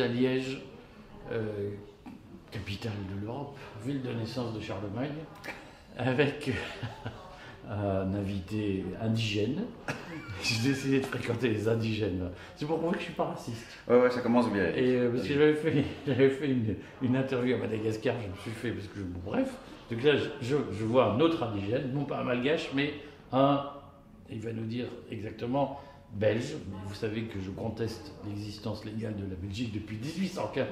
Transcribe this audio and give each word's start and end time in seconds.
à 0.00 0.08
Liège, 0.08 0.60
euh, 1.32 1.70
capitale 2.50 2.92
de 3.14 3.26
l'Europe, 3.26 3.56
ville 3.84 4.02
de 4.02 4.12
naissance 4.12 4.54
de 4.54 4.60
Charlemagne, 4.60 5.10
avec 5.96 6.50
un 7.70 8.14
invité 8.14 8.84
indigène. 9.00 9.64
J'ai 10.42 10.68
décidé 10.70 11.00
de 11.00 11.06
fréquenter 11.06 11.48
les 11.50 11.68
indigènes. 11.68 12.30
C'est 12.56 12.64
pour 12.66 12.80
moi 12.80 12.92
que 12.92 12.98
je 12.98 13.04
suis 13.04 13.12
pas 13.12 13.24
raciste. 13.26 13.66
Ouais, 13.88 14.00
ouais, 14.00 14.10
ça 14.10 14.20
commence 14.20 14.50
bien. 14.50 14.64
Et 14.74 14.96
euh, 14.96 15.10
parce 15.10 15.22
que 15.26 15.34
j'avais 15.34 15.54
fait, 15.54 15.84
j'avais 16.06 16.30
fait 16.30 16.48
une, 16.48 16.76
une 17.02 17.16
interview 17.16 17.56
à 17.56 17.58
Madagascar, 17.58 18.14
je 18.22 18.28
me 18.28 18.36
suis 18.36 18.50
fait, 18.52 18.70
parce 18.70 18.86
que, 18.86 19.00
bon, 19.00 19.20
bref, 19.24 19.50
donc 19.90 20.02
là, 20.02 20.16
je, 20.16 20.24
je- 20.40 20.56
je 20.78 20.84
vois 20.84 21.12
un 21.12 21.20
autre 21.20 21.42
indigène, 21.42 21.92
non 21.92 22.04
pas 22.04 22.20
un 22.20 22.24
malgache, 22.24 22.70
mais 22.74 22.94
un, 23.32 23.68
il 24.30 24.40
va 24.40 24.52
nous 24.52 24.64
dire 24.66 24.86
exactement, 25.10 25.80
belge. 26.12 26.54
Vous 26.86 26.94
savez 26.94 27.22
que 27.22 27.40
je 27.40 27.50
conteste 27.50 28.12
l'existence 28.26 28.84
légale 28.84 29.16
de 29.16 29.28
la 29.28 29.36
Belgique 29.36 29.72
depuis 29.72 29.96
1815. 29.96 30.66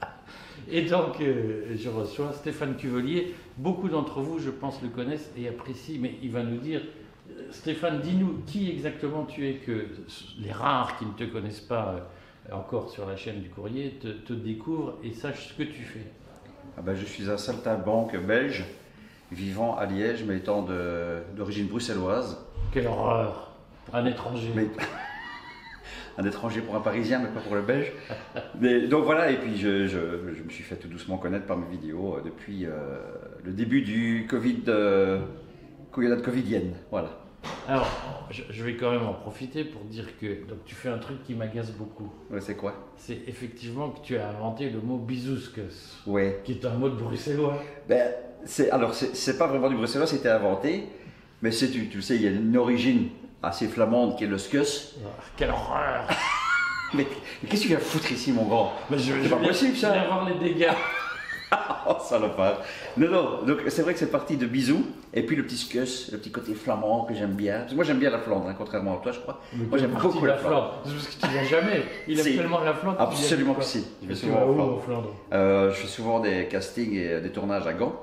Et 0.70 0.82
donc, 0.82 1.20
euh, 1.20 1.76
je 1.76 1.88
reçois 1.88 2.32
Stéphane 2.32 2.76
Cuvelier. 2.76 3.34
Beaucoup 3.56 3.88
d'entre 3.88 4.20
vous, 4.20 4.38
je 4.38 4.50
pense, 4.50 4.82
le 4.82 4.88
connaissent 4.88 5.30
et 5.36 5.48
apprécient, 5.48 5.98
mais 6.00 6.14
il 6.22 6.30
va 6.32 6.42
nous 6.42 6.58
dire 6.58 6.82
euh, 7.30 7.48
Stéphane, 7.52 8.00
dis-nous 8.00 8.42
qui 8.46 8.70
exactement 8.70 9.24
tu 9.24 9.48
es, 9.48 9.54
que 9.54 9.86
les 10.38 10.52
rares 10.52 10.98
qui 10.98 11.06
ne 11.06 11.12
te 11.12 11.24
connaissent 11.24 11.60
pas 11.60 12.08
euh, 12.50 12.54
encore 12.54 12.90
sur 12.90 13.06
la 13.06 13.16
chaîne 13.16 13.40
du 13.40 13.50
courrier 13.50 13.98
te, 14.00 14.08
te 14.08 14.32
découvrent 14.32 14.98
et 15.04 15.12
sachent 15.12 15.48
ce 15.48 15.54
que 15.54 15.62
tu 15.62 15.82
fais. 15.82 16.06
Ah 16.76 16.82
ben, 16.82 16.94
je 16.94 17.04
suis 17.04 17.30
un 17.30 17.36
saltimbanque 17.36 18.16
belge, 18.16 18.64
vivant 19.30 19.76
à 19.76 19.86
Liège, 19.86 20.24
mais 20.24 20.38
étant 20.38 20.66
d'origine 21.36 21.68
bruxelloise. 21.68 22.38
Quelle 22.72 22.86
horreur 22.86 23.45
Un 23.92 24.04
étranger. 24.06 24.50
Mais 24.54 24.66
un 26.18 26.24
étranger 26.24 26.60
pour 26.60 26.74
un 26.76 26.80
Parisien, 26.80 27.18
mais 27.18 27.28
pas 27.28 27.40
pour 27.40 27.54
le 27.54 27.62
Belge. 27.62 27.92
Mais, 28.60 28.86
donc 28.88 29.04
voilà, 29.04 29.30
et 29.30 29.36
puis 29.36 29.56
je, 29.56 29.86
je- 29.86 30.34
je 30.34 30.42
me 30.42 30.48
suis 30.48 30.64
fait 30.64 30.76
tout 30.76 30.88
doucement 30.88 31.18
connaître 31.18 31.46
par 31.46 31.56
mes 31.58 31.66
vidéos 31.68 32.16
euh, 32.16 32.22
depuis 32.24 32.64
euh, 32.64 32.72
le 33.44 33.52
début 33.52 33.82
du 33.82 34.26
Covid, 34.28 34.62
euh, 34.68 35.20
covidienne. 35.92 36.74
Voilà. 36.90 37.10
Alors, 37.68 38.26
je, 38.30 38.42
je 38.50 38.64
vais 38.64 38.76
quand 38.76 38.90
même 38.90 39.04
en 39.06 39.12
profiter 39.12 39.64
pour 39.64 39.82
dire 39.84 40.18
que 40.18 40.26
donc, 40.48 40.64
tu 40.64 40.74
fais 40.74 40.88
un 40.88 40.98
truc 40.98 41.22
qui 41.22 41.34
m'agace 41.34 41.70
beaucoup. 41.72 42.10
Ouais, 42.30 42.40
c'est 42.40 42.56
quoi? 42.56 42.74
C'est 42.96 43.20
effectivement 43.28 43.90
que 43.90 44.00
tu 44.04 44.16
as 44.16 44.28
inventé 44.30 44.68
le 44.70 44.80
mot 44.80 44.96
bisouscus, 44.98 46.02
Ouais. 46.06 46.40
qui 46.44 46.52
est 46.52 46.64
un 46.64 46.74
mot 46.74 46.88
de 46.88 46.96
bruxellois. 46.96 47.62
Ben, 47.88 48.10
c'est, 48.44 48.70
alors, 48.70 48.94
c'est, 48.94 49.14
c'est 49.14 49.36
pas 49.38 49.46
vraiment 49.46 49.68
du 49.68 49.76
bruxellois, 49.76 50.06
c'était 50.06 50.28
inventé, 50.30 50.84
mais 51.42 51.50
c'est, 51.52 51.70
tu, 51.70 51.88
tu 51.88 52.02
sais, 52.02 52.16
il 52.16 52.22
y 52.22 52.26
a 52.26 52.30
une 52.30 52.56
origine 52.56 53.08
assez 53.46 53.68
flamande 53.68 54.16
qui 54.16 54.24
est 54.24 54.28
le 54.28 54.38
skus. 54.38 54.94
Ah, 55.04 55.08
Quelle 55.36 55.50
horreur 55.50 56.04
Mais, 56.94 57.06
mais 57.42 57.48
qu'est-ce 57.48 57.62
que 57.62 57.66
tu 57.68 57.72
viens 57.74 57.78
foutre 57.78 58.10
ici, 58.12 58.32
mon 58.32 58.44
grand? 58.44 58.72
Mais 58.90 58.98
je, 58.98 59.12
C'est 59.12 59.24
je 59.24 59.28
pas 59.28 59.36
possible, 59.36 59.76
ça. 59.76 59.88
Je 59.94 60.00
viens 60.00 60.06
voir 60.08 60.28
les 60.28 60.34
dégâts. 60.34 60.70
Oh, 61.88 61.94
salopard. 62.00 62.62
Non, 62.96 63.08
non, 63.08 63.42
donc 63.46 63.58
c'est 63.68 63.82
vrai 63.82 63.92
que 63.92 63.98
c'est 64.00 64.10
parti 64.10 64.36
de 64.36 64.46
bisous, 64.46 64.84
et 65.14 65.22
puis 65.22 65.36
le 65.36 65.44
petit 65.44 65.56
scus, 65.56 66.10
le 66.10 66.18
petit 66.18 66.32
côté 66.32 66.52
flamand 66.54 67.04
que 67.04 67.14
j'aime 67.14 67.34
bien. 67.34 67.58
Parce 67.60 67.70
que 67.70 67.76
moi 67.76 67.84
j'aime 67.84 68.00
bien 68.00 68.10
la 68.10 68.18
Flandre, 68.18 68.48
hein, 68.48 68.54
contrairement 68.58 68.94
à 68.94 69.00
toi, 69.00 69.12
je 69.12 69.20
crois. 69.20 69.40
Moi 69.54 69.78
j'aime 69.78 69.92
beaucoup 69.92 70.24
la 70.26 70.32
la 70.34 70.38
Flandre? 70.38 70.74
C'est 70.84 70.92
parce 70.92 71.06
que 71.06 71.20
tu 71.26 71.28
viens 71.32 71.44
jamais. 71.44 71.84
Il 72.08 72.18
aime 72.18 72.36
tellement 72.36 72.58
la 72.58 72.74
Flandre. 72.74 73.00
Absolument 73.00 73.54
que 73.54 73.62
si. 73.62 73.86
Je 74.02 74.08
vais 74.08 74.14
souvent 74.16 74.44
vas 74.44 74.62
en 74.64 74.78
Flandre? 74.80 75.10
Euh, 75.32 75.70
je 75.70 75.76
fais 75.76 75.86
souvent 75.86 76.18
des 76.18 76.48
castings 76.48 76.94
et 76.96 77.20
des 77.20 77.30
tournages 77.30 77.68
à 77.68 77.72
Gand, 77.72 77.94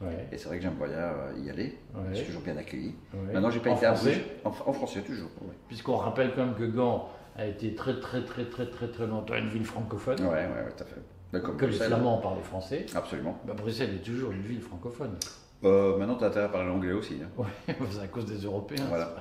Ouais. 0.00 0.28
et 0.30 0.38
c'est 0.38 0.46
vrai 0.48 0.58
que 0.58 0.62
j'aime 0.62 0.74
bien 0.74 0.86
euh, 0.88 1.32
y 1.38 1.50
aller. 1.50 1.76
Je 2.10 2.14
suis 2.14 2.20
ouais, 2.22 2.26
toujours 2.26 2.42
bien 2.42 2.56
accueilli. 2.56 2.94
ouais. 3.14 3.32
Maintenant 3.32 3.50
j'ai 3.50 3.58
pas 3.60 3.70
En 3.70 3.76
été 3.76 3.86
à 3.86 3.94
français? 3.94 4.10
Bruges. 4.12 4.24
En, 4.44 4.70
en 4.70 4.72
français 4.72 5.00
toujours. 5.00 5.30
ouais. 5.42 5.54
Puisqu'on 5.66 5.96
rappelle 5.96 6.32
quand 6.34 6.44
même 6.46 6.54
que 6.54 6.64
Gand 6.64 7.08
a 7.36 7.46
été 7.46 7.74
très 7.74 7.98
très 8.00 8.22
très 8.24 8.44
très 8.44 8.66
très 8.70 8.88
très 8.88 9.06
longtemps 9.06 9.34
une 9.34 9.48
ville 9.48 9.64
francophone. 9.64 10.20
Ouais, 10.20 10.26
ouais, 10.28 10.36
ouais, 10.36 10.72
tout 10.76 10.84
à 10.84 10.86
fait. 10.86 11.40
Comme 11.42 11.56
Que 11.56 11.66
les. 11.66 11.72
Flamands 11.72 12.18
parlaient 12.18 12.42
français. 12.42 12.86
Absolument. 12.94 13.38
Bah, 13.46 13.54
Bruxelles 13.56 13.94
est 13.94 14.04
toujours 14.04 14.30
une 14.32 14.42
ville 14.42 14.60
francophone. 14.62 15.16
Euh, 15.64 15.96
maintenant, 15.98 16.14
tu 16.14 16.22
as 16.24 16.28
intérêt 16.28 16.44
à 16.46 16.48
parler 16.48 16.68
l'anglais 16.68 16.92
aussi. 16.92 17.18
hein. 17.22 17.28
Ouais, 17.36 17.74
c'est 17.90 18.00
à 18.02 18.06
cause 18.06 18.24
des 18.24 18.38
Européens. 18.44 18.84
Voilà. 18.88 19.12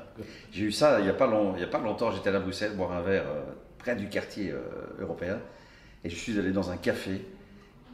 J'ai 0.51 0.65
eu 0.65 0.71
ça 0.71 0.99
il 0.99 1.03
n'y 1.05 1.09
a, 1.09 1.13
pas 1.13 1.25
long- 1.27 1.53
il 1.55 1.61
y 1.61 1.63
a 1.63 1.67
pas 1.67 1.79
longtemps. 1.79 2.11
J'étais 2.11 2.29
à 2.29 2.39
Bruxelles 2.39 2.75
boire 2.77 2.91
un 2.91 3.01
verre 3.01 3.25
euh, 3.27 3.41
près 3.79 3.95
du 3.95 4.07
quartier 4.09 4.51
euh, 4.51 4.59
européen. 5.01 5.39
Et 6.03 6.09
je 6.11 6.15
suis 6.15 6.37
allé 6.37 6.51
dans 6.51 6.69
un 6.69 6.77
café. 6.77 7.25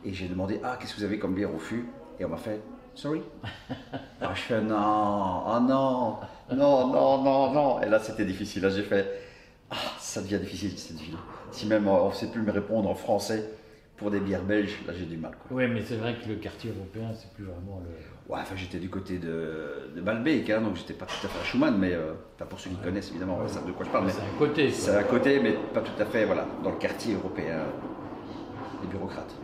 Et 0.05 0.13
j'ai 0.13 0.27
demandé 0.27 0.59
Ah, 0.63 0.77
qu'est-ce 0.79 0.94
que 0.94 1.00
vous 1.00 1.05
avez 1.05 1.17
comme 1.17 1.33
bière 1.33 1.53
au 1.55 1.59
fût? 1.59 1.85
Et 2.19 2.25
on 2.25 2.29
m'a 2.29 2.38
fait 2.38 2.59
Sorry? 2.95 3.21
Ah, 4.21 4.31
je 4.33 4.41
fais 4.41 4.61
Non, 4.61 5.43
oh 5.47 5.59
non, 5.59 6.17
non, 6.55 6.87
non, 6.87 7.23
non, 7.23 7.51
non. 7.51 7.81
Et 7.81 7.89
là, 7.89 7.99
c'était 7.99 8.23
difficile. 8.25 8.61
Là, 8.63 8.69
j'ai 8.69 8.83
fait 8.83 9.05
Ah, 9.69 9.75
ça 9.99 10.21
devient 10.21 10.39
difficile 10.39 10.77
cette 10.77 10.97
ville. 10.97 11.17
Si 11.51 11.65
même 11.67 11.87
euh, 11.87 11.91
on 11.91 12.09
ne 12.09 12.13
sait 12.13 12.27
plus 12.27 12.41
me 12.41 12.51
répondre 12.51 12.89
en 12.89 12.95
français 12.95 13.49
pour 13.97 14.09
des 14.11 14.21
bières 14.21 14.43
belges, 14.43 14.77
là, 14.87 14.93
j'ai 14.97 15.05
du 15.05 15.17
mal. 15.17 15.33
Quoi. 15.47 15.57
Ouais, 15.57 15.67
mais 15.67 15.81
c'est 15.85 15.97
vrai 15.97 16.15
que 16.15 16.29
le 16.29 16.35
quartier 16.35 16.71
européen, 16.71 17.11
c'est 17.13 17.31
plus 17.33 17.43
vraiment 17.43 17.81
le. 17.83 17.89
Ouais, 18.33 18.39
enfin, 18.41 18.55
j'étais 18.55 18.79
du 18.79 18.89
côté 18.89 19.17
de, 19.17 19.89
de 19.93 19.99
Balbec, 20.01 20.49
hein, 20.49 20.61
donc 20.61 20.77
j'étais 20.77 20.93
pas 20.93 21.05
tout 21.05 21.25
à 21.25 21.27
fait 21.29 21.39
à 21.41 21.43
Schumann, 21.43 21.77
mais 21.77 21.91
euh, 21.93 22.13
enfin, 22.35 22.45
pour 22.45 22.57
ceux 22.59 22.69
qui 22.69 22.77
connaissent 22.77 23.09
évidemment, 23.09 23.37
Ouais. 23.39 23.43
ils 23.47 23.53
savent 23.53 23.67
de 23.67 23.73
quoi 23.73 23.85
je 23.85 23.91
parle. 23.91 24.05
Mais 24.05 24.11
C'est 24.13 24.21
à 24.21 24.37
côté. 24.39 24.71
c'est 24.71 24.95
à 24.95 25.03
côté, 25.03 25.39
mais 25.41 25.51
pas 25.73 25.81
tout 25.81 26.01
à 26.01 26.05
fait, 26.05 26.23
voilà, 26.25 26.45
dans 26.63 26.69
le 26.71 26.77
quartier 26.77 27.15
européen 27.15 27.59
des 28.81 28.87
bureaucrates. 28.87 29.35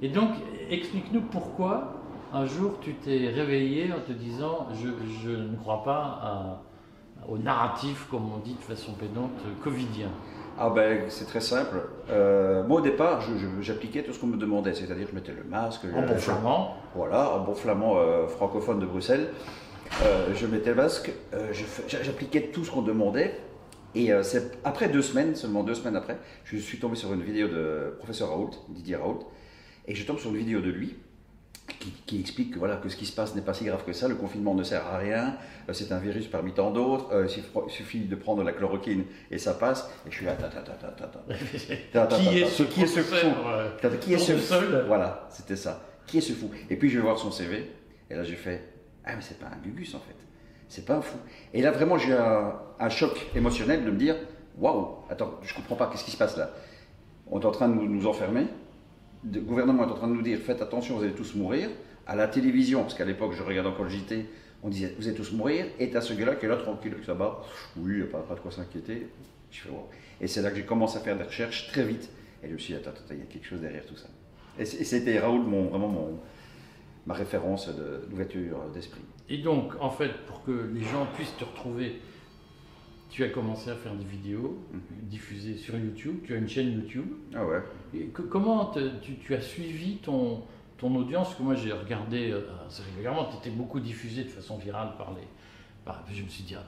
Et 0.00 0.08
donc, 0.08 0.30
explique-nous 0.70 1.20
pourquoi 1.22 2.00
un 2.34 2.46
jour 2.46 2.78
tu 2.80 2.94
t'es 2.94 3.28
réveillé 3.28 3.92
en 3.92 4.00
te 4.00 4.12
disant 4.12 4.66
je, 4.74 4.88
je 5.22 5.30
ne 5.30 5.56
crois 5.56 5.82
pas 5.84 6.02
à- 6.22 6.62
au 7.28 7.38
narratif, 7.38 8.06
comme 8.10 8.30
on 8.34 8.38
dit 8.38 8.54
de 8.54 8.60
façon 8.60 8.92
pédante, 8.92 9.30
covidien. 9.62 10.08
Ah 10.58 10.68
ben, 10.68 11.04
c'est 11.08 11.24
très 11.24 11.40
simple. 11.40 11.76
Euh, 12.10 12.62
moi, 12.66 12.80
au 12.80 12.82
départ, 12.82 13.22
j'appliquais 13.60 14.02
tout 14.02 14.12
ce 14.12 14.18
qu'on 14.20 14.26
me 14.26 14.36
demandait, 14.36 14.74
c'est-à-dire 14.74 15.06
je 15.10 15.14
mettais 15.14 15.32
le 15.32 15.42
masque, 15.44 15.86
En 15.96 16.02
bon 16.02 16.16
flamand, 16.16 16.76
Voilà, 16.94 17.32
un 17.34 17.38
bon 17.38 17.54
flamand 17.54 17.96
euh, 17.96 18.26
francophone 18.26 18.78
de 18.78 18.84
Bruxelles. 18.86 19.28
Euh, 20.02 20.34
je 20.34 20.46
mettais 20.46 20.70
le 20.70 20.76
masque, 20.76 21.12
j'appliquais 21.88 22.50
tout 22.52 22.62
ce 22.64 22.70
qu'on 22.70 22.82
demandait. 22.82 23.40
Et 23.94 24.10
c'est 24.22 24.58
après 24.64 24.88
deux 24.88 25.02
semaines, 25.02 25.34
seulement 25.36 25.62
deux 25.62 25.74
semaines 25.74 25.96
après, 25.96 26.18
je 26.44 26.56
suis 26.58 26.78
tombé 26.78 26.96
sur 26.96 27.12
une 27.14 27.22
vidéo 27.22 27.46
de 27.48 27.94
professeur 27.98 28.28
Raoult, 28.30 28.50
Didier 28.68 28.96
Raoult, 28.96 29.20
et 29.86 29.94
je 29.94 30.04
tombe 30.04 30.18
sur 30.18 30.30
une 30.30 30.36
vidéo 30.36 30.60
de 30.60 30.70
lui 30.70 30.96
qui, 31.66 31.90
qui 32.06 32.20
explique 32.20 32.52
que, 32.54 32.58
voilà, 32.58 32.76
que 32.76 32.88
ce 32.88 32.96
qui 32.96 33.06
se 33.06 33.14
passe 33.14 33.34
n'est 33.34 33.42
pas 33.42 33.54
si 33.54 33.64
grave 33.64 33.84
que 33.84 33.92
ça, 33.92 34.06
le 34.08 34.14
confinement 34.16 34.54
ne 34.54 34.62
sert 34.62 34.86
à 34.86 34.98
rien, 34.98 35.36
euh, 35.68 35.72
c'est 35.72 35.92
un 35.92 35.98
virus 35.98 36.26
parmi 36.28 36.52
tant 36.52 36.70
d'autres, 36.70 37.10
euh, 37.12 37.26
il 37.26 37.70
suffit- 37.70 38.00
de 38.04 38.16
prendre 38.16 38.42
la 38.42 38.52
chloroquine 38.52 39.04
et 39.30 39.38
ça 39.38 39.54
passe. 39.54 39.88
Et 40.06 40.10
je 40.10 40.16
suis 40.16 40.26
là, 40.26 40.32
attends, 40.32 40.46
attends, 40.46 40.72
attends, 40.72 41.04
attends. 41.04 41.20
Attends, 41.94 42.16
qui 42.18 42.38
est 42.40 42.46
ce 42.46 42.62
qui 42.64 42.82
est 42.82 42.86
ce 42.86 43.00
fou 43.00 43.16
qui 43.98 44.12
est 44.14 44.18
ce 44.18 44.32
fou 44.36 44.54
Voilà, 44.86 45.26
c'était 45.30 45.56
ça. 45.56 45.82
Qui 46.06 46.18
est 46.18 46.20
ce 46.20 46.32
fou? 46.34 46.50
Et 46.68 46.76
puis 46.76 46.90
je 46.90 46.96
vais 46.96 47.02
voir 47.02 47.18
son 47.18 47.30
CV, 47.30 47.70
et 48.10 48.14
là 48.14 48.24
j'ai 48.24 48.36
fait 48.36 48.62
Ah, 49.04 49.16
mais 49.16 49.22
c'est 49.22 49.38
pas 49.38 49.46
un 49.46 49.56
gugus 49.64 49.94
en 49.94 50.00
fait. 50.00 50.16
C'est 50.68 50.84
pas 50.84 50.96
un 50.96 51.02
fou. 51.02 51.16
Et 51.54 51.62
là 51.62 51.70
vraiment 51.70 51.96
j'ai 51.96 52.10
eu 52.10 52.14
un, 52.14 52.54
un 52.78 52.88
choc 52.90 53.26
émotionnel 53.34 53.84
de 53.84 53.90
me 53.90 53.96
dire 53.96 54.16
Waouh, 54.58 54.98
attends, 55.10 55.34
je 55.42 55.54
comprends 55.54 55.76
pas, 55.76 55.86
qu'est-ce 55.90 56.04
qui 56.04 56.10
se 56.10 56.16
passe 56.18 56.36
là? 56.36 56.50
On 57.30 57.40
est 57.40 57.46
en 57.46 57.50
train 57.52 57.68
de 57.68 57.74
nous, 57.74 57.88
nous 57.88 58.06
enfermer. 58.06 58.46
Le 59.32 59.40
gouvernement 59.40 59.86
est 59.86 59.90
en 59.90 59.94
train 59.94 60.08
de 60.08 60.14
nous 60.14 60.22
dire 60.22 60.38
Faites 60.38 60.60
attention, 60.62 60.96
vous 60.96 61.02
allez 61.04 61.12
tous 61.14 61.34
mourir. 61.34 61.70
À 62.06 62.14
la 62.16 62.28
télévision, 62.28 62.82
parce 62.82 62.94
qu'à 62.94 63.04
l'époque 63.04 63.32
je 63.34 63.42
regardais 63.42 63.70
encore 63.70 63.84
le 63.84 63.90
JT, 63.90 64.26
on 64.62 64.68
disait 64.68 64.94
Vous 64.98 65.06
allez 65.08 65.16
tous 65.16 65.32
mourir. 65.32 65.66
Et 65.78 65.90
t'as 65.90 66.00
ce 66.00 66.12
gars-là 66.14 66.34
qui 66.36 66.46
est 66.46 66.48
là 66.48 66.56
tranquille, 66.56 66.94
qui 67.00 67.06
là-bas. 67.06 67.42
Oui, 67.76 67.98
y 68.00 68.02
a 68.02 68.06
pas, 68.06 68.18
pas 68.20 68.34
de 68.34 68.40
quoi 68.40 68.50
s'inquiéter. 68.50 69.06
Et 70.20 70.26
c'est 70.26 70.42
là 70.42 70.50
que 70.50 70.56
j'ai 70.56 70.64
commencé 70.64 70.98
à 70.98 71.00
faire 71.00 71.16
des 71.16 71.24
recherches 71.24 71.68
très 71.68 71.84
vite. 71.84 72.10
Et 72.42 72.48
je 72.48 72.52
me 72.52 72.58
suis 72.58 72.74
dit 72.74 72.80
Attends, 72.80 72.90
attends, 72.90 73.12
il 73.14 73.18
y 73.18 73.22
a 73.22 73.26
quelque 73.26 73.46
chose 73.46 73.60
derrière 73.60 73.86
tout 73.86 73.96
ça. 73.96 74.08
Et 74.58 74.64
c'était 74.64 75.18
Raoul, 75.18 75.42
mon, 75.42 75.64
vraiment 75.64 75.88
mon, 75.88 76.18
ma 77.06 77.14
référence 77.14 77.68
de- 77.68 78.06
d'ouverture 78.08 78.58
d'esprit. 78.72 79.00
Et 79.28 79.38
donc, 79.38 79.72
en 79.80 79.90
fait, 79.90 80.10
pour 80.26 80.44
que 80.44 80.68
les 80.72 80.82
gens 80.82 81.06
puissent 81.14 81.36
te 81.36 81.44
retrouver, 81.44 82.00
tu 83.14 83.22
as 83.22 83.28
commencé 83.28 83.70
à 83.70 83.76
faire 83.76 83.94
des 83.94 84.04
vidéos 84.04 84.58
Mhm. 84.72 84.80
diffusées 85.08 85.56
sur 85.56 85.76
YouTube. 85.78 86.16
Tu 86.24 86.34
as 86.34 86.36
une 86.38 86.48
chaîne 86.48 86.72
YouTube. 86.72 87.06
Ah 87.32 87.46
ouais 87.46 87.62
Et 87.94 88.06
que- 88.06 88.22
comment 88.22 88.64
te- 88.66 88.98
tu, 89.00 89.14
tu 89.18 89.34
as 89.36 89.40
suivi 89.40 89.98
ton, 89.98 90.42
ton 90.78 90.92
audience? 90.96 91.28
Parce 91.28 91.38
que 91.38 91.42
moi, 91.44 91.54
j'ai 91.54 91.70
regardé 91.70 92.32
euh, 92.32 92.40
assez 92.66 92.82
régulièrement. 92.82 93.26
Tu 93.26 93.36
étais 93.36 93.56
beaucoup 93.56 93.78
diffusé 93.78 94.24
de 94.24 94.28
façon 94.30 94.58
virale 94.58 94.94
par 94.98 95.12
les. 95.14 95.22
par- 95.84 96.02
je 96.12 96.22
me 96.24 96.28
suis 96.28 96.42
dit, 96.42 96.56
ah, 96.56 96.64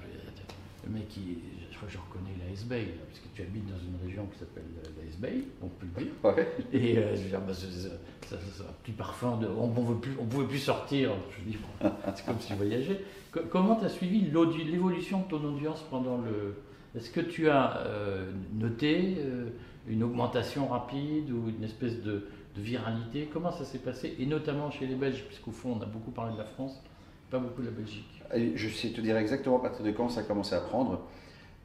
le 0.86 0.92
mec, 0.92 1.16
il- 1.16 1.38
je 1.76 1.78
crois 1.78 1.88
que 1.88 1.94
je 1.94 1.98
reconnais 1.98 2.34
l'AS 2.50 2.64
Bay, 2.64 2.80
là, 2.86 3.02
parce 3.06 3.20
que 3.20 3.28
tu 3.34 3.42
habites 3.42 3.66
dans 3.66 3.78
une 3.78 3.96
région 4.06 4.26
qui 4.32 4.38
s'appelle 4.38 4.64
l'AS 4.82 5.16
Bay, 5.18 5.42
on 5.62 5.68
peut 5.68 5.86
le 5.94 6.04
dire. 6.04 6.12
Ouais. 6.24 6.48
Et 6.72 6.98
euh, 6.98 7.14
je 7.14 7.22
veux 7.22 7.28
dire, 7.28 7.40
bah, 7.42 7.52
c'est- 7.54 7.88
un 8.32 8.72
petit 8.82 8.92
parfum 8.92 9.36
de. 9.36 9.46
On 9.46 9.68
ne 9.68 9.72
pouvait, 9.74 10.46
plus- 10.48 10.58
sortir. 10.58 11.12
Je 11.38 11.50
dis, 11.50 11.56
bon, 11.82 11.90
c'est 12.14 12.24
comme 12.26 12.40
si 12.40 12.50
je 12.50 12.54
voyageais. 12.56 13.00
Co- 13.30 13.40
comment 13.50 13.76
tu 13.76 13.84
as 13.84 13.88
suivi 13.88 14.20
l'évolution 14.20 15.20
de 15.20 15.24
ton 15.28 15.44
audience 15.44 15.82
pendant 15.90 16.18
le. 16.18 16.56
Est-ce 16.96 17.10
que 17.10 17.20
tu 17.20 17.48
as 17.50 17.78
euh, 17.86 18.30
noté 18.54 19.16
euh, 19.18 19.50
une 19.86 20.02
augmentation 20.02 20.66
rapide 20.68 21.30
ou 21.30 21.50
une 21.50 21.62
espèce 21.62 22.02
de, 22.02 22.26
de 22.56 22.60
viralité? 22.62 23.28
Comment 23.32 23.52
ça 23.52 23.64
s'est 23.66 23.78
passé? 23.80 24.16
Et 24.18 24.24
notamment 24.26 24.70
chez 24.70 24.86
les 24.86 24.94
Belges, 24.94 25.24
puisqu'au 25.26 25.50
fond, 25.52 25.76
on 25.78 25.82
a 25.82 25.86
beaucoup 25.86 26.10
parlé 26.10 26.32
de 26.32 26.38
la 26.38 26.44
France, 26.46 26.82
pas 27.30 27.38
beaucoup 27.38 27.60
de 27.60 27.66
la 27.66 27.72
Belgique. 27.72 28.22
Je 28.54 28.68
sais 28.70 28.88
te 28.90 29.00
dire 29.02 29.16
exactement 29.18 29.58
à 29.58 29.62
partir 29.62 29.84
de 29.84 29.90
quand 29.90 30.08
ça 30.08 30.20
a 30.20 30.24
commencé 30.24 30.54
à 30.54 30.60
prendre. 30.60 31.02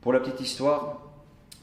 Pour 0.01 0.13
la 0.13 0.19
petite 0.19 0.41
histoire, 0.41 1.01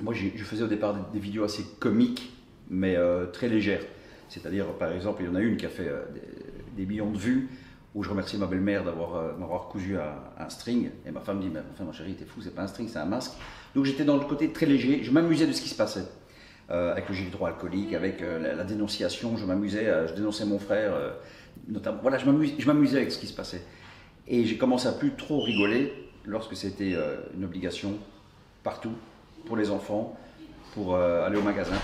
moi 0.00 0.14
je 0.14 0.44
faisais 0.44 0.62
au 0.62 0.68
départ 0.68 0.94
des, 1.12 1.18
vidéos 1.18 1.44
assez 1.44 1.64
comiques, 1.80 2.32
mais 2.70 2.96
très 3.32 3.48
légères. 3.48 3.82
C'est-à-dire, 4.28 4.66
par 4.74 4.92
exemple, 4.92 5.22
il 5.22 5.26
y 5.26 5.28
en 5.28 5.34
a 5.34 5.40
une 5.40 5.56
qui 5.56 5.66
a 5.66 5.70
fait 5.70 5.90
des, 6.76 6.86
millions 6.86 7.10
de 7.10 7.18
vues, 7.18 7.48
où 7.94 8.04
je 8.04 8.10
remercie 8.10 8.36
ma 8.36 8.46
belle-mère 8.46 8.84
d'avoir 8.84 9.36
m'avoir 9.38 9.68
cousu 9.68 9.96
un, 9.96 10.48
string. 10.50 10.90
Et 11.04 11.10
ma 11.10 11.20
femme 11.20 11.40
dit, 11.40 11.48
mais 11.48 11.60
enfin, 11.72 11.82
mon 11.82 11.92
chéri, 11.92 12.14
t'es 12.14 12.26
fou, 12.26 12.40
c'est 12.40 12.54
pas 12.54 12.62
un 12.62 12.68
string, 12.68 12.88
c'est 12.88 13.00
un 13.00 13.06
masque. 13.06 13.32
Donc 13.74 13.86
j'étais 13.86 14.04
dans 14.04 14.16
le 14.16 14.24
côté 14.24 14.52
très 14.52 14.66
léger, 14.66 15.02
je 15.02 15.10
m'amusais 15.10 15.46
de 15.46 15.52
ce 15.52 15.60
qui 15.60 15.68
se 15.68 15.74
passait. 15.74 16.06
Euh, 16.70 16.92
avec 16.92 17.08
le 17.08 17.14
gilet 17.14 17.30
alcoolique, 17.42 17.94
avec 17.94 18.20
euh, 18.20 18.54
la, 18.54 18.62
dénonciation, 18.62 19.38
je 19.38 19.46
m'amusais, 19.46 19.86
euh, 19.86 20.06
je 20.06 20.12
dénonçais 20.12 20.44
mon 20.44 20.58
frère, 20.58 20.92
notamment. 21.66 21.98
Voilà, 22.02 22.18
je 22.18 22.26
m'amusais 22.66 22.98
avec 22.98 23.10
ce 23.10 23.18
qui 23.18 23.26
se 23.26 23.32
passait. 23.32 23.62
Et 24.26 24.44
j'ai 24.44 24.58
commencé 24.58 24.86
à 24.86 24.92
plus 24.92 25.12
trop 25.12 25.40
rigoler 25.40 25.90
lorsque 26.26 26.54
c'était 26.54 26.94
une 27.34 27.44
obligation 27.44 27.94
partout, 28.68 28.92
pour 29.46 29.56
les 29.56 29.70
enfants, 29.70 30.14
pour 30.74 30.94
aller 30.96 31.38
au 31.38 31.42
magasin. 31.42 31.76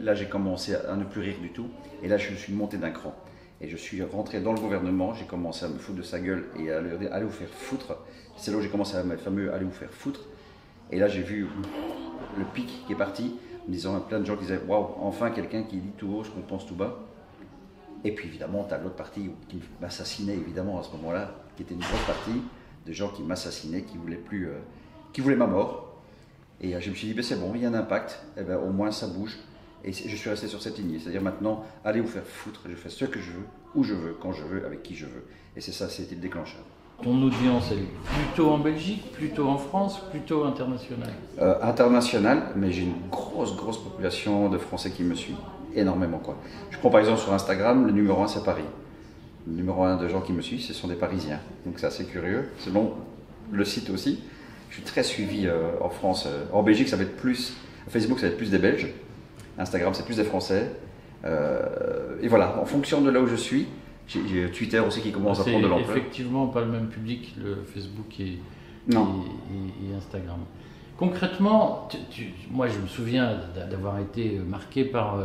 Là, 0.00 0.14
j'ai 0.14 0.26
commencé 0.26 0.74
à, 0.74 0.96
ne 0.96 1.04
plus 1.04 1.20
rire 1.20 1.36
du 1.42 1.50
tout. 1.50 1.68
Et 2.02 2.08
là, 2.08 2.16
je 2.16 2.34
suis 2.34 2.54
monté 2.54 2.78
d'un 2.78 2.90
cran. 2.90 3.14
Et 3.60 3.68
je 3.68 3.76
suis 3.76 4.02
rentré 4.02 4.40
dans 4.40 4.54
le 4.54 4.58
gouvernement, 4.58 5.12
j'ai 5.12 5.26
commencé 5.26 5.66
à 5.66 5.68
me 5.68 5.78
foutre 5.78 5.98
de 5.98 6.02
sa 6.02 6.20
gueule 6.20 6.46
et 6.58 6.70
à 6.70 6.80
lui 6.80 6.96
dire 6.96 7.12
allez 7.12 7.26
vous 7.26 7.38
faire 7.42 7.48
foutre. 7.48 7.98
C'est 8.38 8.50
là 8.50 8.56
où 8.56 8.62
j'ai 8.62 8.70
commencé 8.70 8.96
à 8.96 9.02
le 9.02 9.16
fameux 9.18 9.52
allez 9.52 9.66
vous 9.66 9.78
faire 9.82 9.92
foutre. 9.92 10.20
Et 10.90 10.98
là, 10.98 11.08
j'ai 11.08 11.20
vu 11.22 11.46
le 12.38 12.44
pic 12.54 12.86
qui 12.86 12.92
est 12.94 12.96
parti 12.96 13.36
en 13.68 13.70
disant 13.70 14.00
plein 14.00 14.20
de 14.20 14.24
gens 14.24 14.36
qui 14.36 14.42
disaient 14.42 14.60
Waouh, 14.66 14.94
enfin 15.00 15.30
quelqu'un 15.30 15.62
qui 15.64 15.76
dit 15.76 15.92
tout 15.98 16.08
haut 16.14 16.24
ce 16.24 16.30
qu'on 16.30 16.40
pense 16.40 16.66
tout 16.66 16.74
bas. 16.74 17.00
Et 18.02 18.12
puis 18.12 18.28
évidemment, 18.28 18.64
tu 18.64 18.72
as 18.74 18.78
l'autre 18.78 18.96
partie 18.96 19.30
qui 19.48 19.60
m'assassinait 19.80 20.34
évidemment 20.34 20.80
à 20.80 20.82
ce 20.82 20.90
moment-là, 20.92 21.34
qui 21.56 21.62
était 21.62 21.74
une 21.74 21.80
grosse 21.80 22.06
partie 22.06 22.42
de 22.86 22.92
gens 22.92 23.08
qui 23.08 23.22
m'assassinaient, 23.22 23.82
qui 23.82 23.96
voulaient 23.98 24.16
plus, 24.16 24.48
euh, 24.48 24.58
qui 25.12 25.20
voulaient 25.20 25.36
ma 25.36 25.46
mort. 25.46 25.93
Et 26.60 26.74
euh, 26.74 26.80
je 26.80 26.90
me 26.90 26.94
suis 26.94 27.08
dit, 27.08 27.14
ben, 27.14 27.22
c'est 27.22 27.38
bon, 27.38 27.52
il 27.54 27.62
y 27.62 27.66
a 27.66 27.68
un 27.68 27.74
impact, 27.74 28.20
et 28.36 28.40
eh 28.40 28.44
ben, 28.44 28.56
au 28.56 28.70
moins 28.70 28.90
ça 28.90 29.06
bouge. 29.06 29.38
Et 29.84 29.92
je 29.92 30.16
suis 30.16 30.30
resté 30.30 30.48
sur 30.48 30.62
cette 30.62 30.78
ligne. 30.78 30.98
C'est-à-dire 30.98 31.20
maintenant, 31.20 31.62
allez 31.84 32.00
vous 32.00 32.08
faire 32.08 32.24
foutre, 32.24 32.62
je 32.68 32.74
fais 32.74 32.88
ce 32.88 33.04
que 33.04 33.20
je 33.20 33.32
veux, 33.32 33.44
où 33.74 33.84
je 33.84 33.92
veux, 33.92 34.16
quand 34.18 34.32
je 34.32 34.42
veux, 34.42 34.64
avec 34.64 34.82
qui 34.82 34.94
je 34.94 35.04
veux. 35.04 35.24
Et 35.56 35.60
c'est 35.60 35.72
ça, 35.72 35.90
c'était 35.90 36.14
le 36.14 36.22
déclencheur. 36.22 36.62
Ton 37.02 37.22
audience, 37.22 37.64
elle 37.70 37.80
est 37.80 38.24
plutôt 38.24 38.50
en 38.50 38.58
Belgique, 38.58 39.12
plutôt 39.12 39.48
en 39.48 39.58
France, 39.58 40.00
plutôt 40.10 40.44
internationale 40.44 41.12
euh, 41.40 41.60
Internationale, 41.60 42.44
mais 42.56 42.72
j'ai 42.72 42.82
une 42.82 43.10
grosse, 43.10 43.56
grosse 43.56 43.82
population 43.82 44.48
de 44.48 44.56
Français 44.58 44.90
qui 44.90 45.02
me 45.02 45.14
suivent. 45.14 45.36
Énormément, 45.74 46.18
quoi. 46.18 46.36
Je 46.70 46.78
prends 46.78 46.90
par 46.90 47.00
exemple 47.00 47.20
sur 47.20 47.32
Instagram, 47.34 47.84
le 47.84 47.92
numéro 47.92 48.22
1, 48.22 48.28
c'est 48.28 48.44
Paris. 48.44 48.62
Le 49.46 49.54
numéro 49.54 49.82
1 49.82 49.96
de 49.96 50.08
gens 50.08 50.20
qui 50.20 50.32
me 50.32 50.40
suivent, 50.40 50.62
ce 50.62 50.72
sont 50.72 50.88
des 50.88 50.94
Parisiens. 50.94 51.40
Donc 51.66 51.78
c'est 51.78 51.86
assez 51.86 52.04
curieux. 52.04 52.48
Selon 52.60 52.94
le 53.50 53.64
site 53.64 53.90
aussi. 53.90 54.20
Je 54.74 54.80
suis 54.80 54.86
très 54.90 55.04
suivi 55.04 55.46
euh, 55.46 55.70
en 55.80 55.88
France. 55.88 56.26
Euh, 56.26 56.46
en 56.52 56.64
Belgique, 56.64 56.88
ça 56.88 56.96
va 56.96 57.04
être 57.04 57.16
plus. 57.16 57.54
Facebook, 57.88 58.18
ça 58.18 58.26
va 58.26 58.32
être 58.32 58.38
plus 58.38 58.50
des 58.50 58.58
Belges. 58.58 58.88
Instagram, 59.56 59.94
c'est 59.94 60.04
plus 60.04 60.16
des 60.16 60.24
Français. 60.24 60.68
et 61.24 62.28
voilà, 62.28 62.58
en 62.60 62.64
fonction 62.64 63.00
de 63.00 63.08
là 63.08 63.20
où 63.20 63.28
je 63.28 63.36
suis, 63.36 63.66
j'ai 64.08 64.50
Twitter 64.50 64.80
aussi 64.80 65.00
qui 65.00 65.12
commence 65.12 65.38
à 65.40 65.44
prendre 65.44 65.62
de 65.62 65.68
l'ampleur. 65.68 65.96
effectivement 65.96 66.48
pas 66.48 66.62
le 66.62 66.72
même 66.72 66.88
public, 66.88 67.34
le 67.42 67.62
Facebook 67.72 68.18
et, 68.18 68.38
et, 68.90 69.94
Instagram. 69.96 70.40
Concrètement, 70.98 71.88
moi 72.50 72.66
je 72.66 72.78
me 72.80 72.88
souviens 72.88 73.38
d'avoir 73.70 74.00
été 74.00 74.40
marqué 74.44 74.84
par 74.84 75.20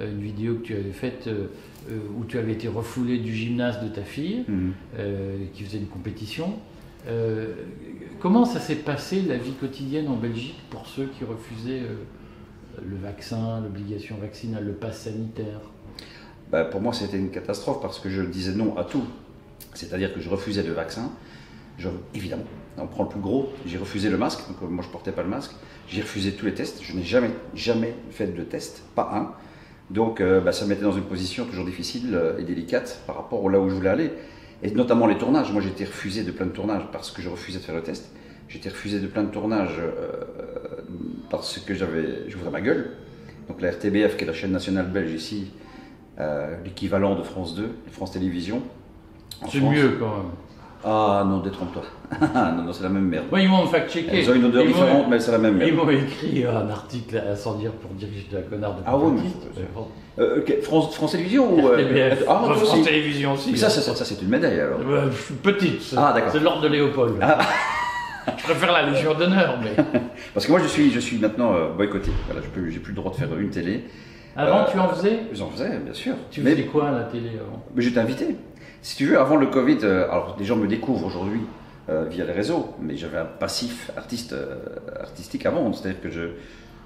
euh, 0.00 0.10
une 0.10 0.20
vidéo 0.20 0.54
que 0.56 0.62
tu 0.62 0.74
avais 0.74 0.92
faite 0.92 1.26
euh, 1.26 1.46
euh, 1.90 1.98
où 2.18 2.24
tu 2.24 2.38
avais 2.38 2.52
été 2.52 2.68
refoulé 2.68 3.18
du 3.18 3.34
gymnase 3.34 3.82
de 3.82 3.88
ta 3.88 4.02
fille 4.02 4.44
mhm. 4.48 4.72
qui 5.52 5.64
faisait 5.64 5.78
une 5.78 5.88
compétition. 5.88 6.54
Comment 8.18 8.44
ça 8.44 8.60
s'est 8.60 8.76
passé 8.76 9.22
la 9.22 9.36
vie 9.36 9.52
quotidienne 9.52 10.08
en 10.08 10.16
Belgique 10.16 10.60
pour 10.70 10.86
ceux 10.86 11.06
qui 11.06 11.24
refusaient 11.24 11.82
le 12.82 12.96
vaccin, 12.96 13.60
l'obligation 13.60 14.16
vaccinale, 14.16 14.64
le 14.64 14.72
pass 14.72 15.02
sanitaire? 15.02 15.60
Bah, 16.50 16.64
pour 16.64 16.80
moi 16.80 16.92
c'était 16.92 17.18
une 17.18 17.30
catastrophe 17.30 17.80
parce 17.80 17.98
que 18.00 18.10
je 18.10 18.22
disais 18.22 18.52
non 18.52 18.76
à 18.76 18.84
tout. 18.84 19.04
C'est-à-dire 19.74 20.12
que 20.12 20.20
je 20.20 20.28
refusais 20.28 20.62
le 20.62 20.72
vaccin. 20.72 21.10
Je, 21.78 21.88
évidemment, 22.14 22.44
on 22.76 22.86
prend 22.86 23.04
le 23.04 23.08
plus 23.08 23.20
gros, 23.20 23.48
j'ai 23.64 23.78
refusé 23.78 24.10
le 24.10 24.18
masque, 24.18 24.46
donc 24.48 24.56
euh, 24.62 24.66
moi 24.66 24.84
je 24.84 24.90
portais 24.90 25.12
pas 25.12 25.22
le 25.22 25.28
masque. 25.28 25.52
J'ai 25.88 26.02
refusé 26.02 26.32
tous 26.32 26.46
les 26.46 26.54
tests, 26.54 26.82
je 26.82 26.94
n'ai 26.94 27.04
jamais, 27.04 27.30
jamais 27.54 27.94
fait 28.10 28.26
de 28.26 28.42
test, 28.42 28.82
pas 28.94 29.10
un. 29.14 29.32
Donc 29.90 30.20
euh, 30.20 30.40
bah, 30.40 30.52
ça 30.52 30.64
me 30.64 30.70
mettait 30.70 30.82
dans 30.82 30.92
une 30.92 31.04
position 31.04 31.46
toujours 31.46 31.64
difficile 31.64 32.14
euh, 32.14 32.38
et 32.38 32.44
délicate 32.44 33.02
par 33.06 33.16
rapport 33.16 33.42
au 33.42 33.48
là 33.48 33.60
où 33.60 33.70
je 33.70 33.74
voulais 33.74 33.88
aller. 33.88 34.10
Et 34.62 34.70
notamment 34.70 35.06
les 35.06 35.16
tournages. 35.16 35.52
Moi 35.52 35.62
j'ai 35.62 35.70
été 35.70 35.84
refusé 35.84 36.22
de 36.22 36.30
plein 36.30 36.46
de 36.46 36.52
tournages 36.52 36.84
parce 36.92 37.10
que 37.10 37.22
je 37.22 37.28
refusais 37.28 37.58
de 37.58 37.64
faire 37.64 37.74
le 37.74 37.82
test. 37.82 38.10
J'ai 38.48 38.58
été 38.58 38.68
refusé 38.68 38.98
de 38.98 39.06
plein 39.06 39.22
de 39.22 39.30
tournages 39.30 39.80
parce 41.30 41.58
que 41.58 41.74
j'avais, 41.74 42.28
je 42.28 42.36
voudrais 42.36 42.50
ma 42.50 42.60
gueule. 42.60 42.90
Donc 43.48 43.62
la 43.62 43.70
RTBF, 43.70 44.16
qui 44.16 44.24
est 44.24 44.26
la 44.26 44.32
chaîne 44.32 44.52
nationale 44.52 44.86
belge 44.86 45.12
ici, 45.12 45.50
euh, 46.18 46.56
l'équivalent 46.64 47.16
de 47.16 47.22
France 47.22 47.54
2, 47.54 47.68
France 47.90 48.12
Télévisions. 48.12 48.62
C'est 49.48 49.60
mieux 49.60 49.96
quand 49.98 50.16
même. 50.16 50.26
Ah 50.84 51.24
non, 51.26 51.38
détrompe-toi. 51.38 51.82
non, 52.34 52.62
non, 52.62 52.72
c'est 52.72 52.82
la 52.82 52.88
même 52.88 53.06
merde. 53.06 53.26
Oui, 53.30 53.42
ils 53.42 53.48
m'ont 53.48 53.66
fact-checké. 53.66 54.20
Ils 54.20 54.30
ont 54.30 54.34
une 54.34 54.46
odeur 54.46 54.64
différente, 54.64 55.06
mais 55.10 55.20
c'est 55.20 55.32
la 55.32 55.38
même 55.38 55.56
merde. 55.56 55.70
Ils 55.70 55.76
m'ont 55.76 55.90
écrit 55.90 56.44
un 56.46 56.70
article 56.70 57.18
à 57.18 57.36
sans 57.36 57.54
dire 57.54 57.72
pour 57.72 57.90
dire 57.92 58.08
que 58.08 58.14
j'étais 58.16 58.38
un 58.38 58.48
connard 58.48 58.74
de 58.76 58.82
Ah 58.86 58.96
oui, 58.96 59.20
euh, 60.18 60.42
France, 60.62 60.94
France 60.94 61.12
Télévisions 61.12 61.54
ou 61.54 61.68
euh, 61.68 62.14
Ah, 62.28 62.42
France 62.44 62.82
Télévisions 62.82 63.34
aussi. 63.34 63.52
Mais 63.52 63.58
ça, 63.58 63.68
ça, 63.68 63.80
ça, 63.80 64.04
c'est 64.04 64.20
une 64.22 64.28
médaille 64.28 64.60
alors. 64.60 64.80
petite. 65.42 65.94
Ah, 65.96 66.12
d'accord. 66.14 66.32
C'est 66.32 66.40
l'ordre 66.40 66.62
de 66.62 66.68
Léopold. 66.68 67.14
Ah. 67.20 67.38
je 68.38 68.42
préfère 68.42 68.72
la 68.72 68.90
Légion 68.90 69.14
d'honneur, 69.14 69.58
mais. 69.62 69.82
Parce 70.34 70.46
que 70.46 70.50
moi, 70.50 70.60
je 70.62 70.68
suis, 70.68 70.90
je 70.90 71.00
suis 71.00 71.18
maintenant 71.18 71.54
boycotté. 71.76 72.10
Voilà, 72.26 72.40
je 72.42 72.60
n'ai 72.60 72.78
plus 72.78 72.92
le 72.92 72.96
droit 72.96 73.12
de 73.12 73.16
faire 73.16 73.28
une 73.38 73.50
télé. 73.50 73.84
Avant, 74.36 74.64
tu 74.70 74.78
en 74.78 74.88
faisais 74.88 75.20
J'en 75.32 75.50
faisais, 75.50 75.78
bien 75.78 75.94
sûr. 75.94 76.14
Tu 76.30 76.40
faisais 76.40 76.62
quoi 76.64 76.88
à 76.88 76.92
la 76.92 77.02
télé 77.04 77.30
avant? 77.40 77.62
Mais 77.74 77.82
j'étais 77.82 78.00
invité. 78.00 78.36
Si 78.82 78.96
tu 78.96 79.06
veux, 79.06 79.18
avant 79.18 79.36
le 79.36 79.46
Covid, 79.46 79.78
euh, 79.82 80.04
alors 80.04 80.36
les 80.38 80.44
gens 80.44 80.56
me 80.56 80.66
découvrent 80.66 81.06
aujourd'hui 81.06 81.40
euh, 81.88 82.06
via 82.06 82.24
les 82.24 82.32
réseaux, 82.32 82.74
mais 82.80 82.96
j'avais 82.96 83.18
un 83.18 83.26
passif 83.26 83.90
artiste, 83.96 84.32
euh, 84.32 84.56
artistique 84.98 85.44
avant. 85.44 85.72
C'est-à-dire 85.72 86.00
que 86.00 86.10
je, 86.10 86.20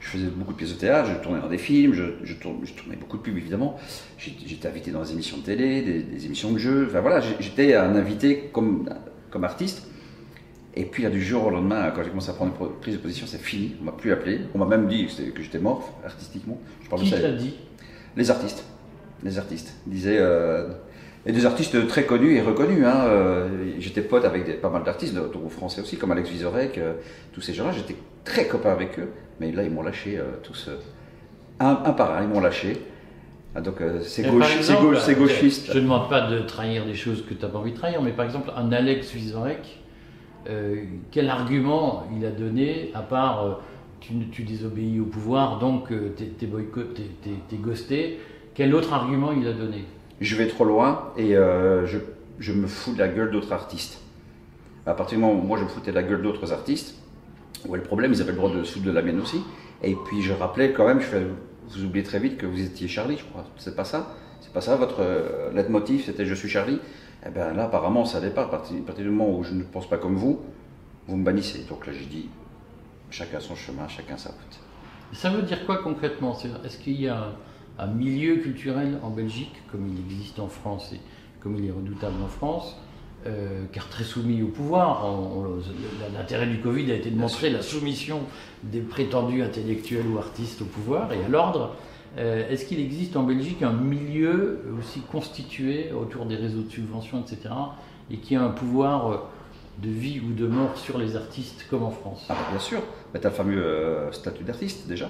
je, 0.01 0.09
faisais 0.09 0.27
beaucoup 0.27 0.53
de 0.53 0.59
pièces 0.59 0.75
de 0.75 0.79
théâtre, 0.79 1.09
je 1.11 1.23
tournais 1.23 1.41
dans 1.41 1.49
des 1.49 1.59
films, 1.59 1.95
je, 1.95 2.05
je, 2.25 2.35
tournais, 2.35 2.97
beaucoup 2.97 3.17
de 3.17 3.23
pubs 3.23 3.37
évidemment. 3.37 3.79
J'étais 4.19 4.67
invité 4.67 4.91
dans 4.91 5.03
des 5.03 5.13
émissions 5.13 5.37
de 5.37 5.43
télé, 5.43 5.83
des, 5.83 6.03
des 6.03 6.27
émissions 6.27 6.51
de 6.51 6.59
jeux. 6.59 6.87
Enfin 6.89 7.01
voilà, 7.01 7.21
j'étais 7.39 7.75
un 7.75 7.95
invité 7.95 8.51
comme, 8.53 8.89
comme 9.31 9.45
artiste. 9.45 9.87
Et 10.77 10.87
puis, 10.87 11.05
là, 11.05 11.11
du 11.11 11.23
jour 11.23 11.47
au 11.47 11.51
lendemain, 11.51 11.93
quand 11.95 12.03
j'ai 12.03 12.09
commencé 12.09 12.31
à 12.31 12.33
prendre 12.33 12.53
une 12.61 12.81
prise 12.81 12.97
de 12.97 13.01
position, 13.01 13.29
c'est 13.29 13.39
fini. 13.39 13.77
On 13.81 13.85
m'a 13.85 13.93
plus 13.93 14.11
appelé. 14.11 14.41
On 14.57 14.59
m'a 14.59 14.67
même 14.67 14.89
dit 14.89 15.07
que 15.07 15.41
j'étais 15.41 15.61
mort 15.61 16.01
artistiquement. 16.05 16.59
Je 16.83 16.89
parle 16.89 17.03
Qui 17.03 17.11
l'a 17.11 17.31
dit? 17.31 17.55
Les 18.17 18.29
artistes. 18.33 18.65
Les 19.23 19.39
artistes. 19.39 19.73
Disaient. 19.87 20.19
Euh, 20.19 20.71
et 21.27 21.33
des 21.33 21.47
artistes 21.47 21.87
très 21.87 22.05
connus 22.05 22.37
et 22.37 22.43
reconnus. 22.43 22.85
Hein. 22.85 23.05
Euh, 23.07 23.49
j'étais 23.79 24.03
pote 24.03 24.25
avec 24.25 24.45
des, 24.45 24.53
pas 24.55 24.71
mal 24.71 24.85
d'artistes, 24.85 25.17
français 25.49 25.81
aussi, 25.81 25.97
comme 25.97 26.13
Alex 26.13 26.29
Vizorek, 26.29 26.79
euh, 26.79 26.95
tous 27.33 27.41
ces 27.41 27.55
gens-là. 27.55 27.73
J'étais 27.73 27.97
très 28.25 28.47
copain 28.47 28.71
avec 28.71 28.99
eux. 28.99 29.09
Mais 29.41 29.51
là, 29.51 29.63
ils 29.63 29.71
m'ont 29.71 29.83
lâché 29.83 30.21
tous. 30.45 30.71
Un, 31.59 31.75
par 31.75 32.15
un, 32.15 32.23
ils 32.23 32.29
m'ont 32.29 32.41
lâché. 32.41 32.77
Ah, 33.57 33.61
donc 33.61 33.77
c'est 34.03 34.23
gauche, 34.23 35.11
gauchiste. 35.17 35.73
Je 35.73 35.79
ne 35.79 35.85
demande 35.85 36.09
pas 36.09 36.29
de 36.29 36.41
trahir 36.41 36.87
des 36.87 36.95
choses 36.95 37.25
que 37.25 37.35
tu 37.35 37.43
n'as 37.43 37.49
pas 37.49 37.59
envie 37.59 37.73
de 37.73 37.77
trahir, 37.77 38.01
mais 38.01 38.13
par 38.13 38.25
exemple, 38.25 38.53
un 38.57 38.71
Alex 38.71 39.11
Vizorek 39.11 39.81
euh, 40.49 40.85
quel 41.11 41.31
argument 41.31 42.05
il 42.15 42.25
a 42.27 42.31
donné, 42.31 42.91
à 42.95 43.01
part 43.01 43.45
euh, 43.45 43.53
tu, 44.01 44.43
désobéis 44.43 45.01
au 45.01 45.07
pouvoir, 45.07 45.59
donc 45.59 45.91
euh, 45.91 46.15
tu 46.17 46.25
es, 46.45 47.57
ghosté, 47.57 48.19
quel 48.53 48.75
autre 48.75 48.93
argument 48.93 49.33
il 49.33 49.47
a 49.49 49.55
donné? 49.55 49.87
Je 50.21 50.37
vais 50.37 50.47
trop 50.47 50.65
loin 50.65 51.13
et 51.17 51.33
je, 51.33 51.99
je, 52.39 52.53
me 52.53 52.67
fous 52.67 52.95
de 52.95 52.99
la 52.99 53.09
gueule 53.09 53.31
d'autres 53.31 53.53
artistes. 53.53 54.01
À 54.87 54.95
partir 54.95 55.19
du 55.19 55.25
moment 55.25 55.39
où 55.39 55.43
moi 55.43 55.59
je 55.59 55.65
me 55.65 55.69
foutais 55.69 55.91
de 55.91 55.97
la 55.97 56.03
gueule 56.03 56.23
d'autres 56.23 56.53
artistes, 56.53 56.95
où 57.67 57.75
le 57.75 57.83
problème, 57.83 58.13
ils 58.13 58.21
avaient 58.21 58.33
le 58.33 58.37
droit 58.37 58.51
de 58.51 58.63
foutre 58.63 58.85
de 58.85 58.91
la 58.91 59.03
mienne 59.03 59.21
aussi. 59.21 59.43
Et 59.83 59.95
puis 59.95 60.23
je 60.23 60.33
rappelais 60.33 60.73
quand 60.73 60.87
même, 60.87 61.01
je 61.01 61.19
vous 61.69 61.85
oubliez 61.85 62.05
très 62.05 62.19
vite 62.19 62.37
que 62.37 62.47
vous 62.47 62.61
étiez 62.61 62.87
Charlie, 62.89 63.17
je 63.17 63.25
crois. 63.25 63.45
C'est 63.57 63.75
pas 63.75 63.85
ça 63.85 64.15
C'est 64.41 64.53
pas 64.53 64.61
ça 64.61 64.77
votre 64.77 65.03
leitmotiv, 65.53 66.05
c'était 66.05 66.27
je 66.27 66.35
suis 66.35 66.49
Charlie 66.49 66.81
eh 67.27 67.31
bien 67.31 67.53
là, 67.55 67.65
apparemment, 67.65 68.05
ça 68.05 68.21
n'est 68.21 68.31
pas. 68.31 68.43
À 68.43 68.49
partir, 68.49 68.83
du 68.97 69.05
moment 69.05 69.39
où 69.39 69.45
je 69.45 69.53
ne 69.53 69.63
pense 69.63 69.89
pas 69.89 69.97
comme 69.97 70.17
vous, 70.17 70.41
vous 71.07 71.17
me 71.17 71.25
bannissez. 71.25 71.65
Donc 71.69 71.87
là, 71.87 71.93
j'ai 71.93 72.05
dit, 72.05 72.29
chacun 73.11 73.41
son 73.41 73.55
chemin, 73.55 73.89
chacun 73.89 74.17
sa 74.17 74.31
route. 74.31 74.59
Ça 75.13 75.31
veut 75.31 75.43
dire 75.43 75.65
quoi 75.65 75.79
concrètement? 75.79 76.37
Est-ce 76.65 76.79
qu'il 76.79 77.01
y 77.01 77.09
a 77.09 77.33
un, 77.79 77.87
milieu 77.87 78.37
culturel 78.37 78.99
en 79.03 79.11
Belgique, 79.11 79.55
comme 79.71 79.87
il 79.87 79.99
existe 80.05 80.39
en 80.39 80.49
France 80.49 80.93
et 80.93 81.01
comme 81.41 81.57
il 81.57 81.67
est 81.67 81.71
redoutable 81.71 82.17
en 82.23 82.29
France, 82.29 82.77
euh, 83.27 83.65
car 83.73 83.89
très 83.89 84.05
soumis 84.05 84.43
au 84.43 84.49
pouvoir. 84.49 85.07
L'intérêt 86.15 86.47
du 86.47 86.59
Covid 86.59 86.91
a 86.93 86.95
été 86.95 87.11
de 87.11 87.19
montrer 87.19 87.51
la 87.51 87.63
soumission 87.63 88.21
des 88.63 88.81
prétendus 88.81 89.43
intellectuels 89.43 90.07
ou 90.07 90.19
artistes 90.19 90.63
au 90.63 90.67
pouvoir 90.67 91.13
et 91.13 91.25
à 91.25 91.29
l'ordre. 91.29 91.77
Euh, 92.17 92.49
est-ce 92.49 92.65
qu'il 92.65 92.81
existe 92.81 93.17
en 93.17 93.25
Belgique 93.25 93.63
un 93.63 93.73
milieu 93.73 94.61
aussi 94.79 95.01
constitué 95.01 95.91
autour 95.93 96.27
des 96.27 96.37
réseaux 96.37 96.63
de 96.63 96.71
subventions, 96.71 97.21
etc., 97.21 97.55
et 98.11 98.19
qui 98.19 98.37
a 98.37 98.43
un 98.43 98.51
pouvoir 98.51 99.31
de 99.83 99.89
vie 99.89 100.21
ou 100.21 100.33
de 100.33 100.47
mort 100.47 100.77
sur 100.77 100.99
les 100.99 101.17
artistes 101.17 101.67
comme 101.69 101.83
en 101.83 101.91
France? 101.91 102.27
Ah, 102.29 102.37
bien 102.51 102.61
sûr. 102.61 102.81
Bah, 103.13 103.19
tu 103.21 103.27
as 103.27 103.31
le 103.31 103.37
fameux 103.37 103.63
euh, 103.63 104.13
statut 104.13 104.45
d'artiste 104.45 104.87
déjà, 104.87 105.09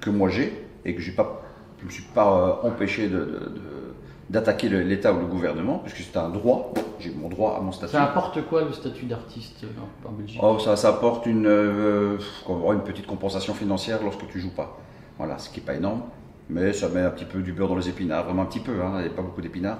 que 0.00 0.10
moi 0.10 0.28
j'ai, 0.28 0.52
et 0.84 0.94
que 0.94 1.10
pas, 1.12 1.42
je 1.78 1.82
ne 1.82 1.88
me 1.88 1.92
suis 1.92 2.04
pas 2.04 2.58
euh, 2.64 2.68
empêché 2.68 3.08
de, 3.08 3.18
de- 3.18 3.22
de- 3.24 3.94
d'attaquer 4.30 4.68
l'État 4.68 5.12
ou 5.12 5.20
le 5.20 5.26
gouvernement, 5.26 5.78
puisque 5.78 5.98
c'est 5.98 6.16
un 6.18 6.30
droit, 6.30 6.72
j'ai 6.98 7.10
mon 7.10 7.28
droit 7.28 7.56
à 7.58 7.60
mon 7.60 7.70
statut. 7.72 7.92
Ça 7.92 8.04
apporte 8.04 8.40
quoi 8.46 8.62
le 8.62 8.72
statut 8.72 9.04
d'artiste 9.04 9.64
en, 10.04 10.08
en 10.08 10.12
Belgique? 10.12 10.40
Oh, 10.42 10.58
ça, 10.58 10.76
ça 10.76 10.88
apporte 10.88 11.26
une, 11.26 11.46
euh, 11.46 12.18
une 12.48 12.82
petite 12.82 13.06
compensation 13.06 13.52
financière 13.52 14.02
lorsque 14.02 14.26
tu 14.28 14.40
joues 14.40 14.54
pas. 14.54 14.78
Voilà, 15.18 15.38
ce 15.38 15.50
qui 15.50 15.60
n'est 15.60 15.66
pas 15.66 15.74
énorme, 15.74 16.02
mais 16.48 16.72
ça 16.72 16.88
met 16.88 17.00
un 17.02 17.10
petit 17.10 17.26
peu 17.26 17.40
du 17.40 17.52
beurre 17.52 17.68
dans 17.68 17.76
les 17.76 17.88
épinards, 17.90 18.24
vraiment 18.24 18.42
un 18.42 18.46
petit 18.46 18.60
peu, 18.60 18.80
hein, 18.82 18.94
il 18.98 19.02
n'y 19.02 19.08
a 19.08 19.14
pas 19.14 19.22
beaucoup 19.22 19.42
d'épinards. 19.42 19.78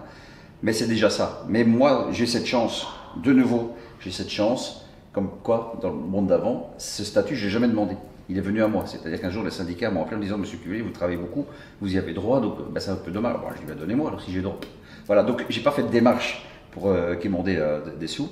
Mais 0.62 0.72
c'est 0.74 0.86
déjà 0.86 1.08
ça. 1.08 1.44
Mais 1.48 1.64
moi, 1.64 2.08
j'ai 2.12 2.26
cette 2.26 2.46
chance, 2.46 2.86
de 3.24 3.32
nouveau, 3.32 3.74
j'ai 4.00 4.10
cette 4.10 4.30
chance, 4.30 4.86
comme 5.12 5.30
quoi, 5.42 5.78
dans 5.80 5.88
le 5.88 5.96
monde 5.96 6.26
d'avant, 6.26 6.74
ce 6.78 7.04
statut, 7.04 7.36
je 7.36 7.46
l'ai 7.46 7.50
jamais 7.50 7.68
demandé. 7.68 7.96
Il 8.32 8.38
est 8.38 8.40
venu 8.40 8.62
à 8.62 8.66
moi. 8.66 8.84
C'est-à-dire 8.86 9.20
qu'un 9.20 9.28
jour, 9.28 9.44
les 9.44 9.50
syndicats 9.50 9.90
m'ont 9.90 10.00
appelé 10.00 10.16
en 10.16 10.18
me 10.18 10.24
disant 10.24 10.38
Monsieur 10.38 10.56
Cuvelier, 10.56 10.80
vous 10.80 10.88
travaillez 10.88 11.18
beaucoup, 11.18 11.44
vous 11.82 11.94
y 11.94 11.98
avez 11.98 12.14
droit, 12.14 12.40
donc 12.40 12.72
ben, 12.72 12.80
c'est 12.80 12.90
un 12.90 12.96
peu 12.96 13.10
dommage. 13.10 13.36
Bon, 13.38 13.48
je 13.50 13.60
lui 13.60 13.70
ai 13.70 13.74
dit, 13.74 13.78
donnez-moi, 13.78 14.08
alors 14.08 14.22
si 14.22 14.32
j'ai 14.32 14.40
droit. 14.40 14.58
Voilà, 15.06 15.22
donc 15.22 15.44
j'ai 15.50 15.60
pas 15.60 15.70
fait 15.70 15.82
de 15.82 15.88
démarche 15.88 16.46
pour 16.70 16.88
euh, 16.88 17.14
qu'ils 17.16 17.30
m'ont 17.30 17.44
euh, 17.46 17.94
des 17.94 18.06
sous. 18.06 18.30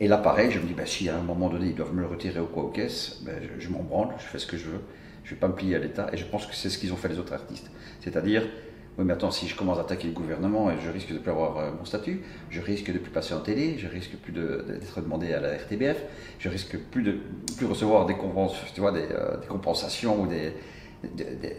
Et 0.00 0.08
là, 0.08 0.16
pareil, 0.16 0.50
je 0.50 0.58
me 0.58 0.66
dis, 0.66 0.74
bah, 0.74 0.86
si 0.86 1.08
à 1.08 1.16
un 1.16 1.22
moment 1.22 1.48
donné, 1.50 1.66
ils 1.66 1.76
doivent 1.76 1.94
me 1.94 2.00
le 2.00 2.08
retirer 2.08 2.40
ou 2.40 2.46
quoi 2.46 2.64
aux 2.64 2.70
caisses, 2.70 3.22
ben, 3.24 3.36
je, 3.40 3.64
je 3.64 3.70
m'en 3.70 3.84
branle, 3.84 4.08
je 4.18 4.24
fais 4.24 4.40
ce 4.40 4.46
que 4.48 4.56
je 4.56 4.64
veux. 4.64 4.80
Je 5.22 5.30
ne 5.30 5.36
vais 5.36 5.40
pas 5.40 5.46
me 5.46 5.54
plier 5.54 5.76
à 5.76 5.78
l'État. 5.78 6.08
Et 6.12 6.16
je 6.16 6.24
pense 6.24 6.44
que 6.44 6.56
c'est 6.56 6.68
ce 6.68 6.76
qu'ils 6.76 6.92
ont 6.92 6.96
fait 6.96 7.08
les 7.08 7.20
autres 7.20 7.32
artistes. 7.32 7.70
C'est-à-dire, 8.00 8.44
oui, 8.98 9.04
mais 9.04 9.12
attends, 9.12 9.30
si 9.30 9.46
je 9.46 9.54
commence 9.56 9.78
à 9.78 9.82
attaquer 9.82 10.08
le 10.08 10.12
gouvernement, 10.12 10.70
je 10.78 10.90
risque 10.90 11.08
de 11.10 11.14
ne 11.14 11.18
plus 11.20 11.30
avoir 11.30 11.56
euh, 11.58 11.70
mon 11.78 11.84
statut, 11.84 12.20
je 12.50 12.60
risque 12.60 12.92
de 12.92 12.98
plus 12.98 13.10
passer 13.12 13.32
en 13.32 13.40
télé, 13.40 13.78
je 13.78 13.86
risque 13.86 14.16
plus 14.16 14.32
d'être 14.32 15.00
demandé 15.00 15.32
à 15.32 15.40
la 15.40 15.54
RTBF, 15.56 16.02
je 16.40 16.48
risque 16.48 16.76
plus 16.90 17.02
de 17.02 17.16
plus 17.56 17.66
recevoir 17.66 18.06
des, 18.06 18.14
euh, 18.14 19.36
compensations 19.48 20.22
ou 20.22 20.26
de- 20.26 20.50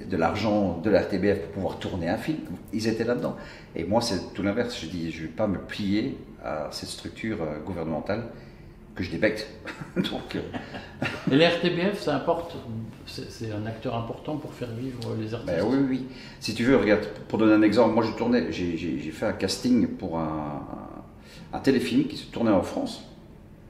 de 0.09 0.17
l'argent 0.17 0.79
de 0.79 0.89
la 0.89 0.99
RTBF 1.01 1.39
pour 1.43 1.51
pouvoir 1.53 1.79
tourner 1.79 2.09
un 2.09 2.17
film. 2.17 2.39
Ils 2.73 2.87
étaient 2.89 3.05
là-dedans. 3.05 3.37
Et 3.73 3.85
moi, 3.85 4.01
c'est 4.01 4.33
tout 4.33 4.43
l'inverse. 4.43 4.77
Je 4.81 4.87
dis, 4.87 5.11
je 5.11 5.21
ne 5.21 5.27
vais 5.27 5.33
pas 5.33 5.47
me 5.47 5.59
plier 5.59 6.17
à 6.43 6.67
cette 6.71 6.89
structure 6.89 7.41
euh, 7.41 7.59
gouvernementale 7.65 8.23
que 8.95 9.03
je 9.03 9.11
débecte. 9.11 9.47
Donc, 9.95 10.35
euh, 10.35 10.41
Et 11.31 11.35
la 11.35 11.49
RTBF, 11.55 11.99
ça 11.99 12.15
importe, 12.15 12.55
c'est 13.05 13.51
un 13.51 13.65
acteur 13.65 13.95
important 13.95 14.37
pour 14.37 14.53
faire 14.53 14.69
vivre 14.71 15.15
les 15.19 15.33
artistes. 15.33 15.53
Ben 15.55 15.65
oui, 15.65 15.77
oui. 15.89 16.05
Si 16.39 16.53
tu 16.53 16.63
veux, 16.63 16.77
regarde, 16.77 17.05
pour 17.27 17.39
donner 17.39 17.53
un 17.53 17.61
exemple, 17.61 17.93
moi 17.95 18.03
je 18.03 18.11
tournais, 18.17 18.51
j'ai- 18.51 18.77
fait 19.11 19.25
un 19.25 19.33
casting 19.33 19.87
pour 19.87 20.19
un, 20.19 20.61
téléfilm 21.63 22.05
qui 22.05 22.17
se 22.17 22.25
tournait 22.27 22.51
en 22.51 22.61
France. 22.61 23.03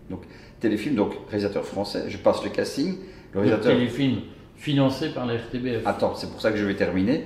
Donc, 0.09 0.23
téléfilm, 0.59 0.95
donc 0.95 1.13
réalisateur 1.29 1.63
français, 1.63 2.05
je 2.09 2.17
passe 2.17 2.43
le 2.43 2.49
casting, 2.49 2.95
le 3.33 3.57
téléfilm 3.59 4.21
financé 4.57 5.09
par 5.09 5.25
la 5.25 5.35
RTBF. 5.35 5.85
Attends, 5.85 6.15
c'est 6.15 6.29
pour 6.29 6.41
ça 6.41 6.51
que 6.51 6.57
je 6.57 6.65
vais 6.65 6.75
terminer. 6.75 7.25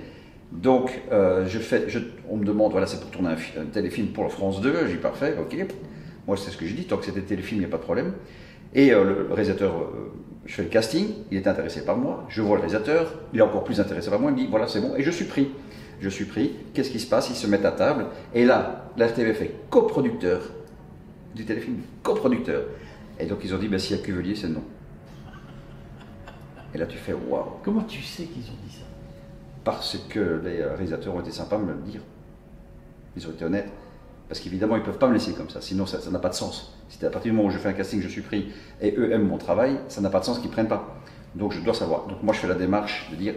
Donc, 0.52 1.02
euh, 1.12 1.48
je 1.48 1.58
fais, 1.58 1.86
je- 1.88 1.98
on 2.30 2.38
me 2.38 2.46
demande, 2.46 2.72
voilà, 2.72 2.86
c'est 2.86 3.00
pour 3.00 3.10
tourner 3.10 3.30
un, 3.30 3.36
fi- 3.38 3.58
un 3.58 3.66
téléfilm 3.66 4.08
pour 4.10 4.24
la 4.24 4.30
France 4.30 4.62
2, 4.62 4.88
j'ai 4.88 4.98
parfait, 4.98 5.36
ok. 5.40 5.66
Moi, 6.28 6.38
c'est 6.38 6.52
ce 6.52 6.58
que 6.58 6.66
j'ai 6.66 6.74
dit, 6.74 6.86
tant 6.86 6.98
que 6.98 7.06
c'était 7.06 7.22
téléfilm, 7.22 7.62
il 7.62 7.66
n'y 7.66 7.70
a 7.70 7.72
pas 7.72 7.78
de 7.78 7.84
problème. 7.84 8.14
Et 8.74 8.92
euh, 8.92 9.28
le, 9.28 9.34
réalisateur, 9.34 9.74
euh, 9.76 10.12
je 10.46 10.54
fais 10.54 10.64
le 10.64 10.70
casting, 10.70 11.08
il 11.32 11.38
est 11.38 11.48
intéressé 11.48 11.86
par 11.86 11.98
moi, 11.98 12.26
je 12.30 12.42
vois 12.42 12.56
le 12.56 12.62
réalisateur, 12.62 13.14
il 13.34 13.40
est 13.40 13.44
encore 13.44 13.64
plus 13.64 13.80
intéressé 13.80 14.10
par 14.10 14.20
moi, 14.20 14.32
il 14.32 14.36
me 14.36 14.40
dit, 14.40 14.48
voilà, 14.50 14.68
c'est 14.68 14.82
bon, 14.82 14.96
et 14.96 15.04
je 15.04 15.12
suis 15.12 15.26
pris. 15.26 15.52
Je 16.00 16.10
suis 16.10 16.26
pris, 16.26 16.54
qu'est-ce 16.74 16.90
qui 16.90 17.00
se 17.00 17.08
passe? 17.08 17.30
Ils 17.30 17.36
se 17.36 17.48
mettent 17.48 17.66
à 17.66 17.72
table, 17.72 18.08
et 18.34 18.46
là, 18.46 18.92
la 18.98 19.08
RTBF 19.08 19.42
est 19.42 19.56
coproducteur 19.70 20.42
du 21.36 21.46
téléfilm, 21.46 21.78
coproducteur. 22.02 22.64
Et 23.20 23.26
donc, 23.26 23.40
ils 23.44 23.54
ont 23.54 23.58
dit, 23.58 23.68
ben, 23.68 23.80
s'il 23.80 23.96
y 23.96 24.00
a 24.00 24.04
Cuvelier, 24.04 24.36
c'est 24.36 24.50
non. 24.50 24.64
Et 26.74 26.78
là, 26.78 26.88
tu 26.88 26.98
fais, 26.98 27.14
waouh 27.14 27.46
Comment 27.64 27.84
tu 27.84 28.02
sais 28.02 28.24
qu'ils 28.24 28.44
ont 28.44 28.58
dit 28.66 28.74
ça? 28.74 28.86
Parce 29.64 29.98
que 30.10 30.42
les 30.44 30.64
réalisateurs 30.64 31.16
ont 31.16 31.22
été 31.22 31.32
sympas 31.32 31.58
de 31.58 31.64
me 31.64 31.74
le 31.74 31.82
dire. 31.82 32.02
Ils 33.16 33.28
ont 33.28 33.32
été 33.32 33.46
honnêtes. 33.46 33.70
Parce 34.34 34.42
qu'évidemment, 34.42 34.78
ils 34.78 34.80
ne 34.80 34.86
peuvent 34.86 34.98
pas 34.98 35.08
me 35.08 35.14
laisser 35.14 35.34
comme 35.34 35.52
ça, 35.52 35.62
sinon 35.62 35.86
ça 35.86 36.00
n'a 36.10 36.18
pas 36.18 36.30
de 36.30 36.34
sens. 36.34 36.74
Si 36.90 37.06
à 37.06 37.12
partir 37.12 37.32
du 37.32 37.38
moment 37.38 37.50
où 37.50 37.52
je 37.52 37.60
fais 37.60 37.70
un 37.70 37.74
casting, 37.74 38.02
je 38.02 38.08
suis 38.08 38.24
pris, 38.24 38.48
et 38.82 38.96
eux 38.98 39.12
aiment 39.12 39.28
mon 39.28 39.38
travail, 39.38 39.78
ça 39.90 40.02
n'a 40.02 40.10
pas 40.10 40.20
de 40.22 40.26
sens 40.26 40.40
qu'ils 40.40 40.48
ne 40.48 40.54
prennent 40.54 40.68
pas. 40.68 41.00
Donc 41.36 41.52
je 41.52 41.62
dois 41.62 41.76
savoir. 41.76 42.08
Donc 42.08 42.24
moi, 42.24 42.34
je 42.34 42.40
fais 42.40 42.48
la 42.48 42.56
démarche 42.56 43.12
de 43.12 43.16
dire, 43.16 43.36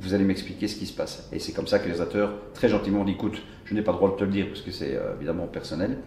vous 0.00 0.14
allez 0.14 0.24
m'expliquer 0.24 0.66
ce 0.66 0.76
qui 0.76 0.86
se 0.86 0.94
passe. 0.94 1.28
Et 1.32 1.38
c'est 1.38 1.52
comme 1.52 1.66
ça 1.66 1.78
que 1.78 1.84
les 1.84 1.92
réalisateurs, 1.92 2.32
très 2.54 2.70
gentiment, 2.70 3.04
dit, 3.04 3.12
écoute, 3.12 3.42
je 3.66 3.74
n'ai 3.74 3.82
pas 3.82 3.92
le 3.92 3.98
droit 3.98 4.10
de 4.12 4.16
te 4.16 4.24
le 4.24 4.30
dire, 4.30 4.46
parce 4.46 4.62
que 4.62 4.70
c'est 4.70 4.96
euh, 4.96 5.16
évidemment 5.16 5.48
personnel. 5.48 5.98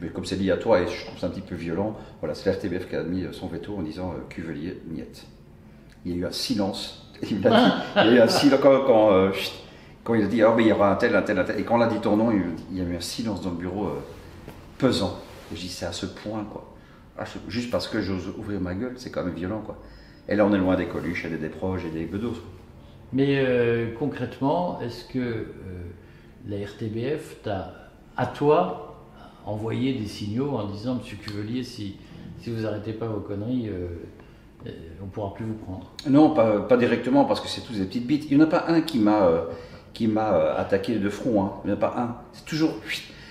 Mais 0.00 0.08
comme 0.08 0.24
c'est 0.24 0.34
lié 0.34 0.50
à 0.50 0.56
toi, 0.56 0.80
et 0.80 0.88
je 0.88 1.06
trouve 1.06 1.20
ça 1.20 1.28
un 1.28 1.30
petit 1.30 1.40
peu 1.40 1.54
violent, 1.54 1.96
voilà, 2.18 2.34
c'est 2.34 2.50
l'RTBF 2.50 2.88
qui 2.88 2.96
a 2.96 3.00
admis 3.02 3.22
euh, 3.22 3.32
son 3.32 3.46
veto 3.46 3.76
en 3.76 3.82
disant, 3.82 4.10
euh, 4.10 4.22
Cuvelier, 4.28 4.82
niette. 4.88 5.26
Il 6.04 6.10
y 6.10 6.14
a 6.16 6.18
eu 6.18 6.26
un 6.26 6.32
silence. 6.32 7.08
Il 7.22 7.40
y 7.40 7.46
a 7.46 8.10
eu 8.10 8.18
un 8.18 8.26
silence 8.26 8.60
quand, 8.60 9.30
quand 10.04 10.14
il 10.14 10.24
a 10.24 10.26
dit, 10.26 10.42
ah, 10.42 10.54
mais 10.56 10.64
il 10.64 10.68
y 10.68 10.72
aura 10.72 10.92
un 10.92 10.96
tel, 10.96 11.14
un 11.14 11.22
tel, 11.22 11.38
un 11.38 11.44
tel. 11.44 11.60
Et 11.60 11.64
quand 11.64 11.78
on 11.78 11.80
a 11.80 11.86
dit 11.86 12.00
ton 12.00 12.16
nom, 12.16 12.30
il, 12.30 12.76
y 12.76 12.80
a 12.80 12.84
eu 12.84 12.96
un 12.96 13.00
silence 13.00 13.42
dans 13.42 13.50
le 13.50 13.56
bureau 13.56 13.86
euh, 13.86 14.00
pesant. 14.78 15.18
Et 15.52 15.56
je 15.56 15.60
dis, 15.60 15.68
c'est 15.68 15.86
à 15.86 15.92
ce 15.92 16.06
point, 16.06 16.44
quoi. 16.44 16.74
Ah, 17.18 17.24
juste 17.48 17.70
parce 17.70 17.86
que 17.86 18.00
j'ose 18.00 18.32
ouvrir 18.38 18.60
ma 18.60 18.74
gueule, 18.74 18.94
c'est 18.96 19.10
quand 19.10 19.22
même 19.22 19.34
violent, 19.34 19.60
quoi. 19.60 19.78
Et 20.28 20.36
là, 20.36 20.46
on 20.46 20.54
est 20.54 20.58
loin 20.58 20.76
des 20.76 20.86
Coluches, 20.86 21.26
et 21.26 21.28
des 21.28 21.48
proches 21.48 21.84
et 21.84 21.90
des 21.90 22.06
bedos. 22.06 22.36
Mais 23.12 23.38
euh, 23.38 23.92
concrètement, 23.98 24.80
est-ce 24.80 25.04
que 25.04 25.18
euh, 25.18 25.44
la 26.48 26.64
RTBF 26.64 27.42
t'a, 27.42 27.74
à 28.16 28.26
toi, 28.26 29.04
envoyé 29.44 29.94
des 29.94 30.06
signaux 30.06 30.50
en 30.56 30.66
disant 30.66 30.94
Monsieur 30.96 31.16
Cuvelier, 31.16 31.64
si, 31.64 31.96
si 32.38 32.50
vous 32.50 32.64
arrêtez 32.64 32.92
pas 32.92 33.06
vos 33.06 33.20
conneries, 33.20 33.68
euh, 33.68 33.88
on 35.02 35.06
pourra 35.06 35.34
plus 35.34 35.44
vous 35.44 35.54
prendre? 35.54 35.92
Non, 36.08 36.30
pas, 36.30 36.60
pas 36.60 36.76
directement, 36.76 37.24
parce 37.24 37.40
que 37.40 37.48
c'est 37.48 37.62
tous 37.62 37.74
des 37.74 37.84
petites 37.84 38.06
bites. 38.06 38.30
Il 38.30 38.36
n'y 38.36 38.42
en 38.42 38.46
a 38.46 38.50
pas 38.50 38.66
un 38.68 38.80
qui 38.80 38.98
m'a 38.98 39.28
qui 39.92 40.06
m'a 40.06 40.34
euh, 40.34 40.56
attaqué 40.60 40.96
de 40.96 41.10
front. 41.10 41.44
hein. 41.44 41.52
A 41.72 41.76
pas 41.76 41.94
un. 41.96 42.16
C'est 42.32 42.44
toujours. 42.44 42.74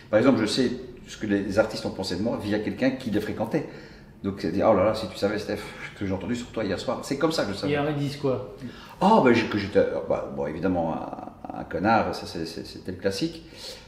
Par 0.09 0.19
exemple, 0.19 0.39
je 0.41 0.45
sais 0.45 0.71
ce 1.07 1.17
que 1.17 1.27
les 1.27 1.57
artistes 1.59 1.85
ont 1.85 1.91
pensé 1.91 2.15
de 2.15 2.21
moi 2.21 2.39
via 2.41 2.59
quelqu'un 2.59 2.91
qui 2.91 3.09
les 3.11 3.21
fréquentait. 3.21 3.67
Donc, 4.23 4.45
dire, 4.45 4.67
oh 4.69 4.75
là 4.75 4.83
là, 4.83 4.93
si 4.95 5.07
tu 5.07 5.17
savais, 5.17 5.39
Steph, 5.39 5.59
ce 5.93 5.99
que 5.99 6.05
j'ai 6.05 6.11
entendu 6.13 6.35
sur 6.35 6.47
toi 6.47 6.63
hier 6.65 6.77
soir. 6.79 6.99
C'est 7.03 7.17
comme 7.17 7.31
ça 7.31 7.45
que 7.45 7.53
je 7.53 7.57
savais. 7.57 7.75
Alors 7.75 7.91
ils 7.91 7.97
disent 7.97 8.17
quoi? 8.17 8.53
Ah, 8.99 9.21
ben, 9.23 9.33
que 9.33 9.57
j'étais. 9.57 9.79
euh, 9.79 9.99
bah, 10.09 10.31
bon, 10.35 10.45
évidemment, 10.45 10.93
un, 10.93 11.59
un 11.59 11.63
connard, 11.63 12.13
ça 12.13 12.25
c'était 12.27 12.91
le 12.91 12.97
classique. 12.97 13.43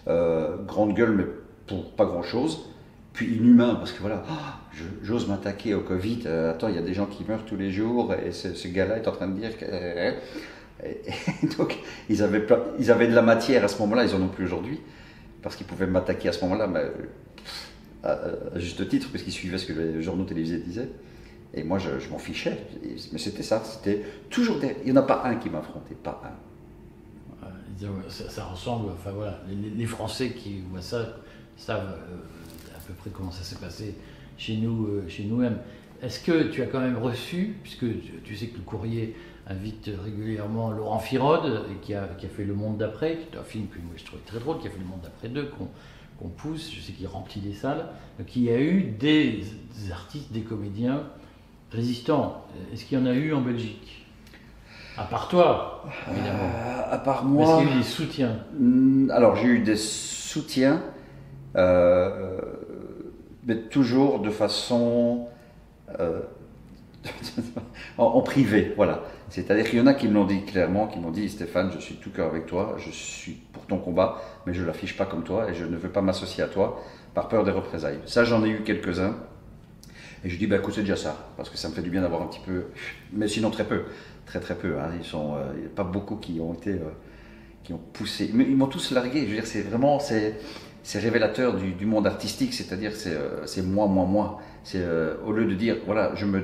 Euh, 0.08 0.56
grande 0.66 0.94
gueule, 0.94 1.12
mais 1.12 1.26
pour 1.68 1.92
pas 1.96 2.06
grand 2.06 2.24
chose. 2.24 2.66
Puis 3.14 3.36
inhumain, 3.36 3.76
parce 3.76 3.92
que 3.92 4.00
voilà, 4.00 4.24
ah, 4.30 4.60
j'ose 5.04 5.28
m'attaquer 5.28 5.74
au 5.74 5.82
Covid. 5.82 6.22
euh, 6.28 6.52
attends, 6.52 6.70
il 6.70 6.76
y 6.76 6.78
a 6.78 6.82
des 6.82 6.94
gens 6.94 7.08
qui 7.08 7.26
meurent 7.28 7.44
tous 7.46 7.58
les 7.58 7.70
jours, 7.70 8.14
et 8.14 8.32
ce, 8.32 8.54
ce 8.54 8.70
gars-là 8.70 8.96
est 8.98 9.08
en 9.10 9.12
train 9.12 9.28
de 9.28 9.38
dire 9.38 9.58
que. 9.58 9.66
Et, 10.86 11.48
donc, 11.58 11.78
ils 12.10 12.24
avaient, 12.24 12.46
ils 12.80 12.92
avaient 12.92 13.08
de 13.08 13.16
la 13.16 13.22
matière 13.22 13.64
à 13.64 13.68
ce 13.68 13.80
moment-là, 13.80 14.06
ils 14.06 14.16
en 14.16 14.22
ont 14.22 14.30
plus 14.30 14.46
aujourd'hui, 14.46 14.80
parce 15.42 15.56
qu'ils 15.56 15.68
pouvaient 15.68 15.88
m'attaquer 15.88 16.30
à 16.30 16.34
ce 16.34 16.42
moment-là, 16.46 16.68
mais, 16.68 16.92
à, 18.04 18.18
juste 18.56 18.88
titre, 18.90 19.10
parce 19.12 19.24
qu'ils 19.24 19.34
suivaient 19.34 19.58
ce 19.58 19.66
que 19.66 19.74
les 19.74 20.02
journaux 20.02 20.26
télévisés 20.26 20.60
disaient. 20.60 20.90
Et 21.54 21.64
moi, 21.64 21.80
je, 21.80 22.10
m'en 22.10 22.18
fichais. 22.18 22.58
Mais 23.12 23.20
c'était 23.20 23.44
ça, 23.44 23.62
c'était 23.64 24.04
toujours 24.30 24.60
des... 24.60 24.78
Il 24.86 24.92
n'y 24.92 24.98
en 24.98 25.02
a 25.02 25.06
pas 25.06 25.24
un 25.26 25.36
qui 25.36 25.50
m'affrontait, 25.50 25.96
pas 25.96 26.22
un. 26.24 26.52
Ça, 28.10 28.30
ça 28.30 28.46
ressemble, 28.46 28.92
enfin 28.92 29.10
voilà, 29.12 29.42
les, 29.50 29.86
Français 29.88 30.32
qui 30.32 30.62
voient 30.70 30.84
ça 30.84 31.18
savent 31.58 31.98
euh, 32.12 32.78
à 32.78 32.80
peu 32.86 32.94
près 32.94 33.10
comment 33.10 33.32
ça 33.32 33.44
s'est 33.44 33.56
passé 33.56 33.96
chez 34.38 34.58
nous, 34.58 34.86
euh, 34.86 35.08
chez 35.08 35.24
nous-mêmes. 35.24 35.58
Est-ce 36.04 36.20
que 36.20 36.50
tu 36.50 36.62
as 36.62 36.68
quand 36.68 36.80
même 36.80 36.98
reçu, 36.98 37.56
puisque 37.64 37.86
tu 38.24 38.36
sais 38.36 38.48
que 38.48 38.58
le 38.58 38.64
courrier 38.64 39.16
invite 39.52 39.90
régulièrement 40.04 40.72
Laurent 40.72 41.00
Firode, 41.00 41.66
qui 41.82 41.94
a, 41.94 42.08
qui 42.18 42.26
a 42.26 42.30
fait 42.30 42.44
Le 42.46 42.54
Monde 42.54 42.78
d'après, 42.78 43.18
qui 43.18 43.36
est 43.36 43.40
un 43.40 43.44
film 43.44 43.68
que 43.68 43.78
moi 43.80 43.94
je 43.98 44.06
trouvais 44.06 44.22
très 44.26 44.40
drôle, 44.40 44.60
qui 44.60 44.68
a 44.68 44.72
fait 44.72 44.80
Le 44.80 44.86
Monde 44.86 45.02
d'après 45.04 45.30
2, 45.30 45.46
qu'on 45.46 45.68
qu'on 46.20 46.30
pousse, 46.30 46.72
je 46.72 46.80
sais 46.82 46.92
qu'il 46.92 47.08
remplit 47.08 47.42
des 47.42 47.54
salles, 47.54 47.88
y 48.36 48.50
a 48.50 48.60
eu 48.60 48.84
des, 48.84 49.44
des 49.76 49.92
artistes, 49.92 50.32
des 50.32 50.42
comédiens 50.42 51.04
résistants. 51.72 52.46
Est-ce 52.72 52.86
qu'il 52.86 53.00
y 53.00 53.02
en 53.02 53.08
a 53.08 53.14
eu 53.14 53.34
en 53.34 53.42
Belgique? 53.42 54.06
À 54.98 55.06
part 55.06 55.28
toi, 55.30 55.84
évidemment. 56.12 56.44
Euh, 56.44 56.94
à 56.94 56.98
part 57.00 57.26
Mais 57.26 57.42
Est-ce 57.42 57.52
moi... 57.52 57.58
qu'il 57.62 57.70
y 57.70 57.72
a 57.72 57.76
eu 57.76 57.78
des 57.80 57.84
soutiens 57.84 58.40
Hmm, 58.60 59.10
Alors, 59.10 59.36
j'ai 59.36 59.48
eu 59.48 59.60
des 59.60 59.78
soutiens, 59.78 60.84
euh, 61.56 62.40
mais 63.48 63.56
toujours 63.56 64.20
de 64.20 64.30
façon 64.30 65.28
euh, 66.00 66.22
en, 67.98 68.04
en 68.06 68.22
privé, 68.22 68.74
voilà. 68.76 69.02
C'est-à-dire 69.32 69.70
qu'il 69.70 69.80
y 69.80 69.82
en 69.82 69.88
a 69.88 69.94
qui 69.94 70.10
me 70.10 70.14
l'ont 70.14 70.26
dit 70.26 70.44
clairement, 70.44 70.88
qui 70.88 71.00
m'ont 71.00 71.10
dit 71.10 71.30
Stéphane, 71.30 71.72
je 71.74 71.80
suis 71.80 71.96
tout 71.96 72.12
cœur 72.12 72.28
avec 72.28 72.46
toi, 72.48 72.76
je 72.78 72.92
suis 72.92 73.32
pour 73.54 73.66
ton 73.66 73.78
combat, 73.78 74.22
mais 74.46 74.54
je 74.54 74.62
ne 74.62 74.68
l'affiche 74.68 74.98
pas 74.98 75.06
comme 75.06 75.24
toi 75.24 75.50
et 75.50 75.54
je 75.56 75.64
ne 75.64 75.78
veux 75.78 75.90
pas 75.90 76.02
m'associer 76.02 76.44
à 76.44 76.48
toi 76.48 76.84
par 77.14 77.30
peur 77.30 77.46
des 77.46 77.52
représailles. 77.52 78.00
Ça, 78.06 78.26
j'en 78.26 78.44
ai 78.44 78.50
eu 78.50 78.62
quelques-uns. 78.62 79.16
Et 80.26 80.30
je 80.30 80.38
dis, 80.38 80.48
bah, 80.48 80.58
écoute, 80.58 80.74
c'est 80.76 80.82
déjà 80.82 80.98
ça, 80.98 81.32
parce 81.38 81.50
que 81.50 81.58
ça 81.58 81.70
me 81.70 81.74
fait 81.74 81.82
du 81.82 81.90
bien 81.90 82.02
d'avoir 82.02 82.22
un 82.22 82.28
petit 82.28 82.42
peu, 82.46 82.66
mais 83.14 83.28
sinon 83.30 83.50
très 83.52 83.64
peu, 83.64 83.84
très 84.26 84.42
très 84.42 84.56
peu. 84.56 84.78
hein. 84.78 84.92
Ils 85.00 85.06
sont, 85.06 85.34
euh, 85.36 85.54
il 85.56 85.62
n'y 85.62 85.66
a 85.66 85.70
pas 85.70 85.86
beaucoup 85.86 86.18
qui 86.18 86.40
ont 86.42 86.54
été, 86.54 86.72
euh, 86.72 86.92
qui 87.64 87.72
ont 87.72 87.82
poussé, 87.94 88.30
mais 88.34 88.44
ils 88.44 88.58
m'ont 88.58 88.68
tous 88.68 88.92
largué. 88.92 89.22
Je 89.22 89.28
veux 89.28 89.36
dire, 89.36 89.48
c'est 89.48 89.62
vraiment, 89.62 90.00
c'est, 90.00 90.36
révélateur 90.94 91.56
du, 91.56 91.86
monde 91.86 92.06
artistique, 92.06 92.54
c'est-à-dire 92.54 92.92
c'est 92.94 93.16
euh, 93.16 93.64
moi, 93.64 93.88
moi, 93.88 94.06
moi. 94.06 94.42
C'est 94.64 94.84
au 95.26 95.32
lieu 95.32 95.46
de 95.46 95.56
dire, 95.56 95.78
voilà, 95.88 96.14
je 96.16 96.26
me 96.26 96.44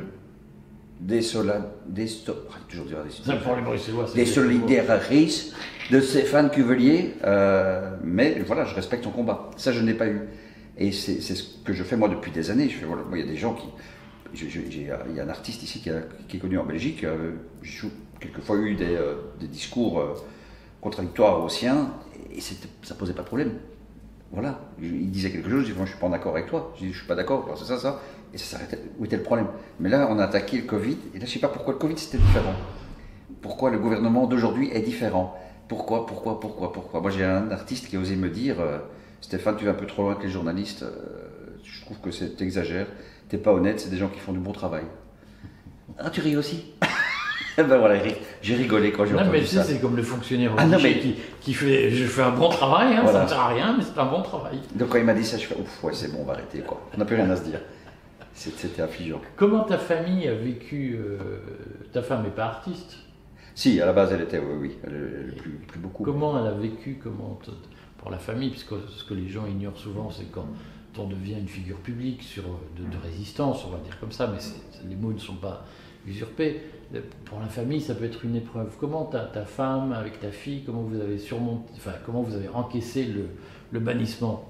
désola, 1.00 1.74
désto, 1.88 2.34
ah, 2.51 2.56
toujours 2.68 2.86
dire 2.86 2.98
de 5.92 6.01
Stéphane 6.01 6.50
Cuvelier, 6.50 7.13
euh, 7.24 7.96
mais 8.04 8.39
voilà, 8.46 8.66
je 8.66 8.75
respecte 8.75 9.04
ton 9.04 9.12
combat. 9.12 9.50
Ça, 9.58 9.72
je 9.72 9.82
n'ai 9.82 9.94
pas 9.94 10.08
eu. 10.08 10.22
Et 10.77 10.92
c'est 10.92 11.20
ce 11.22 11.44
que 11.63 11.74
je 11.74 11.84
fais 11.84 11.98
moi 11.98 12.10
depuis 12.10 12.32
des 12.32 12.51
années. 12.51 12.70
Je 12.70 12.77
fais, 12.77 12.86
voilà, 12.86 13.04
moi, 13.04 13.18
il 13.18 13.25
y 13.25 13.27
a 13.27 13.32
des 13.32 13.38
gens 13.38 13.54
qui. 13.54 13.68
Il 14.34 14.84
y 14.84 15.20
a 15.20 15.24
un 15.24 15.30
artiste 15.30 15.63
ici 15.63 15.80
qui, 15.80 15.89
a- 15.89 16.01
qui 16.27 16.38
est 16.38 16.39
connu 16.39 16.58
en 16.58 16.66
Belgique. 16.66 17.04
euh, 17.06 17.32
J'ai 17.63 17.88
quelquefois 18.20 18.58
eu 18.58 18.75
des, 18.75 18.96
euh, 18.96 19.16
des 19.39 19.48
discours 19.48 20.00
euh, 20.00 20.13
contradictoires 20.82 21.44
aux 21.44 21.50
siens, 21.50 21.92
et 22.36 22.42
ça 22.42 22.96
posait 22.96 23.13
pas 23.13 23.22
de 23.22 23.27
problème. 23.27 23.54
Voilà, 24.32 24.60
il 24.82 25.10
disait 25.10 25.32
quelque 25.32 25.50
chose, 25.50 25.62
je 25.66 25.72
dis, 25.72 25.77
moi 25.77 25.86
je 25.86 25.92
suis 25.92 26.00
pas 26.00 26.08
en 26.08 26.12
accord 26.12 26.36
avec 26.36 26.48
toi, 26.48 26.74
je 26.75 26.86
dis, 26.86 26.92
je 26.92 26.98
suis 26.98 27.08
pas 27.08 27.16
d'accord, 27.16 27.50
c'est 27.58 27.63
ça, 27.63 27.77
ça, 27.77 28.01
et 28.34 28.38
ça 28.38 28.57
s'arrêtait. 28.57 28.79
Où 29.00 29.05
était 29.05 29.17
le 29.17 29.24
problème? 29.24 29.48
Mais 29.79 29.89
là, 29.89 30.07
on 30.10 30.19
a 30.19 30.24
attaqué 30.25 30.57
le 30.57 30.63
Covid, 30.63 30.98
et 31.15 31.19
là, 31.19 31.25
je 31.25 31.31
sais 31.31 31.39
pas 31.39 31.48
pourquoi 31.48 31.74
le 31.74 31.79
Covid 31.79 31.98
c'était 31.98 32.17
différent. 32.17 32.53
Pourquoi 33.41 33.69
le 33.72 33.77
gouvernement 33.79 34.25
d'aujourd'hui 34.27 34.69
est 34.74 34.81
différent? 34.81 35.36
Pourquoi, 35.67 36.05
pourquoi, 36.05 36.39
pourquoi, 36.39 36.72
pourquoi? 36.72 37.01
Moi, 37.01 37.12
j'ai 37.12 37.24
un 37.25 37.51
artiste 37.51 37.88
qui 37.89 37.98
a 37.98 38.00
osé 38.00 38.15
me 38.15 38.29
dire, 38.29 38.60
euh, 38.60 38.77
Stéphane, 39.22 39.55
tu 39.57 39.65
vas 39.65 39.72
un 39.72 39.75
peu 39.75 39.86
trop 39.86 40.03
loin 40.03 40.12
avec 40.13 40.24
les 40.24 40.29
journalistes, 40.29 40.84
euh, 40.84 40.89
je 41.63 41.81
trouve 41.81 41.98
que 42.00 42.12
c'est 42.12 42.36
t'exagères, 42.38 42.88
t'es 43.29 43.38
pas 43.38 43.51
honnête, 43.51 43.79
c'est 43.79 43.89
des 43.89 43.98
gens 43.98 44.07
qui 44.07 44.19
font 44.19 44.31
du 44.31 44.39
bon 44.39 44.53
travail. 44.53 44.84
Ah, 46.00 46.10
tu 46.10 46.22
ris 46.22 46.36
aussi? 46.38 46.74
Ben 47.57 47.79
voilà, 47.79 47.96
j'ai 48.43 48.53
rigolé 48.53 48.91
quand 48.91 49.03
j'ai 49.05 49.13
Non, 49.13 49.22
mais 49.22 49.27
entendu 49.29 49.39
tu 49.41 49.48
sais, 49.48 49.55
ça. 49.55 49.63
c'est 49.63 49.79
comme 49.81 49.96
le 49.96 50.03
fonctionnaire 50.03 50.51
Ah, 50.60 50.65
non, 50.67 50.77
mais- 50.79 51.00
qui, 51.00 51.15
qui 51.41 51.55
fait 51.55 51.89
Je 51.89 52.05
fais 52.05 52.22
un 52.22 52.29
bon 52.29 52.50
travail, 52.50 52.93
hein, 52.96 53.03
ça 53.07 53.24
ne 53.24 53.27
sert 53.27 53.39
à 53.39 53.48
rien, 53.48 53.75
mais 53.75 53.84
c'est 53.84 54.00
un 54.00 54.05
bon 54.05 54.22
travail. 54.22 54.60
Donc 54.75 54.89
quand 54.89 55.00
il 55.00 55.03
m'a 55.03 55.15
dit 55.15 55.25
ça, 55.25 55.39
je 55.39 55.46
fais, 55.48 55.55
ouf, 55.55 55.84
ouais, 55.84 55.91
c'est 55.91 56.12
bon, 56.12 56.19
on 56.22 56.25
va 56.25 56.34
arrêter, 56.34 56.60
quoi. 56.60 56.79
On 56.93 57.00
n'a 57.00 57.05
plus 57.05 57.15
rien 57.15 57.27
à 57.31 57.36
se 57.36 57.41
dire. 57.41 57.60
C'était 58.38 58.84
affligeant. 58.84 59.20
Comment 59.36 59.63
ta 59.63 59.79
famille 59.79 60.27
a 60.27 60.36
vécu 60.36 60.96
euh, 61.00 61.17
Ta 61.91 62.03
femme 62.03 62.24
n'est 62.24 62.29
pas 62.29 62.46
artiste? 62.46 62.98
Si, 63.56 63.82
à 63.82 63.88
la 63.88 63.94
base, 63.94 64.12
elle 64.13 64.22
était, 64.22 64.38
oui, 64.38 64.56
oui, 64.60 64.77
elle, 64.84 65.25
elle 65.29 65.36
plus, 65.36 65.51
plus 65.67 65.79
beaucoup. 65.79 66.03
Comment 66.03 66.39
elle 66.39 66.46
a 66.46 66.53
vécu 66.53 67.00
comment 67.01 67.39
pour 67.98 68.12
la 68.12 68.20
famille? 68.20 68.51
Puisque 68.51 68.75
ce 68.89 69.03
que 69.03 69.15
les 69.15 69.27
gens 69.27 69.48
ignorent 69.48 69.77
souvent, 69.79 70.12
c'est 70.12 70.32
quand 70.32 70.48
on 71.00 71.08
devient 71.08 71.34
une 71.39 71.48
figure 71.48 71.77
publique 71.77 72.22
sur, 72.22 72.44
de, 72.44 72.84
de 72.84 72.98
résistance, 73.03 73.65
on 73.65 73.72
va 73.72 73.79
dire 73.79 74.00
comme 74.00 74.12
ça, 74.12 74.27
mais 74.27 74.39
les 74.88 74.96
mots 74.96 75.13
ne 75.13 75.20
sont 75.20 75.36
pas 75.36 75.65
usurpés. 76.06 76.62
Euh, 76.94 77.01
Pour 77.25 77.39
la 77.39 77.48
famille, 77.48 77.82
ça 77.82 77.96
peut 77.96 78.06
être 78.06 78.24
une 78.24 78.36
épreuve. 78.36 78.75
Comment 78.79 79.06
ta, 79.06 79.22
ta 79.22 79.46
femme, 79.46 79.94
avec 79.94 80.20
ta 80.20 80.29
fille, 80.29 80.62
comment 80.63 80.84
vous 80.84 81.01
avez 81.01 81.17
surmonté, 81.17 81.72
enfin, 81.75 81.94
comment 82.06 82.22
vous 82.22 82.36
avez 82.36 82.50
encaissé 82.50 83.03
le, 83.06 83.25
le 83.72 83.79
bannissement? 83.79 84.48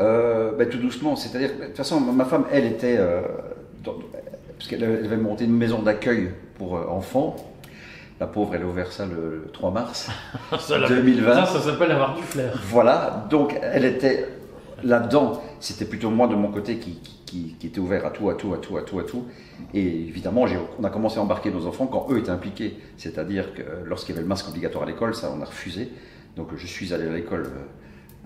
Euh, 0.00 0.52
ben, 0.56 0.68
tout 0.68 0.78
doucement, 0.78 1.14
c'est-à-dire, 1.14 1.50
de 1.60 1.66
toute 1.66 1.76
façon, 1.76 2.00
ma 2.00 2.24
femme, 2.24 2.44
elle 2.50 2.64
était, 2.64 2.96
euh, 2.98 3.20
dans- 3.84 3.96
parce 4.56 4.68
qu'elle 4.68 4.82
elle 4.82 5.04
avait 5.04 5.16
monté 5.16 5.44
une 5.44 5.56
maison 5.56 5.82
d'accueil 5.82 6.30
pour 6.56 6.76
euh, 6.76 6.86
enfants. 6.88 7.36
La 8.18 8.26
pauvre, 8.26 8.54
elle 8.54 8.62
a 8.62 8.66
ouvert 8.66 8.92
ça 8.92 9.06
le, 9.06 9.42
le 9.44 9.50
3 9.52 9.70
mars. 9.70 10.08
ça, 10.58 10.78
la- 10.78 10.88
2020. 10.88 11.34
Ça, 11.34 11.46
ça 11.46 11.60
s'appelle 11.60 11.90
avoir 11.92 12.14
du 12.14 12.22
flair. 12.22 12.58
Voilà, 12.68 13.26
donc 13.30 13.56
elle 13.62 13.84
était 13.84 14.26
là-dedans. 14.82 15.42
C'était 15.60 15.84
plutôt 15.84 16.10
moi 16.10 16.26
de 16.28 16.34
mon 16.34 16.48
côté 16.50 16.76
qui, 16.78 16.98
qui, 17.26 17.56
qui 17.58 17.66
était 17.66 17.78
ouvert 17.80 18.06
à 18.06 18.10
tout, 18.10 18.28
à 18.30 18.34
tout, 18.34 18.54
à 18.54 18.58
tout, 18.58 18.76
à 18.78 18.82
tout, 18.82 18.98
à 18.98 19.04
tout. 19.04 19.24
Et 19.74 19.86
évidemment, 19.86 20.46
on 20.78 20.84
a 20.84 20.90
commencé 20.90 21.18
à 21.18 21.22
embarquer 21.22 21.50
nos 21.50 21.66
enfants 21.66 21.86
quand 21.86 22.06
eux 22.10 22.18
étaient 22.18 22.30
impliqués. 22.30 22.78
C'est-à-dire 22.96 23.52
que 23.54 23.62
lorsqu'il 23.86 24.14
y 24.14 24.16
avait 24.18 24.22
le 24.22 24.28
masque 24.28 24.48
obligatoire 24.48 24.84
à 24.84 24.86
l'école, 24.86 25.14
ça 25.14 25.30
on 25.36 25.40
a 25.42 25.44
refusé. 25.46 25.90
Donc 26.36 26.48
je 26.56 26.66
suis 26.66 26.94
allé 26.94 27.06
à 27.08 27.12
l'école 27.12 27.50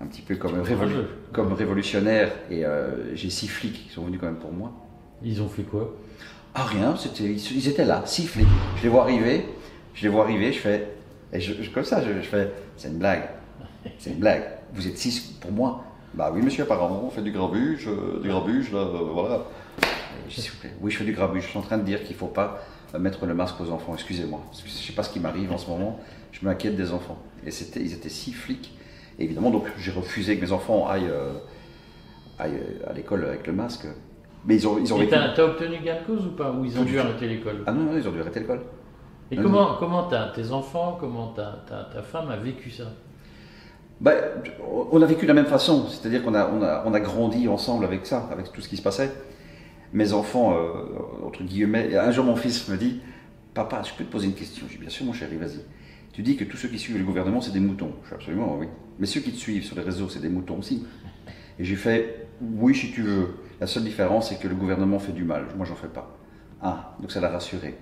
un 0.01 0.05
petit 0.07 0.21
peu 0.21 0.35
comme, 0.35 0.61
révolu- 0.61 0.75
Courageux. 0.75 1.09
comme 1.31 1.53
révolutionnaire 1.53 2.31
et 2.49 2.65
euh, 2.65 3.15
j'ai 3.15 3.29
six 3.29 3.47
flics 3.47 3.87
qui 3.87 3.93
sont 3.93 4.03
venus 4.03 4.19
quand 4.19 4.27
même 4.27 4.35
pour 4.39 4.51
moi. 4.51 4.71
Ils 5.23 5.41
ont 5.41 5.47
fait 5.49 5.63
quoi? 5.63 5.95
Ah 6.53 6.63
rien, 6.63 6.95
c'était, 6.97 7.23
ils, 7.25 7.67
étaient 7.67 7.85
là, 7.85 8.03
six 8.05 8.27
flics. 8.27 8.47
Je 8.77 8.83
les 8.83 8.89
vois 8.89 9.03
arriver, 9.03 9.45
je 9.93 10.03
les 10.03 10.09
vois 10.09 10.23
arriver, 10.23 10.51
je 10.53 10.59
fais, 10.59 10.87
et 11.33 11.39
je, 11.39 11.53
je- 11.61 11.69
comme 11.69 11.83
ça, 11.83 12.01
je, 12.01 12.13
je 12.21 12.27
fais, 12.27 12.51
c'est 12.77 12.87
une 12.89 12.97
blague, 12.97 13.23
c'est 13.97 14.11
une 14.11 14.19
blague. 14.19 14.43
Vous 14.73 14.87
êtes 14.87 14.97
six 14.97 15.19
pour 15.41 15.51
moi 15.51 15.83
Bah 16.13 16.31
oui 16.33 16.41
monsieur, 16.41 16.63
apparemment, 16.63 17.03
on 17.05 17.09
fait 17.09 17.21
du 17.21 17.31
grabuge, 17.31 17.87
euh, 17.87 18.21
du 18.21 18.29
grabuge, 18.29 18.71
là, 18.71 18.79
euh, 18.79 18.99
voilà. 19.13 19.43
S'il 20.29 20.49
vous 20.51 20.57
plaît, 20.57 20.73
oui 20.81 20.91
je 20.91 20.97
fais 20.97 21.03
du 21.05 21.13
grabuge, 21.13 21.43
je 21.43 21.49
suis 21.49 21.59
en 21.59 21.61
train 21.61 21.77
de 21.77 21.83
dire 21.83 22.03
qu'il 22.03 22.15
faut 22.15 22.27
pas 22.27 22.61
mettre 22.99 23.25
le 23.25 23.33
masque 23.33 23.59
aux 23.61 23.69
enfants, 23.71 23.93
excusez-moi, 23.93 24.41
je 24.65 24.69
sais 24.69 24.93
pas 24.93 25.03
ce 25.03 25.09
qui 25.09 25.19
m'arrive 25.19 25.51
en 25.51 25.57
ce 25.57 25.69
moment, 25.69 25.99
je 26.31 26.45
m'inquiète 26.45 26.75
des 26.77 26.91
enfants. 26.91 27.17
Et 27.45 27.51
c'était, 27.51 27.81
ils 27.81 27.93
étaient 27.93 28.09
six 28.09 28.31
flics, 28.31 28.73
et 29.19 29.23
évidemment, 29.23 29.51
donc 29.51 29.65
j'ai 29.77 29.91
refusé 29.91 30.37
que 30.37 30.41
mes 30.45 30.51
enfants 30.51 30.87
aillent, 30.87 31.09
euh, 31.09 31.33
aillent 32.39 32.61
à 32.87 32.93
l'école 32.93 33.25
avec 33.25 33.47
le 33.47 33.53
masque. 33.53 33.87
Mais 34.45 34.55
ils 34.55 34.67
ont, 34.67 34.77
ils 34.77 34.93
ont 34.93 35.01
Et 35.01 35.07
t'as, 35.07 35.43
obtenu 35.43 35.77
gain 35.83 36.01
de 36.01 36.05
cause 36.05 36.25
ou 36.27 36.31
pas? 36.31 36.51
Ou 36.51 36.65
ils 36.65 36.77
ont 36.77 36.83
dû 36.83 36.99
arrêter 36.99 37.27
l'école? 37.27 37.63
Ah 37.65 37.71
non, 37.71 37.91
non, 37.91 37.97
ils 37.97 38.07
ont 38.07 38.11
dû 38.11 38.21
arrêter 38.21 38.41
l'école. 38.41 38.61
Et 39.31 39.37
Ah 39.37 39.41
comment, 39.41 39.75
comment 39.79 40.03
t'as, 40.03 40.27
tes 40.29 40.51
enfants, 40.51 40.97
comment 40.99 41.33
ta 41.33 42.01
femme 42.03 42.29
a 42.29 42.37
vécu 42.37 42.69
ça? 42.69 42.85
Ben, 44.01 44.13
on 44.91 45.01
a 45.01 45.05
vécu 45.05 45.23
de 45.23 45.27
la 45.29 45.33
même 45.33 45.45
façon, 45.45 45.87
c'est-à-dire 45.87 46.21
qu'on 46.21 46.35
a, 46.35 46.49
on 46.49 46.61
a, 46.61 46.83
on 46.85 46.93
a 46.93 46.99
grandi 46.99 47.47
ensemble 47.47 47.85
avec 47.85 48.05
ça, 48.05 48.27
avec 48.31 48.51
tout 48.51 48.59
ce 48.59 48.67
qui 48.67 48.75
se 48.75 48.81
passait. 48.81 49.09
Mes 49.93 50.11
enfants, 50.11 50.53
euh, 50.53 51.25
entre 51.25 51.43
guillemets, 51.43 51.95
un 51.95 52.11
jour 52.11 52.25
mon 52.25 52.35
fils 52.35 52.67
me 52.67 52.75
dit 52.75 52.99
Papa, 53.53 53.81
je 53.83 53.93
peux 53.93 54.03
te 54.03 54.11
poser 54.11 54.27
une 54.27 54.33
question 54.33 54.65
Je 54.67 54.73
dis 54.73 54.79
Bien 54.79 54.89
sûr, 54.89 55.05
mon 55.05 55.13
chéri, 55.13 55.37
vas-y. 55.37 55.61
Tu 56.15 56.21
dis 56.21 56.37
que 56.37 56.45
tous 56.45 56.55
ceux 56.55 56.69
qui 56.69 56.79
suivent 56.79 56.97
le 56.97 57.03
gouvernement, 57.03 57.41
c'est 57.41 57.51
des 57.51 57.59
moutons. 57.59 57.91
Absolument, 58.09 58.55
oui. 58.57 58.67
Mais 58.99 59.05
ceux 59.05 59.19
qui 59.19 59.33
te 59.33 59.37
suivent 59.37 59.65
sur 59.65 59.75
les 59.75 59.81
réseaux, 59.81 60.07
c'est 60.07 60.21
des 60.21 60.29
moutons 60.29 60.59
aussi. 60.59 60.85
Et 61.59 61.65
j'ai 61.65 61.75
fait 61.75 62.27
Oui, 62.41 62.73
si 62.73 62.89
tu 62.93 63.01
veux. 63.01 63.35
La 63.59 63.67
seule 63.67 63.83
différence, 63.83 64.29
c'est 64.29 64.39
que 64.39 64.47
le 64.47 64.55
gouvernement 64.55 64.97
fait 64.97 65.11
du 65.11 65.25
mal. 65.25 65.47
Moi, 65.57 65.65
j'en 65.65 65.75
fais 65.75 65.89
pas. 65.89 66.17
Ah, 66.61 66.95
donc 67.01 67.11
ça 67.11 67.19
l'a 67.19 67.27
rassuré. 67.27 67.75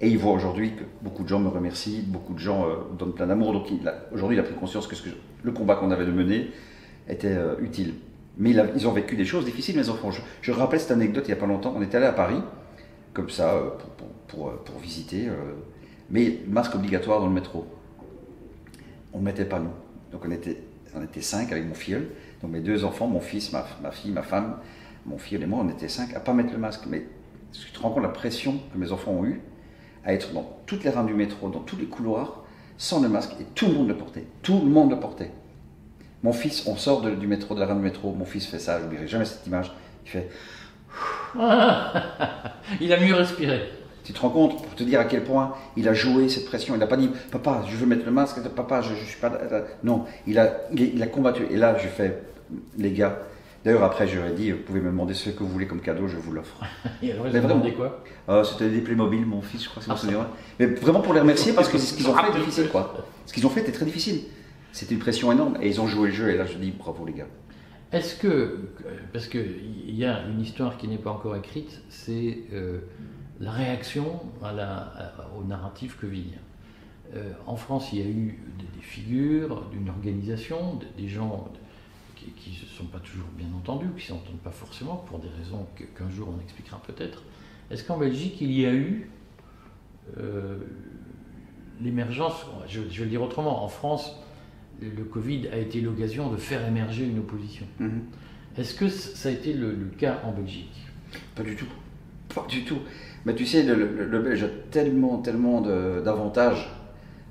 Et 0.00 0.08
il 0.08 0.18
voit 0.18 0.32
aujourd'hui 0.32 0.72
que 0.72 0.82
beaucoup 1.02 1.22
de 1.22 1.28
gens 1.28 1.38
me 1.38 1.46
remercient, 1.48 2.02
beaucoup 2.04 2.34
de 2.34 2.40
gens 2.40 2.66
euh, 2.66 2.78
donnent 2.98 3.14
plein 3.14 3.28
d'amour. 3.28 3.52
Donc 3.52 3.68
aujourd'hui, 4.10 4.36
il 4.36 4.40
a 4.40 4.42
pris 4.42 4.54
conscience 4.54 4.88
que, 4.88 4.96
le 5.44 5.52
combat 5.52 5.76
qu'on 5.76 5.92
avait 5.92 6.06
de 6.06 6.10
mener 6.10 6.50
était 7.08 7.28
euh, 7.28 7.60
utile. 7.60 7.94
Mais 8.38 8.56
ils 8.74 8.88
ont 8.88 8.92
vécu 8.92 9.14
des 9.14 9.24
choses 9.24 9.44
difficiles, 9.44 9.76
mes 9.76 9.88
enfants. 9.88 10.10
Je, 10.10 10.20
je 10.42 10.50
rappelle 10.50 10.80
cette 10.80 10.90
anecdote 10.90 11.26
il 11.26 11.30
n'y 11.30 11.38
a 11.38 11.40
pas 11.40 11.46
longtemps. 11.46 11.74
On 11.76 11.82
était 11.82 11.98
allé 11.98 12.06
à 12.06 12.12
Paris, 12.12 12.42
comme 13.12 13.30
ça, 13.30 13.54
euh, 13.54 13.70
pour 14.26 14.78
visiter. 14.82 15.28
Mais 16.10 16.40
masque 16.46 16.74
obligatoire 16.74 17.20
dans 17.20 17.26
le 17.26 17.32
métro. 17.32 17.66
On 19.12 19.18
ne 19.18 19.24
mettait 19.24 19.44
pas, 19.44 19.58
nous. 19.58 19.70
Donc 20.12 20.22
on 20.26 20.30
était, 20.30 20.62
on 20.94 21.02
était 21.02 21.20
cinq 21.20 21.52
avec 21.52 21.66
mon 21.66 21.74
filleul. 21.74 22.08
Donc 22.42 22.50
mes 22.50 22.60
deux 22.60 22.84
enfants, 22.84 23.06
mon 23.06 23.20
fils, 23.20 23.52
ma, 23.52 23.66
ma 23.82 23.90
fille, 23.90 24.12
ma 24.12 24.22
femme, 24.22 24.56
mon 25.06 25.18
filleul 25.18 25.42
et 25.44 25.46
moi, 25.46 25.60
on 25.62 25.68
était 25.68 25.88
cinq 25.88 26.14
à 26.14 26.20
pas 26.20 26.32
mettre 26.32 26.52
le 26.52 26.58
masque. 26.58 26.82
Mais 26.88 27.06
tu 27.52 27.72
te 27.72 27.80
rends 27.80 27.90
compte 27.90 28.02
la 28.02 28.08
pression 28.08 28.60
que 28.72 28.78
mes 28.78 28.92
enfants 28.92 29.12
ont 29.12 29.24
eue 29.24 29.40
à 30.04 30.12
être 30.12 30.32
dans 30.32 30.58
toutes 30.66 30.84
les 30.84 30.90
rames 30.90 31.06
du 31.06 31.14
métro, 31.14 31.48
dans 31.48 31.60
tous 31.60 31.76
les 31.76 31.86
couloirs, 31.86 32.44
sans 32.76 33.00
le 33.00 33.08
masque, 33.08 33.32
et 33.40 33.44
tout 33.54 33.66
le 33.66 33.74
monde 33.74 33.88
le 33.88 33.96
portait. 33.96 34.24
Tout 34.42 34.60
le 34.60 34.70
monde 34.70 34.90
le 34.90 35.00
portait. 35.00 35.32
Mon 36.22 36.32
fils, 36.32 36.66
on 36.66 36.76
sort 36.76 37.02
du 37.02 37.26
métro, 37.26 37.54
de 37.54 37.60
la 37.60 37.66
rame 37.66 37.78
du 37.78 37.84
métro, 37.84 38.12
mon 38.12 38.24
fils 38.24 38.46
fait 38.46 38.58
ça, 38.58 38.78
je 38.78 38.84
n'oublierai 38.84 39.06
jamais 39.06 39.24
cette 39.24 39.46
image. 39.46 39.72
Il 40.04 40.10
fait, 40.10 40.28
Il 42.80 42.92
a 42.92 43.00
mieux 43.00 43.14
respiré. 43.14 43.70
Tu 44.08 44.14
te 44.14 44.20
rends 44.20 44.30
compte, 44.30 44.62
pour 44.62 44.74
te 44.74 44.82
dire 44.84 45.00
à 45.00 45.04
quel 45.04 45.22
point 45.22 45.52
il 45.76 45.86
a 45.86 45.92
joué 45.92 46.30
cette 46.30 46.46
pression, 46.46 46.74
il 46.74 46.78
n'a 46.78 46.86
pas 46.86 46.96
dit, 46.96 47.10
papa, 47.30 47.62
je 47.68 47.76
veux 47.76 47.84
mettre 47.84 48.06
le 48.06 48.10
masque, 48.10 48.40
papa, 48.56 48.80
je 48.80 48.92
ne 48.92 48.96
suis 48.96 49.20
pas... 49.20 49.30
Non, 49.84 50.06
il 50.26 50.38
a, 50.38 50.60
il, 50.72 50.82
a- 50.82 50.86
il 50.94 51.02
a 51.02 51.06
combattu. 51.08 51.42
Et 51.50 51.56
là, 51.58 51.76
je 51.76 51.88
fais, 51.88 52.16
les 52.78 52.92
gars, 52.92 53.18
d'ailleurs 53.66 53.82
après, 53.84 54.08
j'aurais 54.08 54.32
dit, 54.32 54.50
vous 54.52 54.60
pouvez 54.64 54.80
me 54.80 54.86
demander 54.86 55.12
ce 55.12 55.28
que 55.28 55.40
vous 55.40 55.48
voulez 55.50 55.66
comme 55.66 55.82
cadeau, 55.82 56.08
je 56.08 56.16
vous 56.16 56.32
l'offre. 56.32 56.56
Et 57.02 57.12
alors, 57.12 57.26
vraiment. 57.26 57.48
demandé 57.48 57.74
quoi? 57.74 58.02
Euh, 58.30 58.42
C'était 58.44 58.70
des 58.70 58.80
Playmobil, 58.80 59.26
mon 59.26 59.42
fils, 59.42 59.64
je 59.64 59.68
crois, 59.68 59.82
c'est 59.82 59.94
souvenir. 59.94 60.26
Mais 60.58 60.64
vraiment 60.64 61.00
pour 61.02 61.12
les 61.12 61.20
remercier 61.20 61.52
parce 61.54 61.68
que 61.68 61.76
ce 61.76 61.92
qu'ils 61.92 62.08
ont 62.08 62.14
fait 62.14 62.32
difficile, 62.38 62.68
quoi. 62.70 62.94
Ce 63.26 63.34
qu'ils 63.34 63.46
ont 63.46 63.50
fait 63.50 63.60
était 63.60 63.72
très 63.72 63.84
difficile. 63.84 64.22
C'était 64.72 64.94
une 64.94 65.00
pression 65.00 65.30
énorme 65.32 65.58
et 65.60 65.68
ils 65.68 65.82
ont 65.82 65.86
joué 65.86 66.08
le 66.08 66.14
jeu 66.14 66.30
et 66.30 66.36
là 66.38 66.46
je 66.46 66.56
dis 66.56 66.70
bravo 66.70 67.04
les 67.04 67.12
gars. 67.12 67.26
Est-ce 67.92 68.14
que, 68.16 68.58
parce 69.14 69.26
qu'il 69.28 69.50
y 69.94 70.04
a 70.04 70.20
une 70.30 70.40
histoire 70.42 70.76
qui 70.76 70.88
n'est 70.88 70.98
pas 70.98 71.10
encore 71.10 71.34
écrite, 71.36 71.80
c'est 71.88 72.38
euh, 72.52 72.78
la 73.40 73.52
réaction 73.52 74.20
à 74.42 74.52
la, 74.52 74.76
à- 74.76 75.30
au 75.38 75.44
narratif 75.44 75.96
covidien. 76.00 76.38
Euh, 77.14 77.32
en 77.46 77.56
France, 77.56 77.92
il 77.92 77.98
y 78.00 78.02
a 78.02 78.06
eu 78.08 78.38
des, 78.58 78.64
des 78.76 78.82
figures 78.82 79.64
d'une 79.70 79.88
organisation, 79.88 80.74
des, 80.74 81.02
des 81.02 81.08
gens 81.08 81.48
qui 82.36 82.50
ne 82.50 82.54
se 82.56 82.66
sont 82.66 82.86
pas 82.86 82.98
toujours 82.98 83.28
bien 83.36 83.46
entendus, 83.56 83.86
qui 83.96 84.12
ne 84.12 84.18
s'entendent 84.18 84.40
pas 84.40 84.50
forcément, 84.50 84.96
pour 84.96 85.18
des 85.20 85.28
raisons 85.28 85.66
qu'un 85.96 86.10
jour 86.10 86.28
on 86.36 86.42
expliquera 86.42 86.82
peut-être. 86.82 87.22
Est-ce 87.70 87.84
qu'en 87.84 87.96
Belgique, 87.96 88.40
il 88.40 88.50
y 88.52 88.66
a 88.66 88.72
eu 88.74 89.08
euh, 90.18 90.58
l'émergence, 91.80 92.44
je, 92.66 92.80
je 92.90 92.98
vais 92.98 93.04
le 93.04 93.10
dire 93.10 93.22
autrement, 93.22 93.64
en 93.64 93.68
France, 93.68 94.16
le, 94.80 95.04
Covid 95.04 95.48
a 95.48 95.56
été 95.56 95.80
l'occasion 95.80 96.30
de 96.30 96.36
faire 96.36 96.66
émerger 96.66 97.04
une 97.04 97.18
opposition. 97.20 97.66
Est-ce 98.56 98.74
que 98.74 98.88
ça 98.88 99.28
a 99.28 99.32
été 99.32 99.52
le, 99.52 99.74
le 99.74 99.86
cas 99.86 100.20
en 100.24 100.32
Belgique? 100.32 100.74
Pas 101.34 101.42
du 101.44 101.54
tout. 101.56 101.68
Pas 102.34 102.44
du 102.48 102.64
tout. 102.64 102.78
Mais 103.26 103.34
tu 103.34 103.46
sais, 103.46 103.62
le, 103.62 103.74
le- 103.74 104.04
le 104.06 104.18
Belge 104.20 104.42
a 104.44 104.48
tellement, 104.70 105.18
tellement 105.18 105.60
d'avantages 105.60 106.70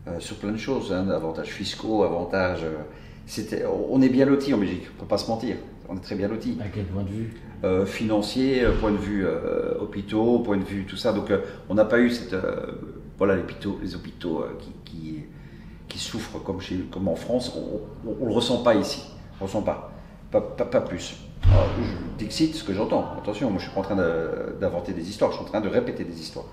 euh, 0.08 0.19
sur 0.19 0.38
plein 0.38 0.52
de 0.52 0.58
choses, 0.58 0.91
hein, 0.93 1.10
avantages 1.10 1.50
fiscaux, 1.50 2.04
avantages. 2.04 2.63
euh, 2.63 3.67
on 3.89 4.02
est 4.02 4.10
bien 4.10 4.26
loti 4.26 4.54
en 4.54 4.58
Belgique, 4.58 4.84
on 4.95 5.02
peut 5.02 5.08
pas 5.08 5.17
se 5.17 5.30
mentir. 5.30 5.56
On 5.89 5.95
est 5.95 6.02
très 6.02 6.15
bien 6.15 6.28
loti. 6.28 6.58
À 6.62 6.67
quel 6.73 6.86
point 6.86 7.04
de 7.04 7.10
vue? 7.10 7.34
Euh, 7.63 7.86
financier, 7.86 8.63
point 8.80 8.91
de 8.91 8.97
vue 8.97 9.26
hôpitaux, 9.80 10.39
point 10.39 10.58
de 10.58 10.63
vue 10.63 10.86
tout 10.86 10.97
ça. 10.97 11.13
Donc 11.13 11.32
on 11.69 11.73
n'a 11.73 11.86
pas 11.86 12.00
eu 12.00 12.10
cette, 12.10 12.36
voilà, 13.17 13.36
les 13.36 13.41
hôpitaux, 13.41 13.80
les 13.82 13.95
hôpitaux 13.95 14.43
qui, 14.60 14.71
qui, 14.86 15.15
qui 15.88 15.97
souffrent 16.00 16.43
comme, 16.43 16.60
chez, 16.62 16.76
comme 16.91 17.08
en 17.08 17.15
France. 17.15 17.54
On 18.06 18.23
ne 18.23 18.28
le 18.30 18.34
ressent 18.34 18.63
pas 18.63 18.76
ici. 18.76 19.04
On 19.39 19.45
le 19.45 19.47
ressent 19.47 19.62
pas. 19.62 19.91
Pas, 20.32 20.41
pas, 20.41 20.65
pas 20.65 20.82
plus. 20.82 21.15
Alors, 21.52 21.68
je 21.82 22.20
t'excite 22.20 22.56
ce 22.56 22.64
que 22.64 22.74
j'entends. 22.74 23.14
Attention, 23.22 23.50
moi 23.50 23.60
je 23.60 23.66
suis 23.66 23.74
pas 23.74 23.80
en 23.82 23.84
train 23.84 23.96
de- 23.96 24.60
d'inventer 24.60 24.94
des 24.94 25.08
histoires, 25.10 25.32
je 25.32 25.38
suis 25.38 25.46
en 25.46 25.50
train 25.50 25.62
de 25.62 25.70
répéter 25.70 26.04
des 26.04 26.20
histoires. 26.20 26.46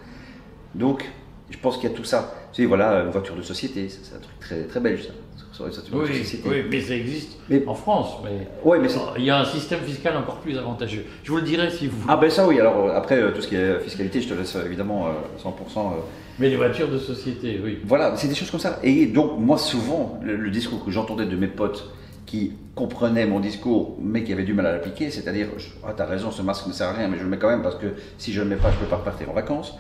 Donc, 0.75 1.05
je 1.51 1.59
pense 1.59 1.77
qu'il 1.79 1.89
y 1.91 1.93
a 1.93 1.97
tout 1.97 2.05
ça. 2.05 2.35
Tu 2.53 2.63
sais, 2.63 2.67
voilà, 2.69 3.01
une 3.03 3.11
voiture 3.11 3.37
de 3.37 3.43
société, 3.43 3.89
c'est 3.89 4.15
un 4.15 4.19
truc 4.21 4.39
très, 4.41 4.63
très 4.65 4.81
belge, 4.81 5.03
ça. 5.05 5.13
Oui, 5.93 6.65
mais 6.69 6.81
ça 6.81 6.97
existe 6.97 7.39
Mais- 7.49 7.65
en 7.69 7.75
France. 7.75 8.17
Mais 8.25 8.49
Ouais, 8.65 8.81
mais 8.81 8.89
il 9.19 9.25
y 9.25 9.31
a 9.31 9.39
un 9.41 9.45
système 9.45 9.81
fiscal 9.81 10.17
encore 10.17 10.39
plus 10.41 10.59
avantageux. 10.59 11.05
Je 11.23 11.31
vous 11.31 11.37
le 11.37 11.45
dirai 11.45 11.71
si 11.71 11.87
vous. 11.87 12.05
Ah 12.09 12.17
ben 12.17 12.29
ça 12.29 12.47
oui, 12.49 12.59
alors 12.59 12.91
après 12.91 13.21
euh, 13.23 13.31
tout 13.31 13.41
ce 13.41 13.47
qui 13.47 13.55
est 13.55 13.79
fiscalité, 13.79 14.21
je 14.21 14.29
te 14.31 14.35
laisse 14.35 14.57
euh, 14.57 14.67
évidemment 14.67 15.07
euh, 15.07 15.11
100%. 15.39 15.93
euh, 15.93 15.97
Mais 16.41 16.49
les 16.49 16.57
voitures 16.57 16.89
de 16.89 16.99
société, 16.99 17.61
oui. 17.63 17.79
Voilà, 17.85 18.17
c'est 18.17 18.27
des 18.27 18.35
choses 18.35 18.51
comme 18.51 18.59
ça. 18.59 18.81
Et 18.83 19.07
donc, 19.07 19.39
moi, 19.39 19.57
souvent, 19.57 20.19
le, 20.25 20.35
le 20.35 20.51
discours 20.51 20.85
que 20.85 20.91
j'entendais 20.91 21.27
de 21.27 21.37
mes 21.37 21.47
potes 21.47 21.89
qui 22.27 22.55
comprenaient 22.75 23.27
mon 23.27 23.41
discours, 23.41 23.97
mais 24.01 24.25
qui 24.25 24.33
avaient 24.33 24.45
du 24.45 24.55
mal 24.55 24.67
à 24.67 24.73
l'appliquer, 24.73 25.11
c'est-à-dire, 25.11 25.49
ah, 25.87 25.93
t'as 25.97 26.07
raison, 26.07 26.31
ce 26.31 26.43
masque 26.43 26.67
ne 26.67 26.73
sert 26.73 26.89
à 26.89 26.93
rien, 26.93 27.09
mais 27.09 27.19
je 27.19 27.23
le 27.23 27.29
mets 27.29 27.39
quand 27.39 27.49
même 27.49 27.63
parce 27.63 27.77
que 27.77 27.95
si 28.19 28.33
je 28.33 28.41
ne 28.41 28.45
le 28.49 28.57
mets 28.57 28.63
pas, 28.63 28.71
je 28.71 28.77
ne 28.77 28.81
peux 28.81 28.87
pas 28.91 28.97
repartir 28.97 29.31
en 29.31 29.33
vacances. 29.33 29.79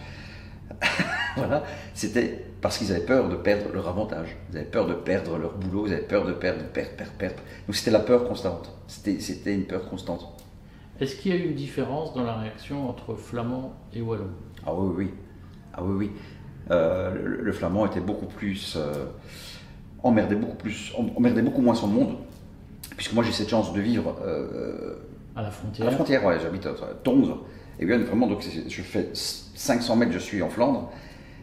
voilà, 1.37 1.65
c'était 1.95 2.45
parce 2.61 2.79
qu'ils 2.79 2.91
avaient 2.93 3.05
peur 3.05 3.29
de 3.29 3.37
perdre 3.37 3.73
leur 3.73 3.89
avantage. 3.89 4.37
Ils 4.53 4.59
avaient 4.59 4.67
peur 4.67 4.87
de 4.87 4.95
perdre 4.95 5.39
leur 5.39 5.55
boulot, 5.57 5.87
ils 5.87 5.93
avaient 5.93 6.03
peur 6.03 6.25
de 6.25 6.33
perdre, 6.33 6.63
de 6.63 6.67
perdre, 6.69 6.91
perdre, 6.97 7.13
perdre. 7.13 7.37
Donc, 7.67 7.77
c'était 7.77 7.91
la 7.91 8.01
peur 8.01 8.27
constante. 8.27 8.73
C'était 8.87 9.21
c'était 9.21 9.55
une 9.55 9.65
peur 9.67 9.89
constante. 9.89 10.27
Est-ce 11.01 11.17
qu'il 11.17 11.35
y 11.35 11.37
a 11.37 11.39
eu 11.39 11.49
une 11.49 11.55
différence 11.55 12.15
dans 12.15 12.23
la 12.23 12.35
réaction 12.37 12.89
entre 12.89 13.15
flamand 13.17 13.75
et 13.93 14.01
wallon? 14.01 14.31
Ah 14.65 14.73
oui, 14.75 14.95
oui. 14.97 15.11
Ah 15.73 15.83
oui, 15.83 15.95
oui. 15.97 16.11
Euh, 16.71 17.13
le, 17.15 17.43
le 17.43 17.53
flamand 17.53 17.87
était 17.87 18.01
beaucoup 18.01 18.27
plus. 18.27 18.77
euh, 18.77 19.07
emmerdait 20.03 20.37
beaucoup 20.37 20.57
plus. 20.57 20.93
emmerdait 21.17 21.43
beaucoup 21.43 21.63
moins 21.63 21.75
son 21.75 21.89
monde. 21.89 22.17
Puisque 22.97 23.13
moi 23.13 23.25
j'ai 23.25 23.33
cette 23.33 23.49
chance 23.49 23.73
de 23.73 23.81
vivre 23.81 24.17
euh, 24.25 24.95
à 25.37 25.43
la 25.43 25.49
à 25.49 25.51
frontière 25.51 25.87
la 25.87 25.93
frontière, 25.93 26.25
ouais, 26.25 26.37
j'habite 26.41 26.67
à 26.67 26.75
Tongres. 27.03 27.45
Et 27.81 27.87
bien 27.87 27.99
vraiment, 27.99 28.27
donc 28.29 28.45
je 28.69 28.83
fais 28.83 29.09
500 29.13 29.97
mètres, 29.97 30.13
je 30.13 30.19
suis 30.19 30.43
en 30.43 30.49
Flandre. 30.49 30.91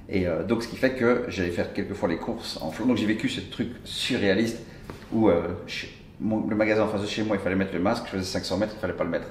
Et 0.09 0.27
euh, 0.27 0.43
donc 0.43 0.63
ce 0.63 0.67
qui 0.67 0.77
fait 0.77 0.91
que 0.91 1.25
j'allais 1.27 1.49
faire 1.51 1.73
quelquefois 1.73 2.07
les 2.09 2.17
courses 2.17 2.57
en 2.61 2.71
Flandre. 2.71 2.89
Donc 2.89 2.97
j'ai 2.97 3.05
vécu 3.05 3.27
ce 3.29 3.41
truc 3.41 3.69
surréaliste 3.83 4.59
où 5.13 5.29
euh, 5.29 5.41
mon- 6.21 6.47
le 6.47 6.55
magasin 6.55 6.83
en 6.83 6.87
face 6.87 7.01
de 7.01 7.07
chez 7.07 7.23
moi, 7.23 7.35
il 7.35 7.41
fallait 7.41 7.55
mettre 7.55 7.73
le 7.73 7.79
masque, 7.81 8.03
je 8.05 8.11
faisais 8.17 8.23
500 8.23 8.57
mètres, 8.57 8.73
il 8.77 8.79
fallait 8.79 8.93
pas 8.93 9.03
le 9.03 9.09
mettre. 9.09 9.27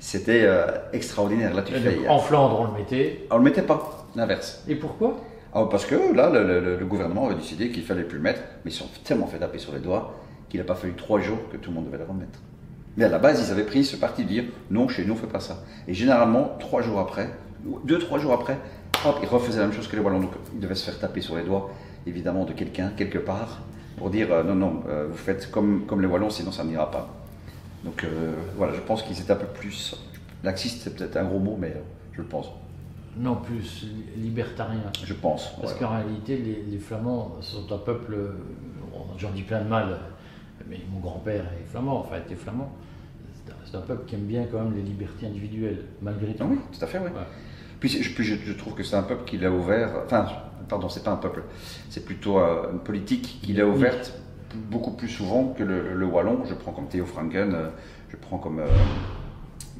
C'était 0.00 0.42
euh, 0.44 0.66
extraordinaire. 0.92 1.54
Là 1.54 1.62
tu 1.62 1.74
Et 1.74 1.78
fais. 1.80 1.94
donc, 1.96 2.08
En 2.08 2.18
Flandre, 2.18 2.60
on 2.60 2.64
le 2.72 2.78
mettait. 2.78 3.26
On 3.30 3.38
le 3.38 3.44
mettait 3.44 3.62
pas, 3.62 4.06
l'inverse. 4.16 4.62
Et 4.68 4.74
pourquoi? 4.76 5.20
Ah, 5.52 5.64
parce 5.70 5.86
que 5.86 6.14
là, 6.14 6.30
le, 6.30 6.60
le- 6.60 6.76
le 6.76 6.86
gouvernement 6.86 7.26
avait 7.26 7.34
décidé 7.36 7.70
qu'il 7.70 7.82
fallait 7.84 8.02
plus 8.04 8.18
le 8.18 8.22
mettre, 8.22 8.40
mais 8.64 8.70
ils 8.70 8.74
sont 8.74 8.86
tellement 9.04 9.26
fait 9.26 9.38
taper 9.38 9.58
sur 9.58 9.72
les 9.72 9.80
doigts 9.80 10.14
qu'il 10.48 10.60
n'a 10.60 10.66
pas 10.66 10.74
fallu 10.74 10.94
trois 10.94 11.20
jours 11.20 11.38
que 11.50 11.56
tout 11.56 11.70
le 11.70 11.76
monde 11.76 11.86
devait 11.86 11.98
le 11.98 12.04
remettre. 12.04 12.40
Mais 12.96 13.04
à 13.04 13.08
la 13.08 13.18
base, 13.18 13.46
ils 13.46 13.52
avaient 13.52 13.64
pris 13.64 13.84
ce 13.84 13.96
parti 13.96 14.24
de 14.24 14.28
dire 14.28 14.44
non, 14.70 14.88
chez 14.88 15.04
nous, 15.04 15.12
on 15.12 15.16
ne 15.16 15.20
fait 15.20 15.26
pas 15.28 15.40
ça. 15.40 15.62
Et 15.86 15.94
généralement, 15.94 16.56
trois 16.58 16.82
jours 16.82 16.98
après, 16.98 17.30
deux, 17.84 17.98
trois 17.98 18.18
jours 18.18 18.32
après, 18.32 18.58
hop, 19.04 19.18
ils 19.22 19.28
refaisaient 19.28 19.60
la 19.60 19.66
même 19.66 19.74
chose 19.74 19.86
que 19.86 19.96
les 19.96 20.02
Wallons. 20.02 20.20
Donc, 20.20 20.32
ils 20.52 20.60
devaient 20.60 20.74
se 20.74 20.84
faire 20.84 20.98
taper 20.98 21.20
sur 21.20 21.36
les 21.36 21.44
doigts, 21.44 21.70
évidemment, 22.06 22.44
de 22.44 22.52
quelqu'un, 22.52 22.90
quelque 22.96 23.18
part, 23.18 23.60
pour 23.96 24.10
dire 24.10 24.32
euh, 24.32 24.42
non, 24.42 24.54
non, 24.54 24.82
euh, 24.88 25.06
vous 25.10 25.16
faites 25.16 25.50
comme, 25.50 25.86
comme 25.86 26.00
les 26.00 26.06
Wallons, 26.06 26.30
sinon 26.30 26.52
ça 26.52 26.64
n'ira 26.64 26.90
pas. 26.90 27.08
Donc 27.84 28.02
euh, 28.04 28.34
voilà, 28.56 28.74
je 28.74 28.80
pense 28.80 29.02
qu'ils 29.02 29.20
étaient 29.20 29.32
un 29.32 29.36
peu 29.36 29.46
plus. 29.46 29.96
Laxiste, 30.42 30.82
c'est 30.82 30.96
peut-être 30.96 31.16
un 31.16 31.24
gros 31.24 31.38
mot, 31.38 31.56
mais 31.58 31.74
je 32.12 32.22
le 32.22 32.26
pense. 32.26 32.50
Non, 33.16 33.36
plus 33.36 33.86
libertarien. 34.16 34.82
Je 35.04 35.14
pense. 35.14 35.52
Parce 35.60 35.72
ouais. 35.72 35.78
qu'en 35.78 35.90
réalité, 35.90 36.36
les, 36.36 36.64
les 36.68 36.78
Flamands 36.78 37.36
sont 37.40 37.72
un 37.72 37.78
peuple, 37.78 38.16
j'en 39.16 39.30
dis 39.30 39.42
plein 39.42 39.62
de 39.62 39.68
mal, 39.68 39.98
mais 40.68 40.78
mon 40.92 41.00
grand-père 41.00 41.44
est 41.60 41.66
flamand, 41.70 42.00
enfin 42.00 42.16
était 42.16 42.34
flamand. 42.34 42.70
C'est 43.64 43.76
un- 43.76 43.80
peuple 43.80 44.04
qui 44.06 44.14
aime 44.14 44.22
bien 44.22 44.44
quand 44.50 44.62
même 44.62 44.74
les 44.74 44.82
libertés 44.82 45.26
individuelles, 45.26 45.84
malgré 46.02 46.34
tout. 46.34 46.42
Ah 46.44 46.48
oui, 46.50 46.58
tout 46.72 46.82
à 46.84 46.86
fait, 46.86 46.98
oui. 46.98 47.06
Ouais. 47.06 47.26
Puis, 47.80 47.88
je, 47.90 48.22
je 48.22 48.52
trouve 48.54 48.74
que 48.74 48.82
c'est 48.82 48.96
un 48.96 49.02
peuple 49.02 49.24
qui 49.24 49.36
l'a 49.38 49.50
ouvert. 49.50 49.90
Enfin, 50.04 50.26
pardon, 50.68 50.88
c'est 50.88 51.04
pas 51.04 51.12
un 51.12 51.16
peuple, 51.16 51.42
c'est 51.90 52.04
plutôt 52.04 52.38
euh, 52.38 52.72
une 52.72 52.80
politique 52.80 53.40
qui 53.42 53.52
l'a 53.52 53.66
ouverte 53.66 54.14
beaucoup 54.70 54.92
plus 54.92 55.08
souvent 55.08 55.54
que 55.56 55.62
le, 55.62 55.94
le 55.94 56.06
wallon. 56.06 56.44
Je 56.46 56.54
prends 56.54 56.72
comme 56.72 56.88
Théo 56.88 57.04
Franken, 57.06 57.54
euh, 57.54 57.68
je 58.10 58.16
prends 58.16 58.38
comme. 58.38 58.58
Euh, 58.60 58.66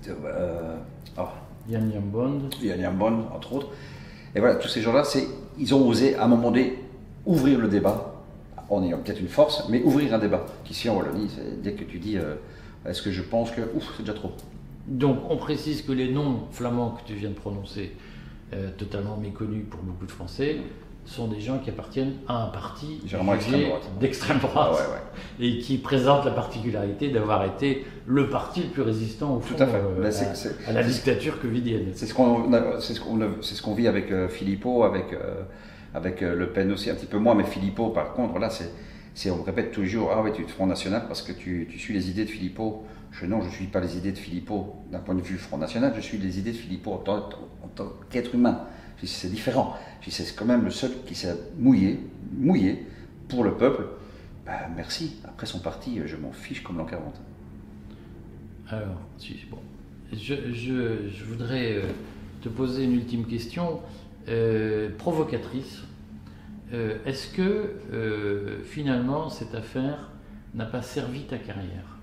euh, 0.09 0.77
oh, 1.19 1.23
Yann 1.69 1.91
Yambond, 1.91 2.49
Yann 2.63 2.81
Yambon, 2.81 3.25
entre 3.35 3.53
autres. 3.55 3.69
Et 4.35 4.41
voilà, 4.41 4.57
tous 4.57 4.69
ces 4.69 4.81
gens-là, 4.81 5.03
ils 5.59 5.75
ont 5.75 5.87
osé 5.87 6.15
à 6.17 6.25
un 6.25 6.29
moment 6.29 6.51
donné 6.51 6.79
ouvrir 7.27 7.59
le 7.59 7.69
débat, 7.69 8.18
en 8.71 8.83
ayant 8.83 8.99
peut-être 8.99 9.21
une 9.21 9.29
force, 9.29 9.69
mais 9.69 9.83
ouvrir 9.83 10.15
un 10.15 10.19
débat. 10.19 10.45
Qu'ici 10.65 10.89
en 10.89 10.97
Wallonie, 10.97 11.31
dès 11.63 11.73
que 11.73 11.85
tu 11.85 11.99
dis 11.99 12.17
euh, 12.19 12.35
est-ce 12.87 13.03
que 13.03 13.11
je 13.11 13.23
pense 13.23 13.51
que. 13.51 13.63
Ouf, 13.75 13.93
c'est 13.97 14.03
déjà 14.03 14.15
trop. 14.15 14.33
Donc, 14.87 15.19
on 15.31 15.37
précise 15.37 15.83
que 15.83 15.93
les 15.93 16.11
noms 16.11 16.41
flamands 16.51 16.91
que 16.91 17.07
tu 17.07 17.15
viens 17.15 17.29
de 17.31 17.35
prononcer, 17.35 17.93
euh, 18.55 18.71
totalement 18.79 19.17
méconnus 19.17 19.65
pour 19.71 19.81
beaucoup 19.81 20.07
de 20.07 20.11
Français, 20.11 20.57
sont 21.05 21.27
des 21.29 21.41
gens 21.41 21.59
qui 21.59 21.71
appartiennent 21.71 22.15
à 22.29 22.45
un 22.45 22.47
parti 22.49 23.01
droite. 23.67 23.89
d'extrême 23.99 24.39
Ah 24.43 24.47
droite 24.47 24.71
ouais, 24.73 25.43
ouais. 25.43 25.47
et 25.49 25.59
qui 25.59 25.79
présente 25.79 26.27
la 26.27 26.31
particularité 26.33 27.09
d'avoir 27.09 27.45
été 27.47 27.87
le 28.07 28.29
parti 28.29 28.63
le 28.65 28.69
plus 28.69 28.83
résistant 28.83 29.37
au 29.37 29.41
fond 29.41 29.55
Tout 29.57 29.63
à 29.63 29.67
fait. 29.67 29.77
euh, 29.77 30.03
Ben, 30.03 30.13
à, 30.69 30.73
la 30.73 30.83
dictature. 30.83 31.35
C'est 31.95 32.07
ce 32.07 32.13
qu'on 32.13 32.53
a- 32.53 32.81
c'est 32.81 32.93
ce 32.93 33.01
qu'on 33.01 33.19
ce 33.41 33.63
qu'on 33.63 33.75
vit 33.75 33.89
avec 33.89 34.13
Philippot, 34.29 34.83
avec, 34.85 35.07
avec 35.95 36.23
euh, 36.23 36.35
Le 36.35 36.51
Pen 36.51 36.71
aussi, 36.73 36.91
un 36.91 36.95
petit 36.95 37.07
peu 37.07 37.19
moins, 37.19 37.35
mais 37.35 37.45
Philippot, 37.45 37.91
par 37.91 38.13
contre, 38.13 38.39
là, 38.39 38.51
c'est, 38.51 39.31
on 39.31 39.43
répète 39.43 39.73
toujours 39.73 40.11
Ah 40.13 40.23
oui, 40.23 40.31
tu 40.35 40.43
es 40.43 40.45
de 40.45 40.51
Front 40.51 40.67
National 40.67 41.05
parce 41.09 41.23
que 41.23 41.33
tu, 41.33 41.67
tu 41.71 41.79
suis 41.79 41.95
les 41.95 42.11
idées 42.11 42.25
de 42.25 42.31
Philippot. 42.31 42.85
Je, 43.11 43.25
non, 43.27 43.41
je 43.41 43.47
ne 43.47 43.51
suis 43.53 43.67
pas 43.67 43.81
les 43.81 43.97
idées 43.97 44.13
de 44.13 44.19
Philippot 44.19 44.77
d'un 44.93 44.99
point 44.99 45.15
de 45.15 45.23
vue 45.23 45.39
Front 45.39 45.59
National, 45.59 45.93
je 45.97 46.01
suis 46.01 46.19
les 46.19 46.39
idées 46.39 46.53
de 46.53 46.57
Philippot 46.57 46.93
en 46.93 46.99
tant, 46.99 47.93
qu'être 48.11 48.35
humain. 48.35 48.61
C'est 49.05 49.31
différent. 49.31 49.77
C'est 50.07 50.35
quand 50.37 50.45
même 50.45 50.65
le 50.65 50.71
seul 50.71 50.91
qui 51.07 51.15
s'est 51.15 51.35
mouillé, 51.59 52.01
mouillé 52.37 52.85
pour 53.29 53.45
le 53.45 53.53
peuple. 53.53 53.87
Ben, 54.45 54.53
merci. 54.77 55.17
Après 55.25 55.47
son 55.47 55.61
parti, 55.61 56.01
je 56.05 56.17
m'en 56.17 56.33
fiche 56.33 56.63
comme 56.63 56.79
l'an 56.79 56.85
40. 56.85 57.15
Alors, 58.71 59.01
bon. 59.51 59.59
je, 60.13 60.35
je- 60.53 61.09
je 61.11 61.25
voudrais 61.25 61.75
euh, 61.77 61.83
te 62.43 62.49
poser 62.49 62.85
une 62.85 62.95
ultime 62.95 63.25
question 63.25 63.81
euh, 64.29 64.91
provocatrice. 64.97 65.83
Euh, 66.73 66.97
Est-ce 67.07 67.29
que 67.29 67.73
euh, 67.93 68.63
finalement 68.65 69.31
cette 69.31 69.55
affaire 69.55 70.11
n'a 70.55 70.67
pas 70.67 70.83
servi 70.83 71.23
ta 71.23 71.39
carrière? 71.39 71.97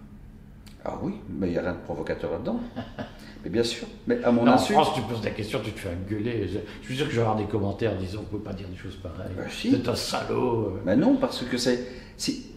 Ah 0.84 0.98
oui, 1.02 1.14
mais 1.30 1.48
il 1.48 1.52
n'y 1.52 1.58
a 1.58 1.62
rien 1.62 1.74
de 1.74 1.80
provocateur 1.80 2.32
là-dedans. 2.32 2.60
mais 3.44 3.50
bien 3.50 3.64
sûr. 3.64 3.88
Mais 4.08 4.24
à 4.24 4.32
mon 4.32 4.44
Non, 4.44 4.54
En 4.54 4.56
insu. 4.56 4.74
France, 4.74 4.94
tu 4.96 5.02
poses 5.02 5.24
la 5.24 5.32
question, 5.32 5.60
tu 5.64 5.72
te 5.72 5.80
fais 5.80 5.90
engueuler. 5.90 6.48
Je, 6.48 6.60
je 6.82 6.86
suis 6.86 6.96
sûr 6.96 7.06
que 7.06 7.12
je 7.12 7.18
vais 7.18 7.22
avoir 7.24 7.38
des 7.38 7.46
commentaires 7.46 7.96
disant 7.96 8.20
qu'on 8.20 8.38
ne 8.38 8.42
peut 8.42 8.50
pas 8.50 8.54
dire 8.54 8.68
des 8.68 8.78
choses 8.78 8.96
pareilles. 8.96 9.32
Bah, 9.36 9.44
si. 9.50 9.72
C'est 9.72 9.88
un 9.88 9.96
salaud. 9.96 10.80
Mais 10.86 10.96
non, 10.96 11.16
parce 11.18 11.44
que 11.44 11.58
c'est. 11.58 11.80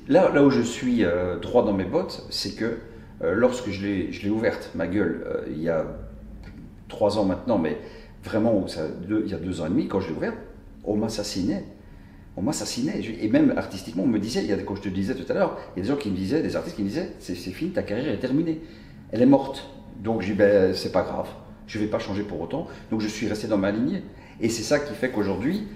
Là, 0.08 0.30
là 0.32 0.42
où 0.42 0.50
je 0.50 0.62
suis 0.62 1.04
droit 1.42 1.64
dans 1.64 1.72
mes 1.74 1.84
bottes, 1.84 2.26
c'est 2.30 2.54
que 2.54 2.78
lorsque 3.20 3.70
je 3.70 3.82
l'ai 3.82 4.30
ouverte, 4.30 4.70
ma 4.74 4.86
gueule, 4.86 5.44
il 5.50 5.60
y 5.62 5.68
a 5.68 5.84
trois 6.88 7.18
ans 7.18 7.24
maintenant, 7.24 7.58
mais 7.58 7.78
vraiment, 8.28 8.64
il 9.08 9.30
y 9.30 9.34
a 9.34 9.38
deux 9.38 9.60
ans 9.60 9.66
et 9.66 9.70
demi, 9.70 9.88
quand 9.88 10.00
je 10.00 10.08
l'ai 10.08 10.14
ouverte, 10.14 10.36
on 10.84 10.96
m'assassinait. 10.96 11.64
On 12.36 12.42
m'assassinait. 12.42 13.02
Je- 13.02 13.12
Et 13.24 13.28
même 13.28 13.54
artistiquement, 13.56 14.04
on 14.04 14.06
me 14.06 14.18
disait, 14.18 14.40
il 14.44 14.48
y 14.48 14.52
a, 14.52 14.56
comme 14.58 14.76
je 14.76 14.82
te 14.82 14.88
disais 14.88 15.14
tout 15.14 15.30
à 15.30 15.34
l'heure, 15.34 15.58
il 15.74 15.78
y 15.78 15.80
a 15.80 15.82
des 15.84 15.88
gens 15.88 15.96
qui 15.96 16.10
me 16.10 16.16
disaient, 16.16 16.42
des 16.42 16.54
artistes 16.56 16.76
qui 16.76 16.82
me 16.82 16.88
disaient, 16.88 17.10
c'est 17.18 17.34
fini, 17.34 17.70
ta 17.72 17.82
carrière 17.82 18.12
est 18.12 18.18
terminée. 18.18 18.60
Elle 19.12 19.22
est 19.22 19.26
morte. 19.26 19.68
Donc 20.02 20.22
j'ai 20.22 20.32
dit, 20.32 20.38
ben, 20.38 20.74
c'est 20.74 20.92
pas 20.92 21.02
grave, 21.02 21.28
je 21.66 21.78
vais 21.78 21.86
pas 21.88 21.98
changer 21.98 22.22
pour 22.22 22.40
autant. 22.40 22.68
Donc 22.90 23.00
je 23.00 23.08
suis 23.08 23.26
resté 23.28 23.48
dans 23.48 23.58
ma 23.58 23.70
lignée. 23.72 24.02
Et 24.40 24.48
c'est 24.48 24.62
ça 24.62 24.78
qui 24.78 24.94
fait 24.94 25.08
qu'aujourd'hui, 25.10 25.66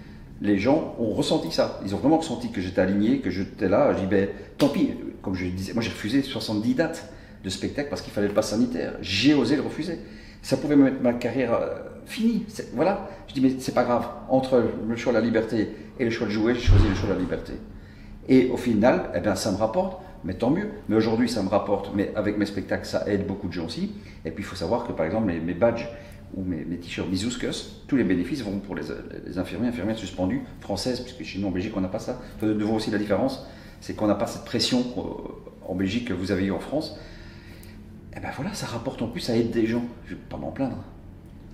les 0.40 0.58
gens 0.58 0.94
ont 1.00 1.10
ressenti 1.12 1.50
ça. 1.50 1.80
Ils 1.84 1.94
ont 1.94 1.98
vraiment 1.98 2.18
ressenti 2.18 2.50
que 2.52 2.60
j'étais 2.60 2.80
aligné, 2.80 3.18
que 3.20 3.30
j'étais 3.30 3.68
là. 3.68 3.92
J'ai 3.94 4.02
dit, 4.02 4.06
ben, 4.06 4.28
tant 4.58 4.68
pis. 4.68 4.90
Comme 5.22 5.34
je 5.34 5.46
disais, 5.46 5.72
moi 5.72 5.82
j'ai 5.82 5.90
refusé 5.90 6.20
70 6.22 6.74
dates 6.74 7.12
de 7.44 7.48
spectacle 7.48 7.88
parce 7.90 8.02
qu'il 8.02 8.12
fallait 8.12 8.28
le 8.28 8.34
pass 8.34 8.50
sanitaire. 8.50 8.94
J'ai 9.00 9.34
osé 9.34 9.56
le 9.56 9.62
refuser. 9.62 9.98
Ça 10.42 10.56
pouvait 10.56 10.76
me 10.76 10.84
mettre 10.84 11.00
ma 11.02 11.12
carrière 11.12 11.58
C'est- 12.06 12.74
Voilà. 12.74 13.08
Je 13.28 13.34
dis, 13.34 13.40
mais 13.40 13.54
c'est 13.58 13.74
pas 13.74 13.84
grave. 13.84 14.06
Entre 14.28 14.62
le 14.86 14.96
choix 14.96 15.12
de 15.12 15.18
la 15.18 15.24
liberté 15.24 15.68
et 15.98 16.04
le 16.04 16.10
choix 16.10 16.26
de 16.26 16.32
jouer, 16.32 16.54
j'ai 16.54 16.60
choisi 16.60 16.88
le 16.88 16.94
choix 16.94 17.08
de 17.08 17.14
la 17.14 17.20
liberté. 17.20 17.52
Et 18.28 18.50
au 18.50 18.56
final, 18.56 19.10
eh 19.14 19.20
bien, 19.20 19.34
ça 19.34 19.50
me 19.50 19.56
rapporte, 19.56 20.00
mais 20.24 20.34
tant 20.34 20.50
mieux. 20.50 20.68
Mais 20.88 20.96
aujourd'hui, 20.96 21.28
ça 21.28 21.42
me 21.42 21.48
rapporte, 21.48 21.90
mais 21.94 22.12
avec 22.14 22.38
mes 22.38 22.46
spectacles, 22.46 22.86
ça 22.86 23.04
aide 23.08 23.26
beaucoup 23.26 23.48
de 23.48 23.52
gens 23.52 23.66
aussi. 23.66 23.92
Et 24.24 24.30
puis, 24.30 24.42
il 24.42 24.46
faut 24.46 24.56
savoir 24.56 24.86
que, 24.86 24.92
par 24.92 25.06
exemple, 25.06 25.26
mes, 25.26 25.54
badges 25.54 25.88
ou 26.34 26.42
mes, 26.44 26.64
t-shirts 26.76 27.08
Mizouskus, 27.08 27.82
tous 27.88 27.96
les 27.96 28.04
bénéfices 28.04 28.42
vont 28.42 28.58
pour 28.58 28.74
les, 28.74 28.90
infirmiers, 29.38 29.68
infirmières 29.68 29.98
suspendues 29.98 30.42
françaises, 30.60 31.00
puisque 31.00 31.22
chez 31.24 31.38
nous, 31.40 31.48
en 31.48 31.50
Belgique, 31.50 31.72
on 31.76 31.80
n'a 31.80 31.88
pas 31.88 31.98
ça. 31.98 32.20
Toi, 32.38 32.48
de 32.48 32.64
voir 32.64 32.76
aussi 32.76 32.90
la 32.90 32.98
différence. 32.98 33.46
C'est 33.80 33.94
qu'on 33.94 34.06
n'a 34.06 34.14
pas 34.14 34.28
cette 34.28 34.44
pression 34.44 34.84
euh, 34.96 35.68
en 35.68 35.74
Belgique 35.74 36.06
que 36.08 36.12
vous 36.12 36.30
avez 36.30 36.44
eu 36.44 36.52
en 36.52 36.60
France. 36.60 36.96
Et 38.16 38.20
ben 38.20 38.28
voilà, 38.36 38.54
ça 38.54 38.66
rapporte 38.66 39.02
en 39.02 39.08
plus, 39.08 39.20
ça 39.20 39.36
aide 39.36 39.50
des 39.50 39.66
gens. 39.66 39.82
Je 40.06 40.12
ne 40.14 40.18
vais 40.18 40.24
pas 40.28 40.36
m'en 40.36 40.52
plaindre. 40.52 40.76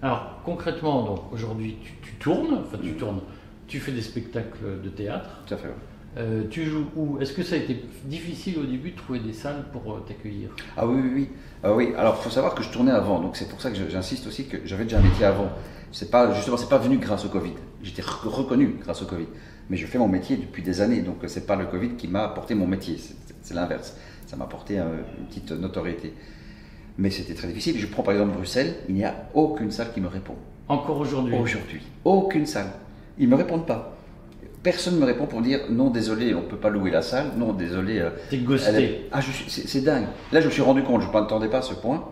Alors 0.03 0.41
concrètement, 0.45 1.03
donc 1.05 1.33
aujourd'hui, 1.33 1.77
tu, 1.83 1.93
tu 2.03 2.13
tournes, 2.15 2.61
enfin 2.65 2.79
tu 2.83 2.93
tournes, 2.93 3.21
tu 3.67 3.81
fais 3.81 3.93
des 3.93 4.03
spectacles 4.03 4.81
de 4.83 4.89
théâtre. 4.89 5.29
Tout 5.47 5.55
à 5.55 5.57
fait. 5.57 5.69
Euh, 6.17 6.45
tu 6.51 6.65
joues 6.65 6.87
où? 6.97 7.19
Est-ce 7.21 7.33
que 7.33 7.43
ça 7.43 7.55
a 7.55 7.59
été 7.59 7.85
difficile 8.05 8.59
au 8.59 8.65
début 8.65 8.93
de 8.93 8.97
trouver 8.97 9.19
des 9.21 9.33
salles 9.33 9.65
pour 9.73 9.93
euh, 9.93 10.01
t'accueillir? 10.07 10.51
Ah 10.77 10.87
oui, 10.87 11.01
oui, 11.03 11.11
oui. 11.15 11.29
Ah 11.63 11.73
oui. 11.75 11.93
Alors, 11.97 12.17
il 12.19 12.25
faut 12.25 12.31
savoir 12.31 12.55
que 12.55 12.63
je 12.63 12.71
tournais 12.71 12.93
avant, 12.93 13.21
donc 13.21 13.37
c'est 13.37 13.49
pour 13.49 13.61
ça 13.61 13.71
que 13.71 13.77
j'insiste 13.89 14.27
aussi 14.27 14.47
que 14.47 14.57
j'avais 14.65 14.85
déjà 14.85 14.99
un 14.99 15.03
métier 15.03 15.27
avant. 15.27 15.51
C'est 15.93 16.11
pas 16.11 16.33
justement, 16.35 16.57
c'est 16.57 16.69
pas 16.69 16.79
venu 16.79 16.99
grâce 16.99 17.25
au 17.25 17.29
Covid. 17.29 17.53
J'étais 17.83 18.03
re- 18.03 18.29
reconnu 18.29 18.77
grâce 18.81 19.03
au 19.03 19.07
Covid, 19.07 19.27
mais 19.71 19.77
je 19.77 19.87
fais 19.87 19.99
mon 19.99 20.09
métier 20.09 20.37
depuis 20.37 20.63
des 20.63 20.81
années, 20.81 21.01
donc 21.03 21.17
c'est 21.27 21.47
pas 21.47 21.57
le 21.57 21.67
Covid 21.67 21.91
qui 21.91 22.09
m'a 22.09 22.25
apporté 22.25 22.55
mon 22.55 22.67
métier. 22.67 22.97
C'est- 22.99 23.55
l'inverse. 23.55 23.97
Ça 24.27 24.37
m'a 24.37 24.45
apporté 24.45 24.79
euh, 24.79 24.85
une 25.19 25.25
petite 25.27 25.53
notoriété. 25.53 26.13
Mais 26.99 27.11
c'était 27.11 27.35
très 27.35 27.49
difficile. 27.49 27.79
Je 27.79 27.87
prends 27.87 28.03
par 28.03 28.13
exemple 28.13 28.35
Bruxelles, 28.35 28.75
il 28.89 28.95
n'y 28.97 29.05
a 29.05 29.15
aucune 29.35 29.71
salle 29.71 29.93
qui 29.95 30.01
me 30.01 30.09
répond. 30.09 30.35
Encore 30.69 30.99
aujourd'hui 30.99 31.35
Aujourd'hui, 31.37 31.81
aucune 32.05 32.45
salle. 32.47 32.71
Ils 33.19 33.29
me 33.29 33.37
répondent 33.37 33.67
pas. 33.67 33.95
Personne 34.63 34.97
ne 34.97 35.01
me 35.01 35.07
répond 35.07 35.27
pour 35.27 35.41
dire 35.41 35.61
non, 35.71 35.89
désolé, 35.91 36.35
on 36.35 36.43
ne 36.43 36.47
peut 36.47 36.57
pas 36.57 36.69
louer 36.69 36.91
la 36.91 37.01
salle. 37.03 37.27
Non, 37.37 37.53
désolé. 37.53 38.01
euh, 38.01 38.11
T'es 38.29 38.39
ghosté. 38.39 39.07
Ah, 39.13 39.21
je 39.21 39.31
suis- 39.31 39.49
c'est 39.69 39.81
dingue. 39.83 40.07
Là, 40.33 40.41
je 40.41 40.47
me 40.47 40.51
suis 40.51 40.63
rendu 40.63 40.83
compte, 40.83 41.03
je 41.03 41.09
ne 41.09 41.13
m'attendais 41.13 41.49
pas 41.49 41.59
à 41.59 41.63
ce 41.63 41.75
point. 41.75 42.05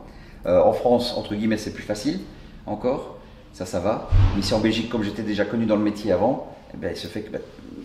Euh, 0.46 0.62
en 0.62 0.72
France, 0.72 1.14
entre 1.16 1.35
guillemets, 1.35 1.57
c'est 1.59 1.72
plus 1.75 1.83
facile, 1.83 2.20
encore. 2.64 3.18
Ça, 3.53 3.66
ça 3.66 3.81
va. 3.81 4.09
Mais 4.35 4.40
ici 4.40 4.55
en 4.55 4.61
Belgique, 4.61 4.88
comme 4.88 5.03
j'étais 5.03 5.22
déjà 5.22 5.44
connu 5.44 5.66
dans 5.66 5.77
le 5.77 5.83
métier 5.83 6.12
avant, 6.12 6.55
eh 6.72 6.77
ben, 6.77 6.92
il 6.94 6.96
se 6.96 7.09
fait 7.09 7.22
que 7.22 7.31
ben, 7.31 7.40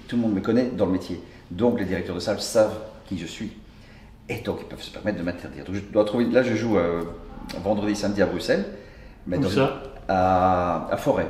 tout 0.08 0.16
le 0.16 0.22
monde 0.22 0.34
me 0.36 0.42
connaît 0.42 0.66
dans 0.78 0.86
le 0.86 0.92
métier. 0.92 1.20
Donc, 1.50 1.80
les 1.80 1.86
directeurs 1.86 2.16
de 2.16 2.20
salle 2.20 2.40
savent 2.40 2.78
qui 3.08 3.18
je 3.18 3.26
suis. 3.26 3.52
Et 4.30 4.42
donc, 4.42 4.60
ils 4.62 4.68
peuvent 4.68 4.82
se 4.82 4.92
permettre 4.92 5.18
de 5.18 5.24
m'interdire. 5.24 5.66
Donc, 5.66 5.76
je 5.76 5.82
dois 5.92 6.06
trouver. 6.06 6.26
Là, 6.26 6.42
je 6.44 6.56
joue 6.56 6.78
euh, 6.78 7.02
vendredi, 7.64 7.96
samedi 7.96 8.22
à 8.22 8.26
Bruxelles. 8.26 8.66
Mais 9.28 9.38
Où 9.38 9.42
dans- 9.42 9.50
ça? 9.50 9.84
à, 10.08 10.88
à 10.92 10.98
Forêt. 10.98 11.28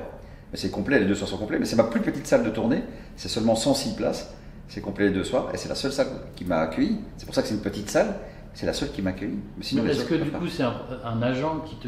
Mais 0.52 0.58
c'est 0.58 0.70
complet, 0.72 1.00
les 1.00 1.06
deux 1.06 1.16
soirs 1.16 1.30
sont 1.30 1.38
complets. 1.38 1.60
Mais 1.60 1.66
c'est 1.66 1.76
ma 1.76 1.84
plus 1.86 2.02
petite 2.02 2.28
salle 2.28 2.44
de 2.44 2.50
tournée. 2.50 2.84
C'est 3.16 3.30
seulement 3.30 3.56
106 3.56 3.96
places. 3.96 4.34
C'est 4.68 4.82
complet 4.82 5.08
les 5.08 5.14
deux 5.14 5.24
soirs. 5.24 5.50
Et 5.54 5.58
c'est 5.58 5.70
la 5.70 5.76
seule 5.76 5.92
salle 5.92 6.08
qui 6.36 6.46
m'a 6.46 6.60
accueilli. 6.60 7.00
C'est 7.18 7.26
pour 7.26 7.34
ça 7.36 7.42
que 7.42 7.48
c'est 7.48 7.56
une 7.56 7.62
petite 7.62 7.90
salle. 7.90 8.14
C'est 8.54 8.66
la 8.66 8.74
seule 8.74 8.92
qui 8.92 9.02
m'a 9.02 9.12
accueilli. 9.12 9.40
Mais 9.58 9.64
sinon, 9.64 9.84
les 9.84 9.92
Est-ce 9.92 10.04
que 10.06 10.16
du 10.16 10.30
coup 10.32 10.48
c'est 10.48 10.64
un, 10.64 10.74
un 11.06 11.22
agent 11.22 11.60
qui 11.66 11.76
te 11.78 11.88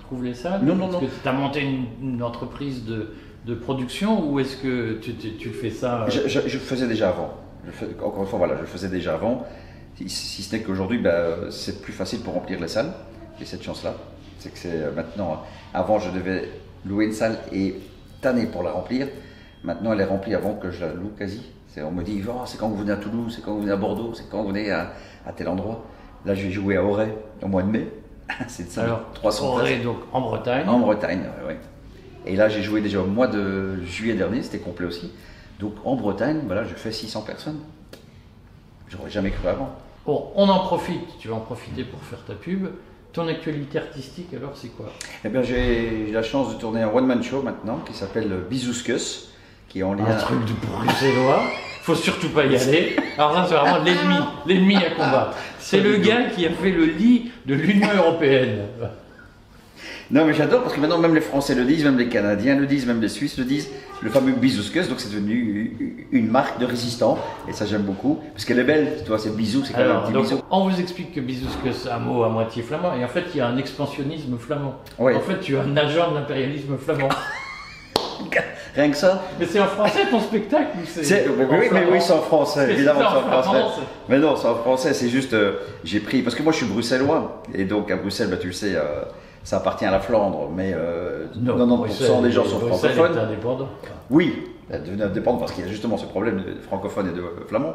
trouve 0.00 0.24
les 0.24 0.34
salles 0.34 0.62
Non, 0.64 0.74
non, 0.74 0.86
Est-ce 0.88 0.92
non. 0.94 1.00
que 1.00 1.06
tu 1.22 1.28
as 1.28 1.32
monté 1.32 1.60
une, 1.62 1.86
une 2.02 2.22
entreprise 2.22 2.84
de, 2.84 3.12
de 3.46 3.54
production 3.54 4.28
ou 4.28 4.40
est-ce 4.40 4.56
que 4.56 4.94
tu, 4.94 5.14
tu- 5.14 5.36
tu 5.36 5.50
fais 5.50 5.70
ça 5.70 6.02
euh, 6.02 6.10
Je, 6.10 6.28
je- 6.48 6.58
faisais 6.58 6.88
déjà 6.88 7.10
avant. 7.10 7.34
Je 7.64 7.70
fais- 7.70 7.86
encore 8.04 8.22
une 8.22 8.28
fois, 8.28 8.38
voilà, 8.40 8.56
je 8.56 8.62
le 8.62 8.66
faisais 8.66 8.88
déjà 8.88 9.14
avant. 9.14 9.46
Si, 9.96 10.42
ce 10.42 10.54
n'est 10.54 10.62
qu'aujourd'hui, 10.62 10.98
ben, 10.98 11.50
c'est 11.50 11.80
plus 11.80 11.92
facile 11.92 12.20
pour 12.20 12.34
remplir 12.34 12.60
les 12.60 12.68
salles. 12.68 12.92
J'ai 13.38 13.44
cette 13.44 13.62
chance-là. 13.62 13.94
C'est 14.38 14.52
que 14.52 14.58
c'est 14.58 14.82
euh, 14.82 14.92
maintenant. 14.92 15.42
Avant, 15.72 15.98
je 15.98 16.10
devais 16.10 16.48
louer 16.84 17.06
une 17.06 17.12
salle 17.12 17.38
et 17.52 17.76
tanner 18.20 18.46
pour 18.46 18.62
la 18.62 18.72
remplir. 18.72 19.08
Maintenant, 19.62 19.92
elle 19.92 20.00
est 20.00 20.04
remplie 20.04 20.34
avant 20.34 20.54
que 20.54 20.70
je 20.70 20.80
la 20.80 20.92
loue 20.92 21.12
quasi. 21.18 21.42
On 21.78 21.90
me 21.90 22.02
dit, 22.04 22.22
Oh, 22.28 22.42
c'est 22.46 22.58
quand 22.58 22.68
vous 22.68 22.76
venez 22.76 22.92
à 22.92 22.96
Toulouse, 22.96 23.32
c'est 23.34 23.44
quand 23.44 23.52
vous 23.52 23.60
venez 23.62 23.72
à 23.72 23.76
Bordeaux, 23.76 24.14
c'est 24.14 24.28
quand 24.30 24.42
vous 24.42 24.48
venez 24.48 24.70
à, 24.70 24.92
à 25.26 25.32
tel 25.32 25.48
endroit. 25.48 25.84
Là, 26.24 26.34
je 26.34 26.44
vais 26.44 26.50
jouer 26.52 26.76
à 26.76 26.84
Auray 26.84 27.12
au 27.42 27.48
mois 27.48 27.62
de 27.62 27.68
mai. 27.68 27.88
c'est 28.48 28.72
de 28.74 28.80
Alors, 28.80 29.12
300 29.14 29.54
places. 29.56 29.62
Auray, 29.62 29.80
donc 29.80 29.98
en 30.12 30.20
Bretagne. 30.20 30.68
En 30.68 30.78
Bretagne, 30.78 31.20
ouais, 31.20 31.48
ouais. 31.48 31.58
Et 32.26 32.36
là, 32.36 32.48
j'ai 32.48 32.62
joué 32.62 32.80
déjà 32.80 33.00
au 33.00 33.06
mois 33.06 33.26
de 33.26 33.82
juillet 33.82 34.14
dernier, 34.14 34.42
c'était 34.42 34.58
complet 34.58 34.86
aussi. 34.86 35.12
Donc 35.60 35.74
en 35.84 35.94
Bretagne, 35.94 36.40
voilà, 36.46 36.64
je 36.64 36.74
fais 36.74 36.92
600 36.92 37.22
personnes. 37.22 37.58
J'aurais 38.88 39.10
jamais 39.10 39.30
cru 39.30 39.48
avant. 39.48 39.76
Bon, 40.06 40.30
on 40.34 40.48
en 40.48 40.58
profite, 40.60 41.18
tu 41.18 41.28
vas 41.28 41.36
en 41.36 41.40
profiter 41.40 41.82
pour 41.82 41.98
faire 42.02 42.22
ta 42.26 42.34
pub. 42.34 42.66
Ton 43.14 43.26
actualité 43.28 43.78
artistique, 43.78 44.34
alors, 44.36 44.50
c'est 44.54 44.68
quoi? 44.68 44.86
Eh 45.24 45.28
bien, 45.28 45.42
j'ai 45.42 46.10
la 46.12 46.22
chance 46.22 46.52
de 46.54 46.60
tourner 46.60 46.82
un 46.82 46.88
one-man 46.88 47.22
show 47.22 47.42
maintenant 47.42 47.78
qui 47.86 47.94
s'appelle 47.94 48.28
Bizouskus, 48.50 49.30
qui 49.68 49.80
est 49.80 49.82
en 49.82 49.94
lien. 49.94 50.04
Un 50.04 50.16
truc 50.16 50.44
de 50.44 50.52
bruxellois. 50.66 51.42
Faut 51.82 51.94
surtout 51.94 52.28
pas 52.30 52.44
y 52.44 52.56
aller. 52.56 52.96
Alors 53.16 53.32
là, 53.32 53.46
c'est 53.48 53.54
vraiment 53.54 53.78
l'ennemi, 53.78 54.16
l'ennemi 54.46 54.76
à 54.76 54.90
combattre. 54.90 55.36
C'est 55.58 55.80
le 55.80 55.96
gars 55.98 56.24
qui 56.34 56.46
a 56.46 56.50
fait 56.50 56.70
le 56.70 56.84
lit 56.86 57.30
de 57.46 57.54
l'Union 57.54 57.88
européenne. 57.96 58.66
Non, 60.14 60.24
mais 60.24 60.32
j'adore 60.32 60.62
parce 60.62 60.72
que 60.72 60.78
maintenant, 60.78 60.98
même 60.98 61.16
les 61.16 61.20
Français 61.20 61.56
le 61.56 61.64
disent, 61.64 61.82
même 61.84 61.98
les 61.98 62.08
Canadiens 62.08 62.54
le 62.54 62.66
disent, 62.66 62.86
même 62.86 63.00
les 63.00 63.08
Suisses 63.08 63.36
le 63.36 63.44
disent. 63.44 63.68
Le 64.00 64.10
fameux 64.10 64.30
Bizouskus, 64.30 64.88
donc 64.88 65.00
c'est 65.00 65.08
devenu 65.08 66.06
une 66.12 66.28
marque 66.28 66.60
de 66.60 66.66
résistant. 66.66 67.18
Et 67.48 67.52
ça, 67.52 67.66
j'aime 67.66 67.82
beaucoup. 67.82 68.20
Parce 68.32 68.44
qu'elle 68.44 68.60
est 68.60 68.64
belle, 68.64 68.98
tu 69.02 69.08
vois, 69.08 69.18
c'est 69.18 69.34
bisou, 69.34 69.64
c'est 69.64 69.72
quand 69.72 69.80
même 69.80 69.90
un 69.90 70.00
petit 70.02 70.12
donc, 70.12 70.22
bisou. 70.22 70.40
on 70.52 70.68
vous 70.68 70.78
explique 70.78 71.12
que 71.12 71.20
Bisouske, 71.20 71.58
c'est 71.72 71.90
un 71.90 71.98
mot 71.98 72.22
à 72.22 72.28
moitié 72.28 72.62
flamand, 72.62 72.94
et 72.94 73.04
en 73.04 73.08
fait, 73.08 73.24
il 73.34 73.38
y 73.38 73.40
a 73.40 73.48
un 73.48 73.56
expansionnisme 73.56 74.38
flamand. 74.38 74.76
En 75.00 75.20
fait, 75.20 75.40
tu 75.40 75.56
es 75.56 75.58
un 75.58 75.76
agent 75.76 76.12
de 76.12 76.14
l'impérialisme 76.14 76.76
flamand. 76.78 77.08
Rien 78.76 78.90
que 78.90 78.96
ça. 78.96 79.20
Mais 79.40 79.46
c'est 79.46 79.60
en 79.60 79.66
français 79.66 80.00
ton 80.10 80.20
spectacle 80.20 80.76
c'est 80.86 81.26
mais 81.36 81.44
oui, 81.44 81.66
mais 81.72 81.86
oui, 81.90 81.98
c'est 82.00 82.12
en 82.12 82.22
français, 82.22 82.72
évidemment, 82.72 83.00
c'est 83.00 83.36
en 83.36 83.42
français. 83.42 83.80
Mais 84.08 84.18
non, 84.18 84.36
c'est 84.36 84.48
en 84.48 84.56
français, 84.56 84.94
c'est 84.94 85.08
juste, 85.08 85.32
euh, 85.32 85.54
j'ai 85.82 85.98
pris, 85.98 86.22
parce 86.22 86.36
que 86.36 86.42
moi 86.42 86.52
je 86.52 86.58
suis 86.58 86.66
bruxellois, 86.66 87.42
et 87.52 87.64
donc 87.64 87.90
à 87.90 87.96
Bruxelles, 87.96 88.28
bah, 88.30 88.36
tu 88.36 88.48
le 88.48 88.52
sais, 88.52 88.74
euh, 88.74 89.02
ça 89.44 89.58
appartient 89.58 89.84
à 89.84 89.90
la 89.90 90.00
Flandre, 90.00 90.50
mais 90.54 90.72
euh, 90.74 91.26
90% 91.44 92.22
des 92.22 92.32
gens 92.32 92.44
sont 92.44 92.58
francophones. 92.58 93.16
indépendant. 93.18 93.68
Oui, 94.10 94.42
elle 94.70 94.80
est 94.80 94.84
devenue 94.84 95.02
indépendante 95.02 95.40
parce 95.40 95.52
qu'il 95.52 95.64
y 95.64 95.66
a 95.68 95.70
justement 95.70 95.96
ce 95.96 96.06
problème 96.06 96.38
de 96.38 96.60
francophone 96.62 97.08
et 97.08 97.12
de 97.12 97.22
flamand. 97.46 97.74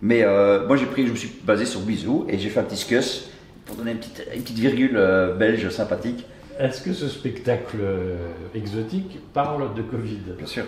Mais 0.00 0.22
euh, 0.22 0.66
moi 0.66 0.76
j'ai 0.76 0.86
pris, 0.86 1.06
je 1.06 1.10
me 1.10 1.16
suis 1.16 1.32
basé 1.42 1.64
sur 1.66 1.80
Bisou, 1.80 2.24
et 2.28 2.38
j'ai 2.38 2.48
fait 2.48 2.60
un 2.60 2.64
petit 2.64 2.76
scus 2.76 3.30
pour 3.66 3.76
donner 3.76 3.92
une 3.92 3.98
petite, 3.98 4.26
une 4.34 4.42
petite 4.42 4.58
virgule 4.58 4.96
euh, 4.96 5.34
belge 5.34 5.68
sympathique, 5.68 6.24
Est-ce 6.58 6.80
que 6.80 6.92
ce 6.92 7.08
spectacle 7.08 7.76
euh, 7.80 8.16
exotique 8.54 9.18
parle 9.34 9.74
de 9.74 9.82
Covid? 9.82 10.20
Bien 10.36 10.46
sûr, 10.46 10.64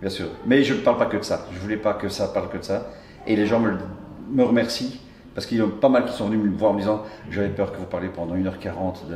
bien 0.00 0.10
sûr. 0.10 0.26
Mais 0.46 0.62
je 0.62 0.74
ne 0.74 0.80
parle 0.80 0.98
pas 0.98 1.06
que 1.06 1.16
de 1.16 1.24
ça, 1.24 1.46
je 1.52 1.58
voulais 1.58 1.76
pas 1.76 1.94
que 1.94 2.08
ça 2.08 2.28
parle 2.28 2.48
que 2.48 2.58
de 2.58 2.62
ça. 2.64 2.90
Et 3.26 3.34
les 3.34 3.46
gens 3.46 3.60
me, 3.60 3.72
me 4.30 4.44
remercient 4.44 5.00
parce 5.36 5.44
qu'il 5.44 5.58
y 5.58 5.60
a 5.60 5.66
pas 5.66 5.90
mal 5.90 6.06
qui 6.06 6.14
sont 6.14 6.28
venus 6.30 6.40
me 6.50 6.56
voir 6.56 6.70
en 6.70 6.74
me 6.74 6.80
disant 6.80 7.02
J'avais 7.30 7.50
peur 7.50 7.70
que 7.70 7.76
vous 7.76 7.84
parliez 7.84 8.08
pendant 8.08 8.34
1h40 8.34 9.06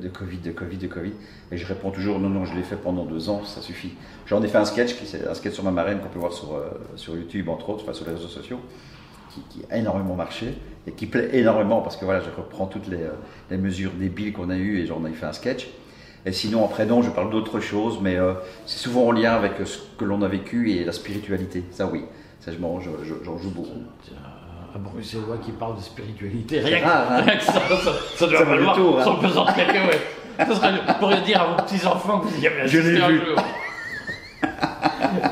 de, 0.00 0.08
Covid, 0.08 0.38
de 0.38 0.50
Covid, 0.50 0.78
de 0.78 0.86
Covid. 0.86 1.12
Et 1.52 1.58
je 1.58 1.66
réponds 1.66 1.90
toujours 1.90 2.18
Non, 2.18 2.30
non, 2.30 2.46
je 2.46 2.54
l'ai 2.54 2.62
fait 2.62 2.76
pendant 2.76 3.04
deux 3.04 3.28
ans, 3.28 3.44
ça 3.44 3.60
suffit. 3.60 3.92
J'en 4.24 4.42
ai 4.42 4.48
fait 4.48 4.56
un 4.56 4.64
sketch, 4.64 4.96
un 5.28 5.34
sketch 5.34 5.52
sur 5.52 5.64
ma 5.64 5.70
marraine 5.70 5.98
qu'on 6.00 6.08
peut 6.08 6.18
voir 6.18 6.32
sur, 6.32 6.54
euh, 6.54 6.70
sur 6.96 7.14
YouTube, 7.14 7.50
entre 7.50 7.68
autres, 7.68 7.82
enfin 7.82 7.92
sur 7.92 8.06
les 8.06 8.12
réseaux 8.12 8.26
sociaux, 8.26 8.58
qui, 9.50 9.60
a 9.70 9.76
énormément 9.76 10.14
marché 10.14 10.54
et 10.86 10.92
qui 10.92 11.04
plaît 11.04 11.28
énormément 11.34 11.82
parce 11.82 11.98
que 11.98 12.06
voilà, 12.06 12.20
je 12.20 12.30
reprends 12.34 12.66
toutes 12.66 12.88
les, 12.88 13.02
euh, 13.02 13.10
les 13.50 13.58
mesures 13.58 13.92
débiles 13.92 14.32
qu'on 14.32 14.48
a 14.48 14.56
eues 14.56 14.78
et 14.78 14.86
j'en 14.86 15.04
ai 15.04 15.12
fait 15.12 15.26
un 15.26 15.34
sketch. 15.34 15.68
Et 16.24 16.32
sinon, 16.32 16.64
après, 16.64 16.86
non, 16.86 17.02
je 17.02 17.10
parle 17.10 17.30
d'autres 17.30 17.60
choses, 17.60 17.98
mais 18.00 18.16
euh, 18.16 18.32
c'est 18.64 18.78
souvent 18.78 19.06
en 19.08 19.12
lien 19.12 19.34
avec 19.34 19.52
ce 19.66 19.78
que 19.98 20.06
l'on 20.06 20.22
a 20.22 20.28
vécu 20.28 20.70
et 20.72 20.84
la 20.86 20.92
spiritualité. 20.92 21.64
Ça, 21.70 21.86
oui, 21.86 22.04
ça, 22.40 22.50
je 22.50 22.56
je- 22.56 23.42
joue 23.42 23.50
beaucoup. 23.50 23.82
Un 24.76 24.78
bruxellois 24.78 25.38
qui 25.42 25.52
parle 25.52 25.76
de 25.76 25.80
spiritualité, 25.80 26.60
rien 26.60 26.80
que, 26.80 26.84
rare, 26.84 27.06
hein 27.10 27.22
rien 27.22 27.36
que 27.38 27.44
ça, 27.44 27.52
ça, 27.52 27.92
ça 28.14 28.26
doit 28.26 28.44
valoir 28.44 28.76
tour, 28.76 29.00
son 29.02 29.16
pesant 29.16 29.44
de 29.46 29.52
cacahuètes. 29.52 30.06
Ça 30.38 30.54
serait, 30.54 30.72
vous 30.86 30.94
pourriez 31.00 31.20
dire 31.22 31.40
à 31.40 31.46
vos 31.46 31.62
petits-enfants 31.62 32.18
que 32.20 32.26
vous 32.26 32.42
y 32.42 32.46
avez 32.46 32.60
assisté 32.60 33.00
un 33.00 33.08
vu. 33.08 33.20
jour. 33.24 33.36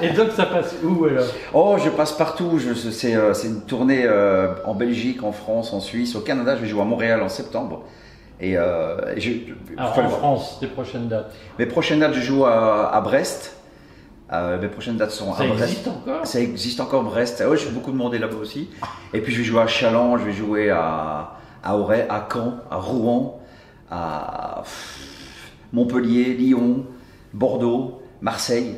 Et 0.00 0.10
donc 0.10 0.30
ça 0.30 0.46
passe 0.46 0.76
où 0.82 1.04
alors? 1.04 1.26
Oh, 1.52 1.76
je 1.82 1.90
passe 1.90 2.12
partout. 2.12 2.58
Je- 2.58 2.72
C'est 2.90 3.14
euh, 3.14 3.34
c'est 3.34 3.48
une 3.48 3.60
tournée 3.66 4.04
euh, 4.06 4.54
en 4.64 4.74
Belgique, 4.74 5.22
en 5.22 5.32
France, 5.32 5.74
en 5.74 5.80
Suisse, 5.80 6.16
au 6.16 6.20
Canada. 6.20 6.56
Je 6.56 6.62
vais 6.62 6.68
jouer 6.68 6.80
à 6.80 6.86
Montréal 6.86 7.20
en 7.22 7.28
septembre. 7.28 7.82
Et, 8.40 8.56
euh, 8.56 8.96
et 9.14 9.20
je, 9.20 9.30
Alors 9.76 9.98
en. 9.98 10.08
France, 10.08 10.56
tes 10.58 10.68
prochaines 10.68 11.08
dates? 11.08 11.34
Mes 11.58 11.66
prochaines 11.66 12.00
dates, 12.00 12.14
je 12.14 12.20
joue 12.22 12.46
à, 12.46 12.94
à 12.94 13.00
Brest. 13.02 13.56
Euh, 14.34 14.60
mes 14.60 14.68
prochaines 14.68 14.96
dates 14.96 15.10
sont 15.10 15.32
Ça 15.34 15.42
à 15.44 15.46
Brest. 15.46 15.62
existe 15.62 15.88
encore 15.88 16.26
Ça 16.26 16.40
existe 16.40 16.80
encore 16.80 17.02
Brest. 17.04 17.42
Ah 17.44 17.48
ouais, 17.48 17.56
j'ai 17.56 17.70
beaucoup 17.70 17.92
demandé 17.92 18.18
là-bas 18.18 18.36
aussi. 18.36 18.68
Et 19.12 19.20
puis 19.20 19.32
je 19.32 19.38
vais 19.38 19.44
jouer 19.44 19.60
à 19.62 19.66
Chaland, 19.66 20.18
je 20.18 20.24
vais 20.24 20.32
jouer 20.32 20.70
à, 20.70 21.32
à 21.62 21.76
Auray, 21.76 22.06
à 22.08 22.26
Caen, 22.32 22.54
à 22.70 22.76
Rouen, 22.76 23.40
à 23.90 24.62
Montpellier, 25.72 26.34
Lyon, 26.34 26.84
Bordeaux, 27.32 28.02
Marseille. 28.20 28.76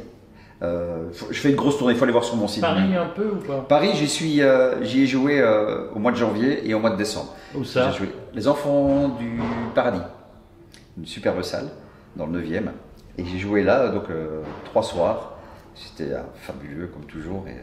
Euh, 0.62 1.11
je 1.31 1.38
fais 1.38 1.51
une 1.51 1.57
grosse 1.57 1.77
tournée, 1.77 1.92
il 1.92 1.99
faut 1.99 2.05
aller 2.05 2.12
voir 2.12 2.25
sur 2.25 2.37
mon 2.37 2.49
site. 2.49 2.62
Paris 2.62 2.97
un 2.97 3.07
peu 3.07 3.29
ou 3.29 3.37
pas 3.37 3.59
Paris, 3.69 3.90
j'y 3.95 4.09
suis, 4.09 4.40
euh, 4.40 4.83
j'y 4.83 5.03
ai 5.03 5.07
joué 5.07 5.38
euh, 5.38 5.90
au 5.95 5.99
mois 5.99 6.12
de 6.12 6.16
janvier 6.16 6.66
et 6.69 6.73
au 6.73 6.79
mois 6.81 6.90
de 6.90 6.97
décembre. 6.97 7.35
Où 7.55 7.62
ça? 7.62 7.90
J'ai 7.90 7.99
joué 7.99 8.09
Les 8.35 8.49
Enfants 8.49 9.09
du 9.19 9.38
Paradis, 9.75 10.01
une 10.97 11.05
superbe 11.07 11.42
salle 11.42 11.69
dans 12.16 12.27
le 12.27 12.40
9e. 12.40 12.69
Et 13.19 13.25
j'ai 13.27 13.38
joué 13.38 13.62
là, 13.62 13.88
donc 13.88 14.05
trois 14.64 14.83
soirs. 14.83 15.36
C'était 15.76 16.12
euh, 16.12 16.22
fabuleux, 16.40 16.86
comme 16.88 17.04
toujours. 17.04 17.44
Et 17.48 17.54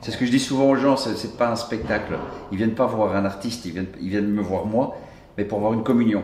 c'est 0.00 0.10
ce 0.10 0.18
que 0.18 0.26
je 0.26 0.30
dis 0.30 0.40
souvent 0.40 0.68
aux 0.68 0.76
gens 0.76 0.96
c'est, 0.96 1.36
pas 1.38 1.48
un 1.50 1.56
spectacle. 1.56 2.14
Ils 2.52 2.58
viennent 2.58 2.74
pas 2.74 2.86
voir 2.86 3.14
un 3.16 3.24
artiste, 3.24 3.64
ils 3.64 3.72
viennent, 3.72 3.86
ils 4.00 4.10
viennent 4.10 4.30
me 4.30 4.42
voir 4.42 4.66
moi, 4.66 4.96
mais 5.38 5.44
pour 5.44 5.60
voir 5.60 5.72
une 5.72 5.82
communion. 5.84 6.22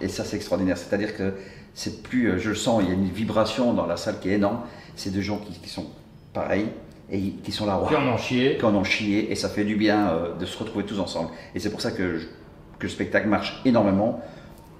Et 0.00 0.08
ça, 0.08 0.24
c'est 0.24 0.36
extraordinaire. 0.36 0.76
C'est-à-dire 0.78 1.16
que 1.16 1.34
c'est 1.74 2.02
plus, 2.02 2.28
euh, 2.30 2.38
je 2.38 2.48
le 2.50 2.54
sens, 2.54 2.82
il 2.82 2.88
y 2.88 2.90
a 2.90 2.94
une 2.94 3.08
vibration 3.08 3.72
dans 3.74 3.86
la 3.86 3.96
salle 3.96 4.18
qui 4.20 4.30
est 4.30 4.34
énorme. 4.34 4.60
C'est 4.96 5.10
des 5.12 5.22
gens 5.22 5.38
qui, 5.38 5.52
qui 5.58 5.68
sont 5.68 5.86
pareils, 6.32 6.68
et 7.10 7.20
qui 7.44 7.52
sont 7.52 7.66
là, 7.66 7.80
Qui 7.88 7.94
en 7.96 8.08
ont 8.08 8.16
chié. 8.16 8.56
qui 8.58 8.64
en 8.64 8.74
ont 8.74 8.84
chié, 8.84 9.30
et 9.30 9.34
ça 9.34 9.48
fait 9.48 9.64
du 9.64 9.76
bien 9.76 10.08
euh, 10.08 10.34
de 10.36 10.46
se 10.46 10.56
retrouver 10.58 10.84
tous 10.84 10.98
ensemble. 11.00 11.30
Et 11.54 11.60
c'est 11.60 11.70
pour 11.70 11.80
ça 11.80 11.90
que, 11.90 12.18
je- 12.18 12.26
que 12.78 12.84
le 12.84 12.88
spectacle 12.88 13.28
marche 13.28 13.60
énormément. 13.64 14.20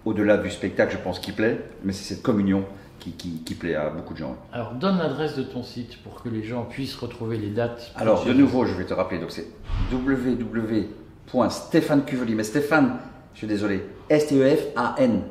Au-delà 0.04 0.36
du 0.38 0.50
spectacle, 0.50 0.92
je 0.92 1.02
pense 1.02 1.18
qu'il 1.18 1.34
plaît, 1.34 1.60
mais 1.84 1.92
c'est 1.92 2.04
cette 2.14 2.22
communion 2.22 2.64
qui, 2.98 3.12
qui- 3.12 3.42
qui 3.44 3.54
plaît 3.54 3.74
à 3.74 3.90
beaucoup 3.90 4.14
de 4.14 4.18
gens. 4.18 4.36
Alors, 4.52 4.72
donne 4.72 4.98
l'adresse 4.98 5.36
de 5.36 5.42
ton 5.42 5.62
site 5.62 6.02
pour 6.02 6.22
que 6.22 6.28
les 6.28 6.42
gens 6.42 6.64
puissent 6.64 6.96
retrouver 6.96 7.36
les 7.38 7.50
dates. 7.50 7.92
Alors, 7.96 8.24
de 8.24 8.32
nouveau, 8.32 8.64
je 8.64 8.74
vais 8.74 8.84
te 8.84 8.94
rappeler, 8.94 9.18
donc 9.18 9.30
c'est 9.30 9.46
www.stéphane 9.92 12.02
mais 12.36 12.42
Stéphane, 12.44 12.96
je 13.34 13.38
suis 13.38 13.46
désolé, 13.46 13.84
S-T-E-F-A-N. 14.08 15.22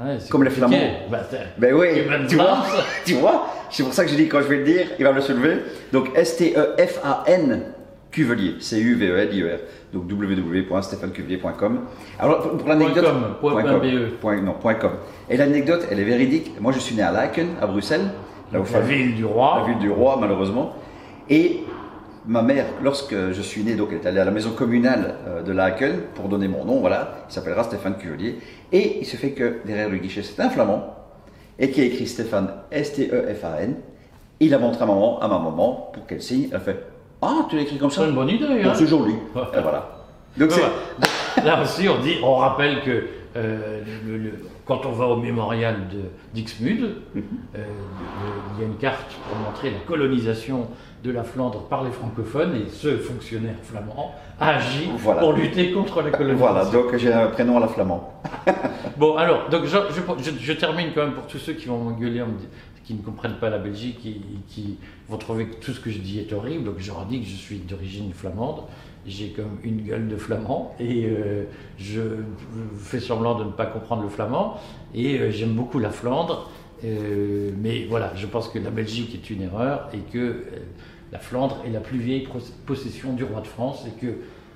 Ouais, 0.00 0.16
c'est 0.20 0.30
Comme 0.30 0.44
compliqué. 0.44 0.66
Flamands. 0.68 1.08
Bah, 1.10 1.22
Ben 1.58 1.74
oui, 1.74 1.88
tu 2.28 2.36
vois, 2.36 2.64
tu 3.04 3.14
vois, 3.14 3.48
c'est 3.70 3.82
pour 3.82 3.92
ça 3.92 4.04
que 4.04 4.10
j'ai 4.10 4.16
dit 4.16 4.28
quand 4.28 4.40
je 4.42 4.46
vais 4.46 4.58
le 4.58 4.64
dire, 4.64 4.86
il 4.98 5.04
va 5.04 5.10
me 5.10 5.16
le 5.16 5.22
soulever. 5.22 5.56
Donc 5.92 6.10
S-T-E-F-A-N 6.14 7.62
Cuvelier, 8.10 8.54
C-U-V-E-L-I-E-R. 8.60 9.58
Donc 9.92 10.04
www.stéphanecuvelier.com. 10.10 11.80
Alors 12.18 12.56
pour, 12.56 12.68
l'anecdote, 12.68 13.04
Point 13.40 13.52
com, 13.52 13.62
point 13.62 13.62
com, 13.62 13.80
BE. 13.80 14.10
point- 14.20 14.40
non, 14.42 14.52
point 14.54 14.74
com. 14.74 14.90
Et 15.28 15.36
l'anecdote, 15.36 15.86
elle 15.90 16.00
est 16.00 16.04
véridique. 16.04 16.52
Moi, 16.60 16.72
je 16.72 16.78
suis 16.78 16.94
né 16.94 17.02
à 17.02 17.10
Laken, 17.12 17.48
à 17.60 17.66
Bruxelles, 17.66 18.10
là 18.52 18.60
où 18.60 18.62
Donc, 18.64 18.72
la 18.72 18.80
ville 18.80 19.14
du 19.14 19.24
roi. 19.24 19.58
la 19.60 19.68
ville 19.72 19.78
du 19.78 19.90
roi, 19.90 20.16
malheureusement. 20.20 20.74
Et 21.30 21.60
ma 22.26 22.42
mère, 22.42 22.66
lorsque 22.82 23.14
je 23.32 23.42
suis 23.42 23.62
né, 23.62 23.74
donc 23.74 23.88
elle 23.92 23.98
est 23.98 24.06
allée 24.06 24.20
à 24.20 24.24
la 24.24 24.30
maison 24.30 24.50
communale 24.50 25.14
euh, 25.26 25.42
de 25.42 25.52
Laken 25.52 25.96
pour 26.14 26.28
donner 26.28 26.48
mon 26.48 26.64
nom, 26.64 26.80
voilà, 26.80 27.24
il 27.28 27.32
s'appellera 27.32 27.64
Stéphane 27.64 27.96
Cuvelier. 27.96 28.38
Et 28.72 28.98
il 29.00 29.06
se 29.06 29.16
fait 29.16 29.30
que 29.30 29.58
derrière 29.66 29.88
le 29.88 29.96
guichet, 29.98 30.22
c'est 30.22 30.40
un 30.42 30.50
flamand, 30.50 30.94
et 31.58 31.70
qui 31.70 31.80
a 31.80 31.84
écrit 31.84 32.06
Stéphane, 32.06 32.50
S-T-E-F-A-N. 32.70 33.74
Il 34.40 34.54
a 34.54 34.58
montré 34.58 34.82
à, 34.84 34.86
maman, 34.86 35.18
à 35.20 35.26
ma 35.28 35.38
maman 35.38 35.90
pour 35.92 36.06
qu'elle 36.06 36.22
signe. 36.22 36.48
Elle 36.52 36.60
fait 36.60 36.82
Ah, 37.22 37.46
tu 37.48 37.56
l'as 37.56 37.62
écrit 37.62 37.78
comme 37.78 37.90
ça 37.90 38.02
C'est 38.02 38.08
une 38.08 38.14
bonne 38.14 38.28
idée. 38.28 38.62
Hein 38.64 38.72
C'est 38.74 38.86
joli. 38.86 39.12
Et 39.14 39.60
voilà. 39.60 39.88
Donc 40.36 40.50
Ouais. 40.50 41.42
Là 41.44 41.62
aussi, 41.62 41.88
on, 41.88 42.00
dit, 42.00 42.16
on 42.22 42.36
rappelle 42.36 42.82
que 42.82 43.06
euh, 43.36 43.82
le- 44.06 44.16
le- 44.18 44.32
quand 44.64 44.84
on 44.86 44.92
va 44.92 45.06
au 45.06 45.16
mémorial 45.16 45.88
de 45.92 46.00
Dixmude, 46.34 46.96
Mhm. 47.14 47.22
euh, 47.56 47.58
le- 47.58 47.62
il 48.56 48.60
y 48.62 48.64
a 48.64 48.66
une 48.68 48.76
carte 48.76 49.06
pour 49.28 49.38
montrer 49.38 49.70
la 49.70 49.78
colonisation 49.86 50.66
de 51.04 51.10
la 51.12 51.22
Flandre 51.22 51.62
par 51.68 51.84
les 51.84 51.90
francophones 51.92 52.54
et 52.56 52.68
ce 52.70 52.96
fonctionnaire 52.98 53.54
flamand 53.62 54.14
a 54.40 54.56
agi 54.56 54.90
Voilà. 54.98 55.20
pour 55.20 55.32
lutter 55.32 55.70
contre 55.72 56.02
la 56.02 56.10
colonisation. 56.10 56.52
Voilà, 56.52 56.64
donc 56.70 56.96
j'ai 56.96 57.12
un 57.12 57.28
prénom 57.28 57.56
à 57.56 57.60
la 57.60 57.68
flamand. 57.68 58.12
Bon, 58.96 59.16
alors, 59.16 59.48
donc 59.48 59.64
je, 59.64 59.76
je- 59.90 60.22
je- 60.24 60.36
je 60.40 60.52
termine 60.54 60.88
quand 60.92 61.02
même 61.04 61.12
pour 61.12 61.26
tous 61.28 61.38
ceux 61.38 61.52
qui 61.52 61.66
vont 61.66 61.78
m'engueuler, 61.78 62.20
en 62.20 62.26
me 62.26 62.32
qui 62.88 62.94
ne 62.94 63.02
comprennent 63.02 63.36
pas 63.38 63.50
la 63.50 63.58
Belgique, 63.58 63.98
qui, 64.00 64.22
qui 64.48 64.78
vont 65.10 65.18
trouver 65.18 65.46
que 65.48 65.56
tout 65.56 65.72
ce 65.74 65.80
que 65.80 65.90
je 65.90 65.98
dis 65.98 66.20
est 66.20 66.32
horrible. 66.32 66.64
Donc 66.64 66.76
je 66.78 66.90
leur 66.90 67.04
dis 67.04 67.20
que 67.20 67.26
je 67.26 67.36
suis 67.36 67.58
d'origine 67.58 68.14
flamande, 68.14 68.62
j'ai 69.06 69.28
comme 69.32 69.58
une 69.62 69.82
gueule 69.82 70.08
de 70.08 70.16
flamand 70.16 70.74
et 70.80 71.04
euh, 71.04 71.44
je 71.76 72.00
fais 72.78 72.98
semblant 72.98 73.34
de 73.38 73.44
ne 73.44 73.50
pas 73.50 73.66
comprendre 73.66 74.04
le 74.04 74.08
flamand 74.08 74.56
et 74.94 75.18
euh, 75.18 75.30
j'aime 75.30 75.52
beaucoup 75.52 75.78
la 75.78 75.90
Flandre. 75.90 76.50
Euh, 76.82 77.50
mais 77.58 77.84
voilà, 77.90 78.12
je 78.16 78.26
pense 78.26 78.48
que 78.48 78.58
la 78.58 78.70
Belgique 78.70 79.14
est 79.14 79.28
une 79.28 79.42
erreur 79.42 79.90
et 79.92 79.98
que 80.10 80.44
la 81.12 81.18
Flandre 81.18 81.58
est 81.66 81.70
la 81.70 81.80
plus 81.80 81.98
vieille 81.98 82.26
possession 82.64 83.12
du 83.12 83.24
roi 83.24 83.42
de 83.42 83.46
France 83.48 83.84
et 83.86 84.00
que 84.00 84.14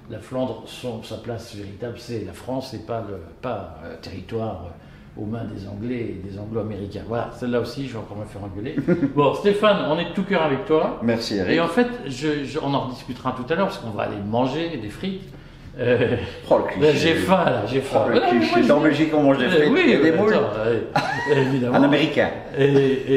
la 0.08 0.20
Flandre, 0.20 0.62
son- 0.64 1.02
sa 1.02 1.18
place 1.18 1.54
véritable, 1.54 1.96
c'est 1.98 2.24
la 2.24 2.32
France 2.32 2.72
et 2.72 2.78
pas 2.78 3.04
le 3.06 3.18
pas 3.42 3.78
territoire 4.00 4.70
aux 5.16 5.26
mains 5.26 5.44
des 5.44 5.66
Anglais 5.68 6.16
et 6.16 6.28
des 6.28 6.38
Anglo-Américains. 6.38 7.02
Voilà, 7.06 7.30
celle-là 7.38 7.60
aussi, 7.60 7.86
je 7.86 7.92
vais 7.92 7.98
encore 7.98 8.16
me 8.16 8.24
faire 8.24 8.42
engueuler. 8.44 8.76
bon, 9.14 9.34
Stéphane, 9.34 9.86
on 9.90 9.98
est 9.98 10.06
de 10.10 10.14
tout 10.14 10.22
cœur 10.24 10.42
avec 10.42 10.64
toi. 10.64 10.98
Merci 11.02 11.34
Et 11.34 11.38
Eric. 11.38 11.60
en 11.60 11.68
fait, 11.68 11.88
je- 12.06 12.44
je- 12.44 12.58
on 12.62 12.72
en 12.72 12.86
rediscutera 12.86 13.32
tout 13.36 13.50
à 13.52 13.56
l'heure 13.56 13.66
parce 13.66 13.78
qu'on 13.78 13.90
va 13.90 14.04
aller 14.04 14.16
manger 14.26 14.78
des 14.80 14.88
frites. 14.88 15.22
Euh, 15.78 16.16
Oh 16.50 16.58
le 16.58 16.64
cliché. 16.64 16.86
là, 16.86 16.92
j'ai 16.94 17.14
faim, 17.14 17.44
là, 17.46 17.62
j'ai 17.66 17.80
faim. 17.80 18.02
Oh, 18.06 18.08
le 18.10 18.14
moi, 18.20 18.22
je 18.30 18.62
vais- 18.72 18.80
Belgique, 18.82 19.12
on 19.14 19.22
mange 19.22 19.38
des 19.38 19.44
Euh, 19.46 19.50
frites 19.50 19.72
oui, 19.72 19.90
et 19.92 19.98
des 19.98 20.12
moules. 20.12 20.34
évidemment. 21.34 21.76
Un 21.76 21.82
américain. 21.82 22.28
Et, 22.58 22.64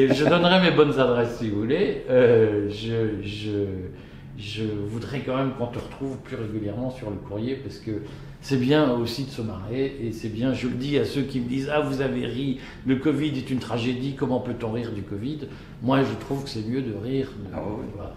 et 0.04 0.14
je 0.14 0.24
donnerai 0.24 0.60
mes 0.70 0.74
bonnes 0.76 0.98
adresses 0.98 1.36
si 1.38 1.50
vous 1.50 1.60
voulez. 1.60 2.04
Euh, 2.10 2.68
je, 2.70 3.22
je, 3.26 3.50
je 4.38 4.64
voudrais 4.88 5.20
quand 5.20 5.36
même 5.36 5.52
qu'on 5.58 5.66
te 5.66 5.78
retrouve 5.78 6.16
plus 6.18 6.36
régulièrement 6.36 6.90
sur 6.90 7.10
le 7.10 7.16
courrier 7.16 7.56
parce 7.56 7.76
que 7.78 7.90
c'est 8.48 8.58
bien 8.58 8.92
aussi 8.92 9.24
de 9.24 9.30
se 9.30 9.42
marrer 9.42 9.96
et 10.00 10.12
c'est 10.12 10.28
bien, 10.28 10.52
je 10.54 10.68
le 10.68 10.74
dis 10.74 10.96
à 10.98 11.04
ceux 11.04 11.22
qui 11.22 11.40
me 11.40 11.48
disent 11.48 11.68
Ah, 11.72 11.80
vous 11.80 12.00
avez 12.00 12.26
ri, 12.26 12.60
le 12.86 12.94
Covid 12.96 13.36
est 13.36 13.50
une 13.50 13.58
tragédie, 13.58 14.14
comment 14.14 14.38
peut-on 14.38 14.70
rire 14.70 14.92
du 14.92 15.02
Covid? 15.02 15.48
Moi, 15.82 15.98
je 16.04 16.14
trouve 16.24 16.44
que 16.44 16.48
c'est 16.50 16.64
mieux 16.64 16.80
de 16.82 16.94
rire. 16.96 17.28
de- 17.38 17.50
Ah 17.52 17.58
oui, 17.66 17.86
voilà. 17.96 18.12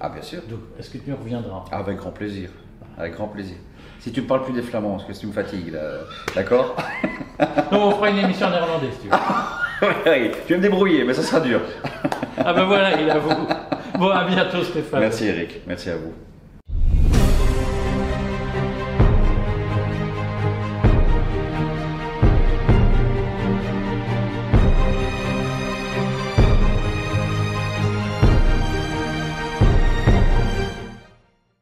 Ah 0.00 0.08
bien 0.10 0.22
sûr. 0.22 0.42
Donc, 0.48 0.60
est-ce 0.78 0.90
que 0.90 0.98
tu 0.98 1.10
nous 1.10 1.16
reviendras? 1.16 1.64
Avec 1.72 1.96
grand 1.96 2.10
plaisir. 2.12 2.50
Avec 2.96 3.14
grand 3.14 3.26
plaisir. 3.26 3.56
Si 3.98 4.12
tu 4.12 4.20
ne 4.22 4.26
parles 4.26 4.44
plus 4.44 4.52
des 4.54 4.62
flamands, 4.62 4.96
parce 4.98 5.04
que 5.06 5.12
tu 5.20 5.26
me 5.26 5.32
fatigues 5.32 5.72
là. 5.72 6.00
D'accord? 6.36 6.76
Non, 7.72 7.88
on 7.88 7.90
fera 7.96 8.10
une 8.10 8.18
émission 8.18 8.46
en 8.46 8.50
néerlandais 8.50 8.86
si 8.92 8.98
tu 9.00 9.08
veux. 9.08 9.16
Oui, 10.06 10.30
Je 10.44 10.48
vais 10.50 10.56
me 10.58 10.62
débrouiller, 10.62 11.02
mais 11.04 11.14
ça 11.14 11.22
sera 11.22 11.40
dur. 11.40 11.60
Ah 12.38 12.52
ben 12.54 12.64
voilà, 12.64 13.00
il 13.00 13.10
avoue. 13.10 13.34
Bon, 13.98 14.08
à 14.10 14.24
bientôt 14.24 14.62
Stéphane. 14.62 15.00
Merci 15.00 15.26
Eric. 15.26 15.60
Merci 15.66 15.90
à 15.90 15.96
vous. 15.96 16.12